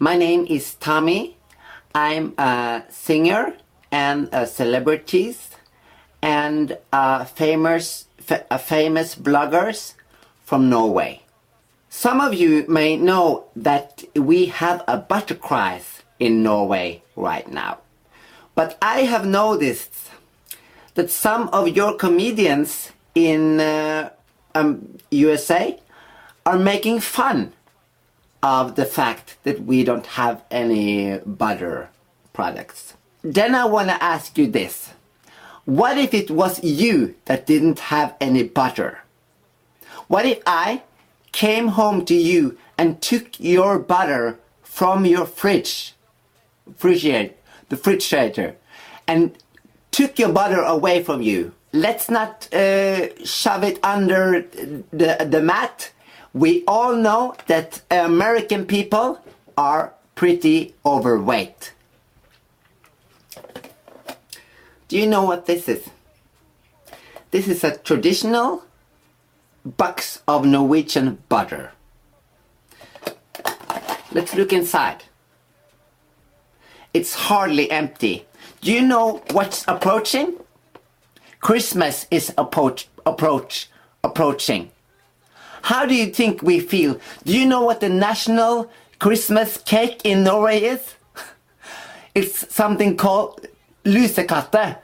my 0.00 0.16
name 0.18 0.46
is 0.50 0.74
Tommy. 0.74 1.36
I'm 1.94 2.34
a 2.38 2.82
singer 2.90 3.54
and 3.92 4.28
a 4.32 4.46
celebrity 4.46 5.36
and 6.22 6.76
a 6.92 7.24
famous, 7.24 8.06
a 8.50 8.58
famous 8.58 9.14
bloggers 9.14 9.94
from 10.44 10.68
Norway. 10.68 11.22
Some 11.90 12.20
of 12.20 12.34
you 12.34 12.64
may 12.68 12.96
know 12.96 13.46
that 13.56 14.04
we 14.14 14.46
have 14.46 14.84
a 14.86 14.98
butter 14.98 15.34
crisis 15.34 16.02
in 16.18 16.42
Norway 16.42 17.02
right 17.16 17.50
now. 17.50 17.78
But 18.54 18.76
I 18.82 19.02
have 19.02 19.26
noticed 19.26 20.10
that 20.94 21.10
some 21.10 21.48
of 21.48 21.68
your 21.68 21.94
comedians 21.94 22.90
in 23.14 23.60
uh, 23.60 24.10
um, 24.54 24.98
USA 25.10 25.78
are 26.44 26.58
making 26.58 27.00
fun 27.00 27.52
of 28.42 28.74
the 28.74 28.84
fact 28.84 29.36
that 29.44 29.62
we 29.62 29.84
don't 29.84 30.06
have 30.06 30.42
any 30.50 31.18
butter 31.18 31.88
products. 32.32 32.94
Then 33.22 33.54
I 33.54 33.64
want 33.64 33.88
to 33.88 34.02
ask 34.02 34.36
you 34.38 34.46
this. 34.46 34.90
What 35.64 35.98
if 35.98 36.14
it 36.14 36.30
was 36.30 36.62
you 36.62 37.14
that 37.26 37.46
didn't 37.46 37.78
have 37.78 38.14
any 38.20 38.42
butter? 38.42 39.00
What 40.06 40.24
if 40.24 40.40
I 40.46 40.82
came 41.38 41.68
home 41.68 42.04
to 42.04 42.16
you 42.16 42.58
and 42.76 43.00
took 43.00 43.38
your 43.38 43.78
butter 43.78 44.36
from 44.60 45.06
your 45.06 45.24
fridge, 45.24 45.94
refrigerator, 46.66 47.32
the 47.68 47.76
refrigerator, 47.76 48.56
and 49.06 49.38
took 49.92 50.18
your 50.18 50.30
butter 50.30 50.60
away 50.60 51.00
from 51.00 51.22
you? 51.22 51.52
Let's 51.72 52.10
not 52.10 52.52
uh, 52.52 53.24
shove 53.24 53.62
it 53.62 53.78
under 53.84 54.42
the, 54.90 55.28
the 55.30 55.40
mat. 55.40 55.92
We 56.34 56.64
all 56.66 56.96
know 56.96 57.36
that 57.46 57.82
American 57.88 58.66
people 58.66 59.20
are 59.56 59.94
pretty 60.16 60.74
overweight. 60.84 61.72
Do 64.88 64.98
you 64.98 65.06
know 65.06 65.22
what 65.22 65.46
this 65.46 65.68
is? 65.68 65.88
This 67.30 67.46
is 67.46 67.62
a 67.62 67.76
traditional 67.76 68.64
box 69.76 70.22
of 70.26 70.44
Norwegian 70.44 71.18
butter. 71.28 71.72
Let's 74.12 74.34
look 74.34 74.52
inside. 74.52 75.04
It's 76.94 77.14
hardly 77.14 77.70
empty. 77.70 78.26
Do 78.62 78.72
you 78.72 78.82
know 78.82 79.22
what's 79.32 79.64
approaching? 79.68 80.36
Christmas 81.40 82.06
is 82.10 82.32
approach, 82.38 82.88
approach, 83.04 83.68
approaching. 84.02 84.70
How 85.62 85.84
do 85.84 85.94
you 85.94 86.06
think 86.06 86.42
we 86.42 86.60
feel? 86.60 86.98
Do 87.24 87.36
you 87.38 87.46
know 87.46 87.62
what 87.62 87.80
the 87.80 87.88
national 87.88 88.70
Christmas 88.98 89.58
cake 89.58 90.00
in 90.04 90.24
Norway 90.24 90.60
is? 90.60 90.94
It's 92.14 92.52
something 92.52 92.96
called 92.96 93.46
lusekatte. 93.84 94.78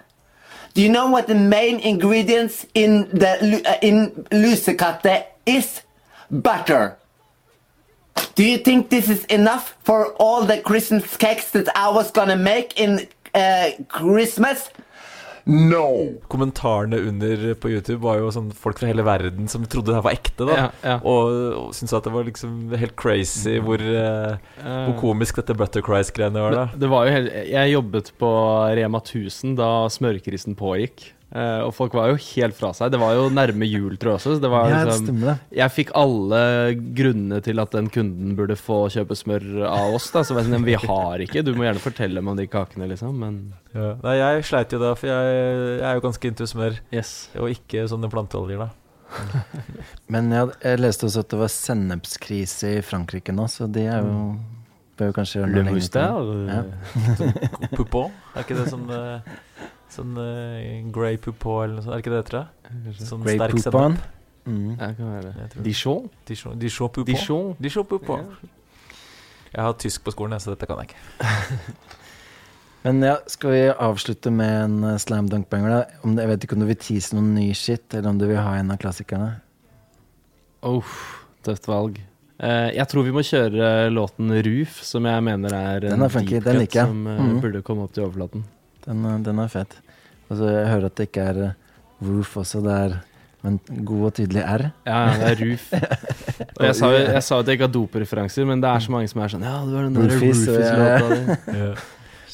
Do 0.75 0.83
you 0.83 0.89
know 0.89 1.07
what 1.09 1.29
the 1.29 1.37
main 1.37 1.79
ingredients 1.79 2.67
in 2.75 3.09
the 3.11 3.63
uh, 3.65 3.79
in 3.81 4.11
lusekatte 4.31 5.25
is? 5.47 5.83
Butter. 6.31 6.99
Do 8.35 8.45
you 8.45 8.59
think 8.59 8.91
this 8.91 9.09
is 9.09 9.25
enough 9.27 9.77
for 9.85 10.13
all 10.15 10.45
the 10.45 10.61
Christmas 10.61 11.17
cakes 11.17 11.53
that 11.53 11.69
I 11.77 11.91
was 11.91 12.11
gonna 12.11 12.37
make 12.37 12.79
in 12.81 13.07
uh, 13.35 13.71
Christmas? 13.89 14.71
No. 15.45 16.21
Kommentarene 16.33 16.97
under 17.05 17.43
på 17.61 17.71
YouTube 17.73 18.01
var 18.05 18.21
jo 18.21 18.31
sånn 18.33 18.49
folk 18.57 18.81
fra 18.81 18.89
hele 18.89 19.05
verden 19.05 19.49
som 19.51 19.67
trodde 19.69 19.93
det 19.93 19.99
her 19.99 20.07
var 20.07 20.17
ekte, 20.17 20.47
da. 20.49 20.57
Ja, 20.57 20.69
ja. 20.81 20.95
Og, 21.05 21.33
og 21.61 21.75
syntes 21.77 21.97
at 21.99 22.07
det 22.09 22.15
var 22.15 22.29
liksom 22.29 22.55
helt 22.81 22.97
crazy 23.01 23.59
hvor, 23.65 23.83
uh, 23.83 24.39
hvor 24.65 24.97
komisk 25.03 25.43
dette 25.43 25.57
Buttercries-greiene 25.61 26.47
var, 26.47 26.57
da. 26.57 26.65
Det 26.81 26.91
var 26.93 27.09
jo 27.09 27.17
helt, 27.19 27.35
jeg 27.53 27.75
jobbet 27.75 28.13
på 28.21 28.31
Rema 28.81 29.03
1000 29.05 29.59
da 29.61 29.71
smørkrisen 29.93 30.57
pågikk. 30.59 31.11
Eh, 31.35 31.61
og 31.67 31.73
folk 31.75 31.95
var 31.97 32.13
jo 32.13 32.19
helt 32.21 32.55
fra 32.55 32.69
seg. 32.77 32.93
Det 32.95 32.99
var 33.01 33.15
jo 33.17 33.25
nærme 33.33 33.67
jul, 33.67 33.97
tror 33.99 34.13
jeg 34.13 34.19
også. 34.21 34.35
Så 34.37 34.43
det 34.45 34.51
var 34.53 34.69
Ja, 34.71 34.77
det 34.85 34.93
liksom, 34.93 35.07
stemmer 35.09 35.27
det. 35.33 35.57
jeg 35.59 35.73
fikk 35.75 35.91
alle 35.99 36.43
grunnene 37.01 37.41
til 37.43 37.59
at 37.65 37.73
den 37.75 37.89
kunden 37.91 38.37
burde 38.39 38.55
få 38.61 38.85
kjøpe 38.95 39.17
smør 39.19 39.49
av 39.67 39.97
oss. 39.97 40.11
Da. 40.15 40.23
Så 40.23 40.37
jeg 40.39 40.47
sånn, 40.47 40.65
vi 40.69 40.77
har 40.79 41.25
ikke, 41.25 41.43
du 41.43 41.55
må 41.59 41.67
gjerne 41.67 41.83
fortelle 41.83 42.23
meg 42.23 42.37
om 42.37 42.39
de 42.39 42.47
kakene, 42.47 42.87
liksom. 42.93 43.19
Men 43.19 43.41
Ja. 43.75 43.97
Nei, 44.05 44.15
jeg 44.21 44.45
sleit 44.47 44.71
jo 44.71 44.79
da, 44.79 44.95
for 44.95 45.11
jeg, 45.11 45.35
jeg 45.81 45.89
er 45.91 45.95
jo 45.99 46.05
ganske 46.07 46.31
into 46.31 46.47
smør. 46.47 46.79
yes. 46.95 47.15
Og 47.35 47.51
ikke 47.51 47.89
sånne 47.91 48.11
planteoljer, 48.13 48.59
da. 48.69 48.71
Men 50.13 50.31
jeg, 50.31 50.55
jeg 50.63 50.81
leste 50.83 51.07
også 51.07 51.23
at 51.25 51.31
det 51.35 51.39
var 51.41 51.51
sennepskrise 51.53 52.77
i 52.79 52.83
Frankrike 52.83 53.35
nå, 53.35 53.47
så 53.51 53.67
de 53.71 53.87
er 53.91 54.03
jo 54.07 54.37
bør 54.99 55.11
jo 55.11 55.15
kanskje 55.17 55.41
gjøre 55.41 55.51
Le 55.51 55.63
noe 55.67 55.75
lenger 55.75 55.91
til. 55.91 56.45
Ja. 56.47 57.69
Poupon? 57.77 58.13
Er 58.35 58.45
ikke 58.47 58.59
det 58.61 58.69
som 58.71 58.85
eh, 58.95 59.35
Sånn 59.95 60.19
uh, 60.19 60.91
grey 60.95 61.19
poupon 61.23 61.63
eller 61.65 61.79
noe 61.79 61.87
sånt? 61.87 61.95
Er 61.95 62.03
ikke 62.03 62.15
det 62.15 62.21
det 62.21 62.27
heter? 62.27 63.07
Sånn 63.07 63.25
Grey 63.25 63.39
sterk 63.39 63.59
Poupon. 63.61 63.97
sennep. 63.97 64.11
Mm. 64.45 64.71
Det 64.77 64.91
kan 64.99 65.13
være. 65.15 65.49
Dijon? 65.65 66.09
Dijon, 66.29 66.59
Dijon 66.61 66.91
poupon. 66.93 67.09
Dijon. 67.09 67.53
Dijon 67.63 67.87
poupon. 67.89 68.25
Jeg 69.55 69.63
har 69.63 69.77
tysk 69.79 70.03
på 70.05 70.13
skolen, 70.13 70.41
så 70.43 70.53
dette 70.53 70.67
kan 70.69 70.83
jeg 70.83 70.91
ikke. 70.91 72.01
Men 72.85 73.01
ja, 73.01 73.15
skal 73.31 73.55
vi 73.55 73.61
avslutte 73.71 74.29
med 74.35 74.55
en 74.59 74.75
eh, 74.85 74.99
slam 75.01 75.31
dunk 75.33 75.47
banger, 75.49 75.71
da? 75.73 76.01
Om, 76.05 76.19
jeg 76.21 76.29
vet 76.29 76.43
ikke 76.45 76.59
om 76.59 76.65
du 76.65 76.69
vil 76.69 76.81
tease 76.83 77.17
noen 77.17 77.31
ny 77.33 77.47
shit, 77.57 77.87
eller 77.95 78.11
om 78.11 78.19
du 78.21 78.27
vil 78.29 78.43
ha 78.45 78.59
en 78.59 78.75
av 78.75 78.81
klassikerne? 78.83 79.31
Oh, 80.69 80.91
tøft 81.47 81.71
valg. 81.71 82.03
Uh, 82.35 82.69
jeg 82.75 82.85
tror 82.91 83.07
vi 83.07 83.15
må 83.15 83.23
kjøre 83.25 83.89
låten 83.95 84.35
Roof, 84.45 84.83
som 84.85 85.07
jeg 85.07 85.23
mener 85.25 85.55
er 85.55 85.87
Den 85.87 86.03
er 86.03 86.13
funky, 86.13 86.43
deep 86.43 86.67
cut 86.67 86.91
som 86.91 87.07
uh, 87.07 87.23
mm. 87.23 87.39
burde 87.41 87.63
komme 87.65 87.87
opp 87.87 87.95
til 87.97 88.05
overflaten. 88.09 88.45
Den, 88.85 89.05
eh, 89.09 89.19
den 89.31 89.41
er 89.41 89.53
fet. 89.53 89.79
Altså, 90.35 90.53
jeg 90.53 90.71
hører 90.75 90.87
at 90.91 90.99
det 90.99 91.09
ikke 91.09 91.27
er 91.33 91.43
eh, 91.49 91.59
roof 92.05 92.37
også, 92.43 92.63
det 92.65 92.79
er 92.83 92.97
men 93.45 93.59
god 93.85 94.07
og 94.09 94.15
tydelig 94.17 94.41
R. 94.41 94.63
Ja, 94.89 95.01
ja, 95.05 95.17
det 95.21 95.27
er 95.35 95.41
Roof. 95.43 95.65
Og 96.57 96.63
jeg 96.65 96.77
sa, 96.79 96.89
jo, 96.95 97.01
jeg 97.13 97.25
sa 97.27 97.41
at 97.43 97.51
jeg 97.51 97.59
ikke 97.59 97.67
har 97.67 97.75
dopreferanser, 97.75 98.47
men 98.49 98.63
det 98.63 98.71
er 98.71 98.85
så 98.87 98.95
mange 98.95 99.11
som 99.11 99.21
er 99.21 99.35
sånn 99.35 99.45
Ja, 99.45 99.59
du 99.67 99.75
var 99.75 99.85
den 99.85 99.99
der 99.99 100.15
Roofies, 100.15 100.47
Roofies-låta 100.49 101.11
di. 101.13 101.37
Ja. 101.61 101.75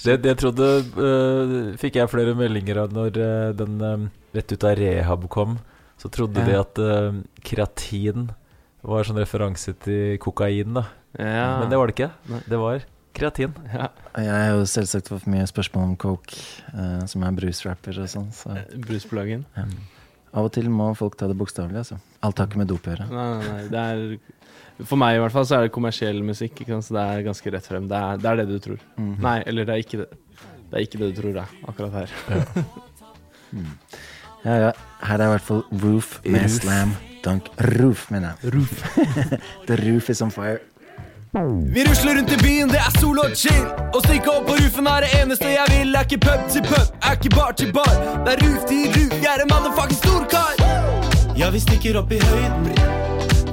Det, 0.00 0.14
det 0.24 0.32
trodde 0.40 0.66
uh, 0.96 1.50
Fikk 1.76 1.98
jeg 1.98 2.08
flere 2.08 2.32
meldinger 2.38 2.78
av 2.86 2.94
når 2.96 3.18
uh, 3.20 3.50
den 3.52 3.74
øh, 3.84 4.06
rett 4.32 4.54
ut 4.54 4.64
av 4.64 4.78
rehab 4.78 5.26
kom. 5.34 5.58
Så 6.00 6.08
trodde 6.14 6.46
de 6.46 6.54
at 6.56 6.80
uh, 6.80 7.18
kreatin 7.44 8.30
var 8.86 9.04
sånn 9.04 9.20
referanse 9.20 9.74
til 9.84 10.14
kokain, 10.22 10.78
da. 10.78 10.86
Ja. 11.18 11.58
Men 11.60 11.74
det 11.74 11.82
var 11.82 11.90
det 11.90 11.98
ikke. 11.98 12.12
Det 12.46 12.62
var 12.62 12.86
kreatin. 13.16 13.54
ja. 13.72 13.88
Jeg 14.16 14.30
har 14.34 14.52
jo 14.58 14.66
selvsagt 14.66 15.08
fått 15.12 15.26
mye 15.30 15.46
spørsmål 15.48 15.84
om 15.90 15.96
coke, 16.00 16.36
eh, 16.74 17.06
som 17.10 17.22
er 17.26 17.36
brusrapper 17.36 18.00
og 18.02 18.08
sånn, 18.10 18.28
så 18.34 18.56
Brusplagen. 18.86 19.44
Um, 19.56 19.74
av 20.34 20.46
og 20.46 20.52
til 20.54 20.68
må 20.70 20.90
folk 20.98 21.16
ta 21.18 21.26
det 21.30 21.36
bokstavelig, 21.38 21.78
altså. 21.84 21.98
Alt 22.26 22.38
har 22.38 22.46
ikke 22.50 22.60
med 22.62 22.68
dop 22.70 22.86
å 22.86 22.92
gjøre. 22.94 23.06
Nei, 23.10 23.26
nei, 23.30 23.48
nei. 23.50 23.62
Det 23.70 23.84
er, 23.84 24.84
for 24.86 24.96
meg 25.00 25.16
i 25.16 25.22
hvert 25.22 25.34
fall 25.34 25.46
så 25.46 25.56
er 25.58 25.66
det 25.66 25.72
kommersiell 25.74 26.20
musikk, 26.26 26.60
ikke 26.62 26.74
sant? 26.76 26.86
så 26.88 26.96
det 26.98 27.06
er 27.14 27.24
ganske 27.26 27.54
rett 27.56 27.66
frem. 27.70 27.88
Det 27.90 27.98
er, 27.98 28.20
det 28.22 28.30
er 28.32 28.40
det 28.42 28.48
du 28.50 28.58
tror. 28.66 28.80
Mhm. 28.96 29.16
Nei, 29.26 29.36
eller 29.50 29.66
det 29.68 29.74
er 29.76 29.84
ikke 29.86 30.02
det. 30.04 30.08
Det 30.70 30.78
er 30.78 30.86
ikke 30.86 31.00
det 31.02 31.08
du 31.10 31.20
tror 31.20 31.32
det 31.34 31.42
er, 31.46 31.54
akkurat 31.70 31.96
her. 31.98 32.10
Ja, 34.44 34.54
ja. 34.56 34.72
Her 35.04 35.20
er 35.20 35.26
i 35.26 35.32
hvert 35.34 35.44
fall 35.44 35.64
Roof 35.82 36.20
med 36.24 36.44
Roof. 36.46 36.54
slam 36.60 36.92
dunk. 37.24 37.48
Roof, 37.76 38.06
mener 38.14 38.30
jeg. 38.40 38.54
Roof. 38.54 38.84
The 39.68 39.76
roof 39.82 40.08
is 40.14 40.22
on 40.24 40.30
fire. 40.32 40.60
Vi 41.32 41.84
rusler 41.84 42.14
rundt 42.16 42.32
i 42.32 42.36
byen, 42.42 42.68
det 42.68 42.78
er 42.78 43.00
sol 43.00 43.18
og 43.22 43.34
chill. 43.38 43.66
Å 43.94 44.00
stikke 44.02 44.32
opp 44.32 44.48
på 44.48 44.56
rufen 44.58 44.88
er 44.90 45.04
det 45.04 45.10
eneste 45.20 45.52
jeg 45.52 45.70
vil. 45.70 45.92
Er 45.94 46.02
ikke 46.08 46.18
pub 46.24 46.48
til 46.50 46.64
pub, 46.66 46.88
er 47.06 47.14
ikke 47.14 47.30
bar 47.36 47.52
til 47.54 47.70
bar. 47.72 47.92
Det 48.26 48.32
er 48.32 48.42
roof 48.42 48.64
til 48.66 48.88
roof, 48.96 49.14
jeg 49.14 49.30
er 49.30 49.44
en 49.44 49.52
motherfucking 49.52 50.00
storkar. 50.00 50.58
Ja, 51.38 51.52
vi 51.54 51.62
stikker 51.62 52.00
opp 52.02 52.10
i 52.10 52.18
høyden. 52.18 52.66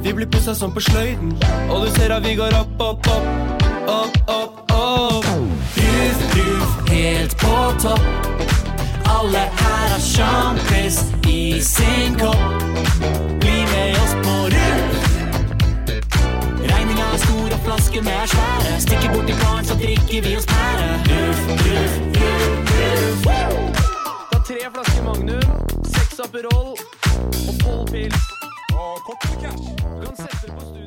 Vi 0.01 0.13
blir 0.17 0.25
pussa 0.25 0.57
som 0.57 0.73
på 0.73 0.81
sløyden. 0.87 1.37
Og 1.69 1.85
du 1.85 1.93
ser 1.99 2.15
at 2.17 2.25
vi 2.25 2.33
går 2.39 2.57
opp, 2.57 2.81
opp, 2.81 3.11
opp. 3.13 3.63
Opp, 3.93 4.17
opp, 4.25 4.73
opp. 4.73 5.29
Roof, 5.77 6.27
roof, 6.33 6.75
helt 6.89 7.37
på 7.37 7.55
topp. 7.85 8.37
Alle 9.05 9.45
her 9.61 9.89
har 9.93 10.01
sjampis 10.01 11.03
i 11.29 11.61
sin 11.61 12.17
kopp. 12.17 12.41
Bli 13.37 13.59
med 13.69 14.01
oss 14.01 14.17
på 14.23 14.39
roof. 14.41 14.56
Flaskene 17.87 18.11
er 18.11 18.25
svære. 18.25 18.81
Stikker 18.81 19.13
bort 19.13 19.25
til 19.27 19.35
baren, 19.41 19.65
så 19.65 19.75
drikker 19.75 20.21
vi 20.27 20.35
oss 20.35 20.45
pære. 20.45 20.87
Det. 21.07 21.79
Ta 24.31 24.37
tre 24.47 24.59
flasker 24.73 25.03
Magnum, 25.03 25.49
seks 25.95 26.19
Aperol 26.19 26.75
og 27.49 27.53
tolv 27.63 27.87
pils. 27.91 28.21
Og 28.73 28.97
kort 29.05 29.23
cash. 29.41 29.63
Du 29.99 30.05
kan 30.05 30.15
sette 30.15 30.51
på 30.51 30.59
studio. 30.59 30.86